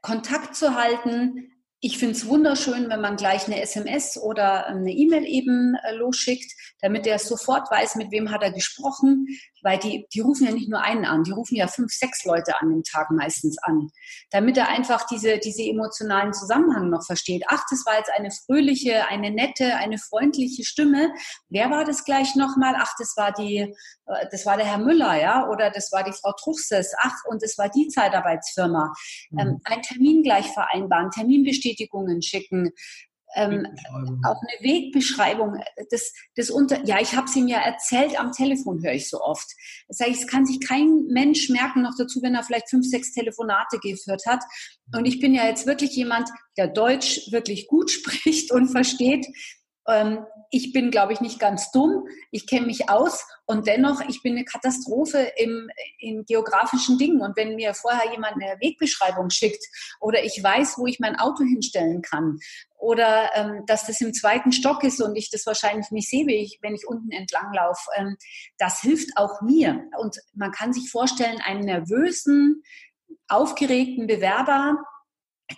Kontakt 0.00 0.56
zu 0.56 0.74
halten, 0.74 1.52
ich 1.80 1.98
finde 1.98 2.14
es 2.14 2.26
wunderschön, 2.26 2.88
wenn 2.88 3.00
man 3.00 3.16
gleich 3.16 3.46
eine 3.46 3.60
SMS 3.60 4.16
oder 4.16 4.66
eine 4.66 4.92
E-Mail 4.92 5.24
eben 5.26 5.74
äh, 5.74 5.94
losschickt, 5.94 6.50
damit 6.80 7.06
er 7.06 7.18
sofort 7.18 7.70
weiß, 7.70 7.96
mit 7.96 8.10
wem 8.10 8.30
hat 8.30 8.42
er 8.42 8.50
gesprochen, 8.50 9.26
weil 9.66 9.80
die, 9.80 10.06
die 10.14 10.20
rufen 10.20 10.46
ja 10.46 10.52
nicht 10.52 10.68
nur 10.68 10.80
einen 10.80 11.04
an, 11.04 11.24
die 11.24 11.32
rufen 11.32 11.56
ja 11.56 11.66
fünf, 11.66 11.92
sechs 11.92 12.24
Leute 12.24 12.60
an 12.60 12.70
dem 12.70 12.84
Tag 12.84 13.10
meistens 13.10 13.58
an, 13.62 13.90
damit 14.30 14.56
er 14.56 14.68
einfach 14.68 15.04
diese, 15.08 15.38
diese 15.38 15.64
emotionalen 15.64 16.32
Zusammenhang 16.32 16.88
noch 16.88 17.04
versteht. 17.04 17.42
Ach, 17.48 17.64
das 17.68 17.84
war 17.84 17.98
jetzt 17.98 18.12
eine 18.16 18.30
fröhliche, 18.30 19.08
eine 19.08 19.32
nette, 19.32 19.74
eine 19.74 19.98
freundliche 19.98 20.64
Stimme. 20.64 21.12
Wer 21.48 21.68
war 21.72 21.84
das 21.84 22.04
gleich 22.04 22.36
nochmal? 22.36 22.76
Ach, 22.78 22.94
das 22.96 23.14
war 23.16 23.32
die, 23.32 23.58
äh, 23.58 24.26
das 24.30 24.46
war 24.46 24.56
der 24.56 24.66
Herr 24.66 24.78
Müller, 24.78 25.20
ja, 25.20 25.48
oder 25.48 25.70
das 25.70 25.90
war 25.90 26.04
die 26.04 26.12
Frau 26.12 26.32
Truchses. 26.40 26.94
Ach, 27.00 27.16
und 27.28 27.42
das 27.42 27.58
war 27.58 27.68
die 27.68 27.88
Zeitarbeitsfirma. 27.88 28.92
Mhm. 29.30 29.38
Ähm, 29.40 29.60
ein 29.64 29.82
Termin 29.82 30.22
gleich 30.22 30.46
vereinbaren, 30.52 31.10
Terminbestätigungen 31.10 32.22
schicken, 32.22 32.70
ähm, 33.36 33.66
auch 34.24 34.40
eine 34.40 34.60
Wegbeschreibung. 34.60 35.60
Das, 35.90 36.12
das 36.34 36.50
unter, 36.50 36.84
ja, 36.84 37.00
ich 37.00 37.14
habe 37.14 37.26
es 37.26 37.36
ihm 37.36 37.46
ja 37.46 37.58
erzählt, 37.58 38.18
am 38.18 38.32
Telefon 38.32 38.82
höre 38.82 38.94
ich 38.94 39.08
so 39.08 39.20
oft. 39.20 39.46
Das 39.88 40.00
heißt, 40.00 40.22
es 40.22 40.26
kann 40.26 40.46
sich 40.46 40.60
kein 40.60 41.06
Mensch 41.08 41.50
merken, 41.50 41.82
noch 41.82 41.94
dazu, 41.96 42.22
wenn 42.22 42.34
er 42.34 42.42
vielleicht 42.42 42.70
fünf, 42.70 42.86
sechs 42.86 43.12
Telefonate 43.12 43.78
geführt 43.78 44.22
hat. 44.26 44.42
Und 44.94 45.04
ich 45.04 45.20
bin 45.20 45.34
ja 45.34 45.46
jetzt 45.46 45.66
wirklich 45.66 45.94
jemand, 45.94 46.30
der 46.56 46.68
Deutsch 46.68 47.30
wirklich 47.30 47.68
gut 47.68 47.90
spricht 47.92 48.50
und 48.50 48.68
versteht. 48.68 49.26
Ähm, 49.88 50.26
ich 50.50 50.72
bin, 50.72 50.90
glaube 50.90 51.12
ich, 51.12 51.20
nicht 51.20 51.38
ganz 51.38 51.70
dumm. 51.70 52.06
Ich 52.30 52.46
kenne 52.46 52.66
mich 52.66 52.88
aus 52.88 53.26
und 53.46 53.66
dennoch, 53.66 54.00
ich 54.08 54.22
bin 54.22 54.34
eine 54.34 54.44
Katastrophe 54.44 55.32
im, 55.36 55.68
in 55.98 56.24
geografischen 56.24 56.98
Dingen. 56.98 57.20
Und 57.20 57.36
wenn 57.36 57.56
mir 57.56 57.74
vorher 57.74 58.10
jemand 58.10 58.34
eine 58.34 58.58
Wegbeschreibung 58.60 59.30
schickt 59.30 59.64
oder 60.00 60.24
ich 60.24 60.42
weiß, 60.42 60.78
wo 60.78 60.86
ich 60.86 61.00
mein 61.00 61.16
Auto 61.16 61.42
hinstellen 61.42 62.02
kann 62.02 62.38
oder 62.76 63.30
ähm, 63.34 63.64
dass 63.66 63.86
das 63.86 64.00
im 64.00 64.14
zweiten 64.14 64.52
Stock 64.52 64.84
ist 64.84 65.00
und 65.00 65.16
ich 65.16 65.30
das 65.30 65.46
wahrscheinlich 65.46 65.90
nicht 65.90 66.08
sehe, 66.08 66.26
wenn 66.26 66.74
ich 66.74 66.86
unten 66.86 67.10
entlang 67.10 67.52
laufe, 67.52 67.88
ähm, 67.96 68.16
das 68.58 68.80
hilft 68.80 69.10
auch 69.16 69.42
mir. 69.42 69.84
Und 69.98 70.16
man 70.34 70.52
kann 70.52 70.72
sich 70.72 70.90
vorstellen, 70.90 71.40
einen 71.44 71.64
nervösen, 71.64 72.62
aufgeregten 73.28 74.06
Bewerber, 74.06 74.76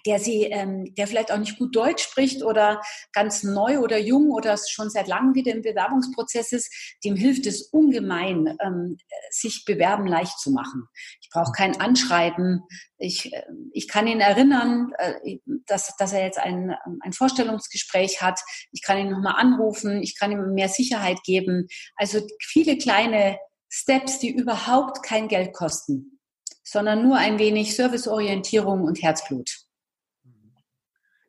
der 0.06 0.18
sie, 0.18 0.44
ähm, 0.44 0.94
der 0.96 1.06
vielleicht 1.06 1.32
auch 1.32 1.38
nicht 1.38 1.58
gut 1.58 1.74
Deutsch 1.74 2.02
spricht 2.02 2.42
oder 2.42 2.80
ganz 3.12 3.42
neu 3.42 3.78
oder 3.78 3.98
jung 3.98 4.30
oder 4.30 4.56
schon 4.58 4.90
seit 4.90 5.08
langem 5.08 5.34
wieder 5.34 5.52
im 5.52 5.62
Bewerbungsprozess 5.62 6.52
ist, 6.52 6.96
dem 7.04 7.16
hilft 7.16 7.46
es 7.46 7.68
ungemein, 7.68 8.56
ähm, 8.60 8.98
sich 9.30 9.64
bewerben 9.64 10.06
leicht 10.06 10.38
zu 10.38 10.50
machen. 10.50 10.86
Ich 11.22 11.30
brauche 11.30 11.52
kein 11.52 11.80
Anschreiben. 11.80 12.62
Ich, 12.98 13.32
äh, 13.32 13.44
ich 13.72 13.88
kann 13.88 14.06
ihn 14.06 14.20
erinnern, 14.20 14.92
äh, 14.98 15.38
dass, 15.66 15.96
dass 15.96 16.12
er 16.12 16.24
jetzt 16.24 16.38
ein, 16.38 16.74
ein 17.00 17.12
Vorstellungsgespräch 17.12 18.20
hat. 18.20 18.40
Ich 18.72 18.82
kann 18.82 18.98
ihn 18.98 19.10
nochmal 19.10 19.36
anrufen. 19.36 20.02
Ich 20.02 20.18
kann 20.18 20.32
ihm 20.32 20.52
mehr 20.52 20.68
Sicherheit 20.68 21.22
geben. 21.24 21.66
Also 21.96 22.20
viele 22.40 22.76
kleine 22.76 23.38
Steps, 23.70 24.18
die 24.18 24.30
überhaupt 24.30 25.02
kein 25.02 25.28
Geld 25.28 25.52
kosten, 25.54 26.18
sondern 26.62 27.02
nur 27.06 27.16
ein 27.16 27.38
wenig 27.38 27.76
Serviceorientierung 27.76 28.82
und 28.82 29.02
Herzblut. 29.02 29.67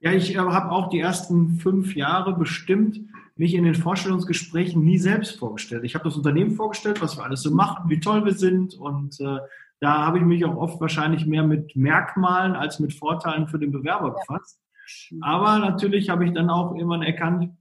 Ja, 0.01 0.11
ich 0.11 0.35
äh, 0.35 0.37
habe 0.37 0.71
auch 0.71 0.89
die 0.89 0.99
ersten 0.99 1.55
fünf 1.57 1.95
Jahre 1.95 2.33
bestimmt 2.33 2.99
mich 3.35 3.53
in 3.53 3.63
den 3.63 3.75
Vorstellungsgesprächen 3.75 4.83
nie 4.83 4.97
selbst 4.97 5.39
vorgestellt. 5.39 5.83
Ich 5.83 5.95
habe 5.95 6.03
das 6.03 6.17
Unternehmen 6.17 6.51
vorgestellt, 6.51 7.01
was 7.01 7.17
wir 7.17 7.23
alles 7.23 7.41
so 7.41 7.51
machen, 7.51 7.89
wie 7.89 7.99
toll 7.99 8.25
wir 8.25 8.33
sind 8.33 8.75
und 8.75 9.19
äh, 9.19 9.39
da 9.79 10.05
habe 10.05 10.17
ich 10.19 10.25
mich 10.25 10.43
auch 10.43 10.57
oft 10.57 10.81
wahrscheinlich 10.81 11.25
mehr 11.25 11.43
mit 11.43 11.75
Merkmalen 11.75 12.53
als 12.53 12.79
mit 12.79 12.93
Vorteilen 12.93 13.47
für 13.47 13.59
den 13.59 13.71
Bewerber 13.71 14.11
befasst. 14.11 14.59
Aber 15.21 15.59
natürlich 15.59 16.09
habe 16.09 16.25
ich 16.25 16.33
dann 16.33 16.49
auch 16.49 16.75
irgendwann 16.75 17.03
erkannt, 17.03 17.51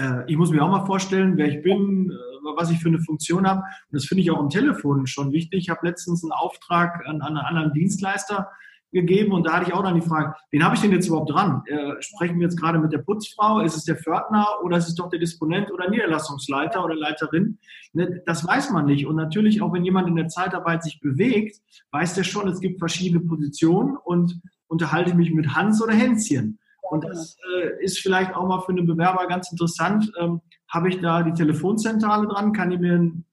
äh, 0.00 0.24
ich 0.26 0.36
muss 0.36 0.50
mir 0.50 0.62
auch 0.62 0.70
mal 0.70 0.86
vorstellen, 0.86 1.36
wer 1.36 1.48
ich 1.48 1.62
bin, 1.62 2.10
äh, 2.10 2.56
was 2.56 2.70
ich 2.70 2.78
für 2.78 2.88
eine 2.88 3.00
Funktion 3.00 3.46
habe. 3.46 3.60
Und 3.60 3.92
das 3.92 4.06
finde 4.06 4.22
ich 4.22 4.30
auch 4.30 4.38
am 4.38 4.48
Telefon 4.48 5.06
schon 5.06 5.32
wichtig. 5.32 5.64
Ich 5.64 5.70
habe 5.70 5.86
letztens 5.86 6.24
einen 6.24 6.32
Auftrag 6.32 7.06
an, 7.06 7.20
an 7.20 7.36
einen 7.36 7.46
anderen 7.46 7.72
Dienstleister 7.72 8.50
gegeben 8.94 9.32
und 9.32 9.44
da 9.46 9.54
hatte 9.54 9.66
ich 9.68 9.74
auch 9.74 9.82
dann 9.82 9.96
die 9.96 10.06
Frage, 10.06 10.34
wen 10.50 10.64
habe 10.64 10.74
ich 10.74 10.80
denn 10.80 10.92
jetzt 10.92 11.08
überhaupt 11.08 11.30
dran? 11.30 11.62
Äh, 11.66 12.00
sprechen 12.00 12.38
wir 12.38 12.46
jetzt 12.46 12.58
gerade 12.58 12.78
mit 12.78 12.92
der 12.92 12.98
Putzfrau? 12.98 13.60
Ist 13.60 13.76
es 13.76 13.84
der 13.84 13.96
Pförtner 13.96 14.46
oder 14.62 14.78
ist 14.78 14.88
es 14.88 14.94
doch 14.94 15.10
der 15.10 15.18
Disponent 15.18 15.70
oder 15.70 15.90
Niederlassungsleiter 15.90 16.82
oder 16.82 16.94
Leiterin? 16.94 17.58
Ne, 17.92 18.22
das 18.24 18.46
weiß 18.46 18.70
man 18.70 18.86
nicht. 18.86 19.06
Und 19.06 19.16
natürlich 19.16 19.60
auch, 19.60 19.72
wenn 19.72 19.84
jemand 19.84 20.08
in 20.08 20.16
der 20.16 20.28
Zeitarbeit 20.28 20.82
sich 20.82 21.00
bewegt, 21.00 21.58
weiß 21.90 22.14
der 22.14 22.24
schon, 22.24 22.48
es 22.48 22.60
gibt 22.60 22.78
verschiedene 22.78 23.20
Positionen 23.20 23.96
und 23.96 24.40
unterhalte 24.68 25.14
mich 25.14 25.32
mit 25.32 25.54
Hans 25.54 25.82
oder 25.82 25.92
Hänschen. 25.92 26.58
Und 26.90 27.04
das 27.04 27.36
äh, 27.56 27.84
ist 27.84 27.98
vielleicht 27.98 28.34
auch 28.34 28.46
mal 28.46 28.60
für 28.60 28.72
einen 28.72 28.86
Bewerber 28.86 29.26
ganz 29.26 29.50
interessant. 29.50 30.10
Ähm, 30.20 30.40
habe 30.68 30.88
ich 30.88 31.00
da 31.00 31.22
die 31.22 31.32
Telefonzentrale 31.32 32.26
dran? 32.28 32.52
Kann 32.52 32.70
ich 32.70 32.78
mir 32.78 32.94
eine 32.94 33.24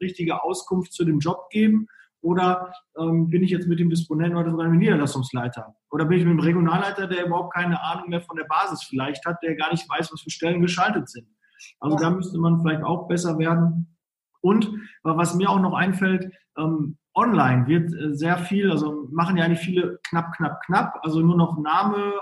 richtige 0.00 0.42
Auskunft 0.42 0.92
zu 0.92 1.04
dem 1.04 1.18
Job 1.18 1.48
geben? 1.50 1.88
Oder 2.22 2.72
ähm, 2.96 3.28
bin 3.28 3.42
ich 3.42 3.50
jetzt 3.50 3.66
mit 3.66 3.80
dem 3.80 3.90
Disponenten 3.90 4.38
oder 4.38 4.50
sogar 4.50 4.66
mit 4.66 4.74
dem 4.74 4.78
Niederlassungsleiter? 4.78 5.74
Oder 5.90 6.04
bin 6.04 6.18
ich 6.18 6.24
mit 6.24 6.32
dem 6.32 6.40
Regionalleiter, 6.40 7.08
der 7.08 7.26
überhaupt 7.26 7.52
keine 7.52 7.82
Ahnung 7.82 8.08
mehr 8.08 8.22
von 8.22 8.36
der 8.36 8.44
Basis 8.44 8.84
vielleicht 8.84 9.26
hat, 9.26 9.42
der 9.42 9.56
gar 9.56 9.72
nicht 9.72 9.88
weiß, 9.88 10.10
was 10.12 10.22
für 10.22 10.30
Stellen 10.30 10.62
geschaltet 10.62 11.08
sind? 11.08 11.26
Also 11.80 11.96
da 11.96 12.10
müsste 12.10 12.38
man 12.38 12.60
vielleicht 12.60 12.82
auch 12.82 13.08
besser 13.08 13.38
werden. 13.38 13.96
Und 14.40 14.70
was 15.02 15.34
mir 15.34 15.50
auch 15.50 15.60
noch 15.60 15.74
einfällt, 15.74 16.32
ähm, 16.56 16.96
online 17.14 17.66
wird 17.66 17.92
äh, 17.92 18.14
sehr 18.14 18.38
viel, 18.38 18.70
also 18.70 19.08
machen 19.10 19.36
ja 19.36 19.44
eigentlich 19.44 19.60
viele 19.60 19.98
knapp, 20.08 20.32
knapp, 20.36 20.60
knapp, 20.66 20.98
also 21.02 21.20
nur 21.20 21.36
noch 21.36 21.58
Name, 21.58 22.14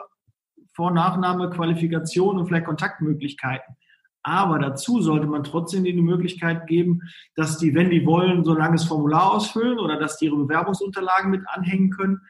Vor-, 0.74 0.90
Nachname, 0.90 1.51
Qualifikation 1.51 2.38
und 2.38 2.46
vielleicht 2.46 2.66
Kontaktmöglichkeiten. 2.66 3.76
Aber 4.23 4.59
dazu 4.59 5.01
sollte 5.01 5.27
man 5.27 5.45
trotzdem 5.45 5.85
die 5.85 5.95
Möglichkeit 5.95 6.66
geben, 6.66 7.01
dass 7.35 7.59
die, 7.59 7.75
wenn 7.75 7.91
die 7.91 8.05
wollen, 8.05 8.45
so 8.45 8.53
ein 8.53 8.59
langes 8.59 8.85
Formular 8.85 9.33
ausfüllen 9.33 9.79
oder 9.79 9.99
dass 9.99 10.18
die 10.18 10.27
ihre 10.27 10.37
Bewerbungsunterlagen 10.37 11.31
mit 11.31 11.43
anhängen 11.49 11.91
können, 11.91 12.21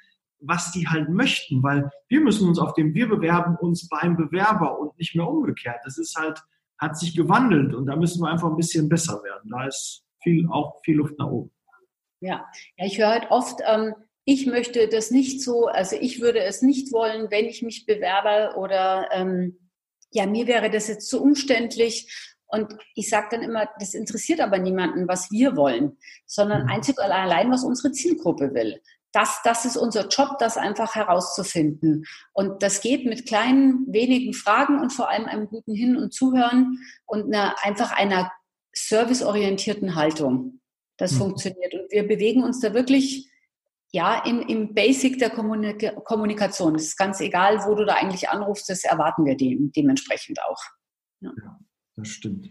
was 0.40 0.72
die 0.72 0.88
halt 0.88 1.08
möchten, 1.08 1.62
weil 1.62 1.90
wir 2.08 2.20
müssen 2.20 2.48
uns 2.48 2.58
auf 2.58 2.74
dem, 2.74 2.94
wir 2.94 3.08
bewerben 3.08 3.56
uns 3.56 3.88
beim 3.88 4.16
Bewerber 4.16 4.78
und 4.78 4.96
nicht 4.98 5.14
mehr 5.14 5.28
umgekehrt. 5.28 5.80
Das 5.84 5.98
ist 5.98 6.16
halt, 6.16 6.42
hat 6.78 6.96
sich 6.96 7.14
gewandelt 7.14 7.74
und 7.74 7.86
da 7.86 7.96
müssen 7.96 8.22
wir 8.22 8.30
einfach 8.30 8.48
ein 8.48 8.56
bisschen 8.56 8.88
besser 8.88 9.22
werden. 9.22 9.50
Da 9.50 9.66
ist 9.66 10.04
viel, 10.22 10.48
auch 10.50 10.80
viel 10.82 10.96
Luft 10.96 11.18
nach 11.18 11.28
oben. 11.28 11.50
Ja, 12.20 12.46
ja 12.76 12.86
ich 12.86 12.98
höre 12.98 13.08
halt 13.08 13.30
oft, 13.30 13.60
ähm, 13.66 13.94
ich 14.24 14.46
möchte 14.46 14.88
das 14.88 15.10
nicht 15.10 15.42
so, 15.42 15.66
also 15.66 15.96
ich 15.96 16.20
würde 16.20 16.40
es 16.40 16.62
nicht 16.62 16.92
wollen, 16.92 17.30
wenn 17.30 17.46
ich 17.46 17.62
mich 17.62 17.84
bewerbe 17.84 18.56
oder 18.56 19.08
ähm, 19.12 19.58
ja, 20.10 20.26
mir 20.26 20.46
wäre 20.46 20.70
das 20.70 20.88
jetzt 20.88 21.08
zu 21.08 21.22
umständlich. 21.22 22.30
Und 22.46 22.74
ich 22.94 23.08
sage 23.08 23.28
dann 23.30 23.42
immer, 23.42 23.68
das 23.78 23.94
interessiert 23.94 24.40
aber 24.40 24.58
niemanden, 24.58 25.06
was 25.06 25.30
wir 25.30 25.56
wollen, 25.56 25.96
sondern 26.26 26.64
mhm. 26.64 26.70
einzig 26.70 26.98
und 26.98 27.04
allein, 27.04 27.50
was 27.50 27.62
unsere 27.62 27.92
Zielgruppe 27.92 28.54
will. 28.54 28.80
Das, 29.12 29.40
das 29.44 29.64
ist 29.64 29.76
unser 29.76 30.08
Job, 30.08 30.38
das 30.38 30.56
einfach 30.56 30.94
herauszufinden. 30.94 32.04
Und 32.32 32.62
das 32.62 32.80
geht 32.80 33.06
mit 33.06 33.26
kleinen, 33.26 33.86
wenigen 33.88 34.34
Fragen 34.34 34.80
und 34.80 34.92
vor 34.92 35.08
allem 35.08 35.26
einem 35.26 35.46
guten 35.46 35.74
Hin- 35.74 35.96
und 35.96 36.12
Zuhören 36.12 36.78
und 37.06 37.26
einer, 37.26 37.54
einfach 37.62 37.92
einer 37.92 38.30
serviceorientierten 38.72 39.94
Haltung. 39.96 40.60
Das 40.96 41.12
mhm. 41.12 41.18
funktioniert. 41.18 41.74
Und 41.74 41.90
wir 41.90 42.06
bewegen 42.06 42.44
uns 42.44 42.60
da 42.60 42.74
wirklich 42.74 43.29
ja, 43.92 44.24
im, 44.24 44.40
im 44.40 44.74
Basic 44.74 45.18
der 45.18 45.30
Kommunik 45.30 45.92
Kommunikation. 46.04 46.74
Es 46.76 46.88
ist 46.88 46.96
ganz 46.96 47.20
egal, 47.20 47.64
wo 47.66 47.74
du 47.74 47.84
da 47.84 47.94
eigentlich 47.94 48.28
anrufst, 48.28 48.68
das 48.68 48.84
erwarten 48.84 49.24
wir 49.24 49.36
dem, 49.36 49.72
dementsprechend 49.72 50.38
auch. 50.42 50.62
Ja. 51.20 51.32
ja. 51.42 51.58
das 51.96 52.08
stimmt. 52.08 52.48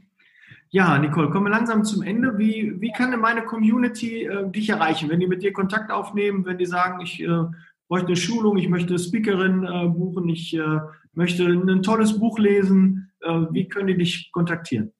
Ja, 0.72 1.00
Nicole, 1.00 1.32
kommen 1.32 1.48
wir 1.48 1.52
langsam 1.52 1.84
zum 1.84 2.04
Ende. 2.04 2.38
Wie, 2.38 2.80
wie 2.80 2.92
kann 2.92 3.10
denn 3.10 3.22
meine 3.22 3.44
Community 3.44 4.26
äh, 4.26 4.52
dich 4.52 4.70
erreichen, 4.70 5.10
wenn 5.10 5.20
die 5.20 5.28
mit 5.28 5.42
dir 5.42 5.52
Kontakt 5.52 5.92
aufnehmen, 5.92 6.46
wenn 6.46 6.60
die 6.60 6.68
sagen, 6.68 7.02
ich 7.02 7.20
äh, 7.22 7.46
bräuchte 7.88 8.08
eine 8.08 8.16
Schulung, 8.16 8.58
ich 8.58 8.70
möchte 8.70 9.00
Speakerin 9.00 9.64
äh, 9.64 9.88
buchen, 9.88 10.30
ich 10.30 10.54
äh, 10.54 10.80
möchte 11.14 11.46
ein 11.46 11.82
tolles 11.82 12.20
Buch 12.20 12.38
lesen, 12.38 13.12
äh, 13.22 13.46
wie 13.52 13.68
können 13.68 13.88
die 13.88 13.98
dich 13.98 14.32
kontaktieren? 14.32 14.94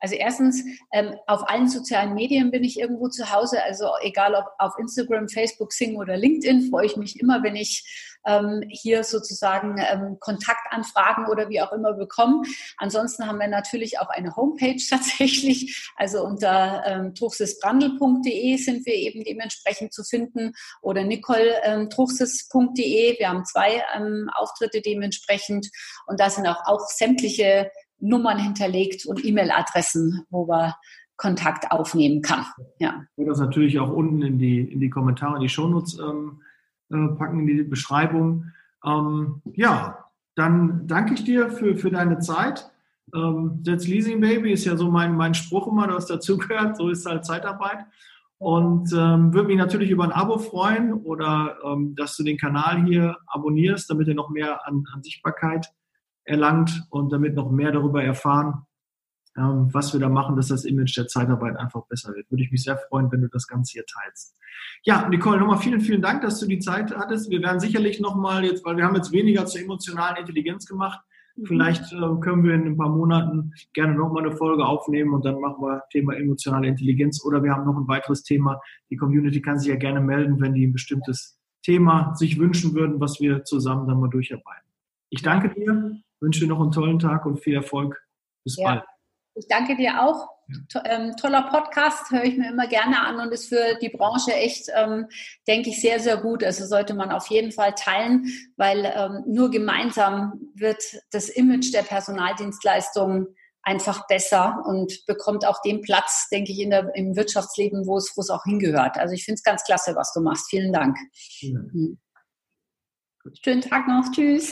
Also 0.00 0.14
erstens, 0.14 0.64
ähm, 0.92 1.14
auf 1.26 1.48
allen 1.48 1.68
sozialen 1.68 2.14
Medien 2.14 2.50
bin 2.50 2.64
ich 2.64 2.80
irgendwo 2.80 3.08
zu 3.08 3.30
Hause. 3.30 3.62
Also 3.62 3.90
egal 4.02 4.34
ob 4.34 4.46
auf 4.58 4.78
Instagram, 4.78 5.28
Facebook, 5.28 5.72
Sing 5.72 5.96
oder 5.96 6.16
LinkedIn, 6.16 6.70
freue 6.70 6.86
ich 6.86 6.96
mich 6.96 7.20
immer, 7.20 7.42
wenn 7.42 7.56
ich 7.56 8.10
ähm, 8.26 8.62
hier 8.68 9.04
sozusagen 9.04 9.76
ähm, 9.78 10.18
Kontaktanfragen 10.20 11.26
oder 11.26 11.48
wie 11.48 11.60
auch 11.60 11.72
immer 11.72 11.94
bekomme. 11.94 12.42
Ansonsten 12.76 13.26
haben 13.26 13.38
wir 13.38 13.48
natürlich 13.48 13.98
auch 13.98 14.08
eine 14.08 14.36
Homepage 14.36 14.80
tatsächlich. 14.88 15.90
Also 15.96 16.24
unter 16.24 16.84
ähm, 16.86 17.14
truchsisbrandl.de 17.14 18.56
sind 18.56 18.86
wir 18.86 18.94
eben 18.94 19.24
dementsprechend 19.24 19.92
zu 19.92 20.04
finden 20.04 20.52
oder 20.82 21.02
nicoletruchsis.de. 21.04 23.18
Wir 23.18 23.28
haben 23.28 23.44
zwei 23.44 23.82
ähm, 23.96 24.30
Auftritte 24.34 24.80
dementsprechend 24.80 25.68
und 26.06 26.20
da 26.20 26.30
sind 26.30 26.46
auch, 26.46 26.64
auch 26.66 26.86
sämtliche 26.88 27.70
Nummern 28.00 28.38
hinterlegt 28.38 29.06
und 29.06 29.24
E-Mail-Adressen, 29.24 30.24
wo 30.30 30.46
man 30.46 30.72
Kontakt 31.20 31.70
aufnehmen 31.70 32.22
kann. 32.22 32.46
Ja. 32.78 33.04
Ich 33.16 33.26
das 33.26 33.38
natürlich 33.38 33.78
auch 33.78 33.90
unten 33.90 34.22
in 34.22 34.38
die, 34.38 34.60
in 34.60 34.80
die 34.80 34.88
Kommentare, 34.88 35.36
in 35.36 35.42
die 35.42 35.50
Shownotes 35.50 35.98
ähm, 35.98 36.40
äh, 36.90 37.08
packen, 37.16 37.40
in 37.40 37.46
die 37.46 37.62
Beschreibung. 37.62 38.46
Ähm, 38.84 39.42
ja, 39.52 40.06
dann 40.34 40.86
danke 40.86 41.12
ich 41.12 41.24
dir 41.24 41.50
für, 41.50 41.76
für 41.76 41.90
deine 41.90 42.20
Zeit. 42.20 42.70
Ähm, 43.14 43.62
That's 43.64 43.86
Leasing 43.86 44.20
Baby 44.20 44.52
ist 44.52 44.64
ja 44.64 44.76
so 44.76 44.90
mein, 44.90 45.14
mein 45.14 45.34
Spruch 45.34 45.66
immer, 45.66 45.88
was 45.88 46.06
dazugehört. 46.06 46.78
So 46.78 46.88
ist 46.88 47.04
halt 47.04 47.26
Zeitarbeit. 47.26 47.84
Und 48.38 48.90
ähm, 48.94 49.34
würde 49.34 49.48
mich 49.48 49.58
natürlich 49.58 49.90
über 49.90 50.04
ein 50.04 50.12
Abo 50.12 50.38
freuen 50.38 50.94
oder 50.94 51.58
ähm, 51.62 51.94
dass 51.94 52.16
du 52.16 52.22
den 52.24 52.38
Kanal 52.38 52.82
hier 52.86 53.18
abonnierst, 53.26 53.90
damit 53.90 54.08
er 54.08 54.14
noch 54.14 54.30
mehr 54.30 54.66
an, 54.66 54.84
an 54.94 55.02
Sichtbarkeit 55.02 55.70
erlangt 56.30 56.86
und 56.90 57.12
damit 57.12 57.34
noch 57.34 57.50
mehr 57.50 57.72
darüber 57.72 58.02
erfahren, 58.02 58.66
ähm, 59.36 59.68
was 59.72 59.92
wir 59.92 60.00
da 60.00 60.08
machen, 60.08 60.36
dass 60.36 60.48
das 60.48 60.64
Image 60.64 60.96
der 60.96 61.06
Zeitarbeit 61.06 61.56
einfach 61.56 61.86
besser 61.86 62.14
wird. 62.14 62.30
Würde 62.30 62.42
ich 62.44 62.50
mich 62.50 62.62
sehr 62.62 62.78
freuen, 62.88 63.10
wenn 63.12 63.20
du 63.20 63.28
das 63.28 63.46
Ganze 63.46 63.72
hier 63.72 63.84
teilst. 63.86 64.36
Ja, 64.84 65.08
Nicole, 65.08 65.38
nochmal 65.38 65.58
vielen, 65.58 65.80
vielen 65.80 66.02
Dank, 66.02 66.22
dass 66.22 66.40
du 66.40 66.46
die 66.46 66.58
Zeit 66.58 66.96
hattest. 66.96 67.30
Wir 67.30 67.42
werden 67.42 67.60
sicherlich 67.60 68.00
nochmal 68.00 68.44
jetzt, 68.44 68.64
weil 68.64 68.76
wir 68.76 68.84
haben 68.84 68.96
jetzt 68.96 69.12
weniger 69.12 69.46
zur 69.46 69.60
emotionalen 69.60 70.16
Intelligenz 70.16 70.66
gemacht. 70.66 71.00
Mhm. 71.36 71.46
Vielleicht 71.46 71.92
äh, 71.92 72.20
können 72.20 72.44
wir 72.44 72.54
in 72.54 72.66
ein 72.66 72.76
paar 72.76 72.88
Monaten 72.88 73.52
gerne 73.72 73.94
nochmal 73.94 74.26
eine 74.26 74.36
Folge 74.36 74.64
aufnehmen 74.64 75.14
und 75.14 75.24
dann 75.24 75.40
machen 75.40 75.62
wir 75.62 75.82
Thema 75.90 76.14
emotionale 76.16 76.68
Intelligenz 76.68 77.24
oder 77.24 77.42
wir 77.42 77.52
haben 77.52 77.64
noch 77.64 77.76
ein 77.76 77.88
weiteres 77.88 78.22
Thema. 78.22 78.60
Die 78.90 78.96
Community 78.96 79.40
kann 79.40 79.58
sich 79.58 79.68
ja 79.68 79.76
gerne 79.76 80.00
melden, 80.00 80.40
wenn 80.40 80.54
die 80.54 80.66
ein 80.66 80.72
bestimmtes 80.72 81.38
Thema 81.62 82.14
sich 82.14 82.38
wünschen 82.38 82.74
würden, 82.74 83.00
was 83.00 83.20
wir 83.20 83.44
zusammen 83.44 83.86
dann 83.86 84.00
mal 84.00 84.08
durcharbeiten. 84.08 84.68
Ich 85.10 85.22
danke 85.22 85.50
dir 85.50 86.00
wünsche 86.20 86.40
dir 86.40 86.48
noch 86.48 86.60
einen 86.60 86.72
tollen 86.72 86.98
Tag 86.98 87.26
und 87.26 87.38
viel 87.38 87.54
Erfolg. 87.54 88.02
Bis 88.44 88.56
ja. 88.56 88.68
bald. 88.68 88.84
Ich 89.34 89.46
danke 89.48 89.76
dir 89.76 90.02
auch. 90.02 90.28
To 90.68 90.80
ähm, 90.84 91.14
toller 91.16 91.42
Podcast, 91.42 92.10
höre 92.10 92.24
ich 92.24 92.36
mir 92.36 92.50
immer 92.50 92.66
gerne 92.66 93.06
an 93.06 93.20
und 93.20 93.32
ist 93.32 93.48
für 93.48 93.78
die 93.80 93.88
Branche 93.88 94.32
echt, 94.32 94.68
ähm, 94.74 95.06
denke 95.46 95.70
ich, 95.70 95.80
sehr, 95.80 96.00
sehr 96.00 96.16
gut. 96.16 96.42
Also 96.42 96.66
sollte 96.66 96.92
man 96.92 97.12
auf 97.12 97.28
jeden 97.28 97.52
Fall 97.52 97.72
teilen, 97.74 98.26
weil 98.56 98.92
ähm, 98.96 99.22
nur 99.28 99.52
gemeinsam 99.52 100.50
wird 100.56 100.82
das 101.12 101.28
Image 101.28 101.72
der 101.72 101.82
Personaldienstleistungen 101.82 103.28
einfach 103.62 104.08
besser 104.08 104.64
und 104.66 105.04
bekommt 105.06 105.46
auch 105.46 105.60
den 105.62 105.82
Platz, 105.82 106.28
denke 106.32 106.50
ich, 106.50 106.60
in 106.60 106.70
der, 106.70 106.90
im 106.96 107.14
Wirtschaftsleben, 107.14 107.86
wo 107.86 107.98
es, 107.98 108.12
wo 108.16 108.20
es 108.20 108.30
auch 108.30 108.42
hingehört. 108.44 108.98
Also 108.98 109.14
ich 109.14 109.24
finde 109.24 109.36
es 109.36 109.44
ganz 109.44 109.62
klasse, 109.62 109.94
was 109.94 110.12
du 110.12 110.20
machst. 110.20 110.50
Vielen 110.50 110.72
Dank. 110.72 110.96
Ja. 111.40 111.60
Mhm. 111.60 111.98
Schönen 113.44 113.60
Tag 113.60 113.86
noch. 113.86 114.10
Tschüss. 114.10 114.50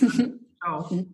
Ciao. 0.63 0.87
Ciao. 0.89 1.07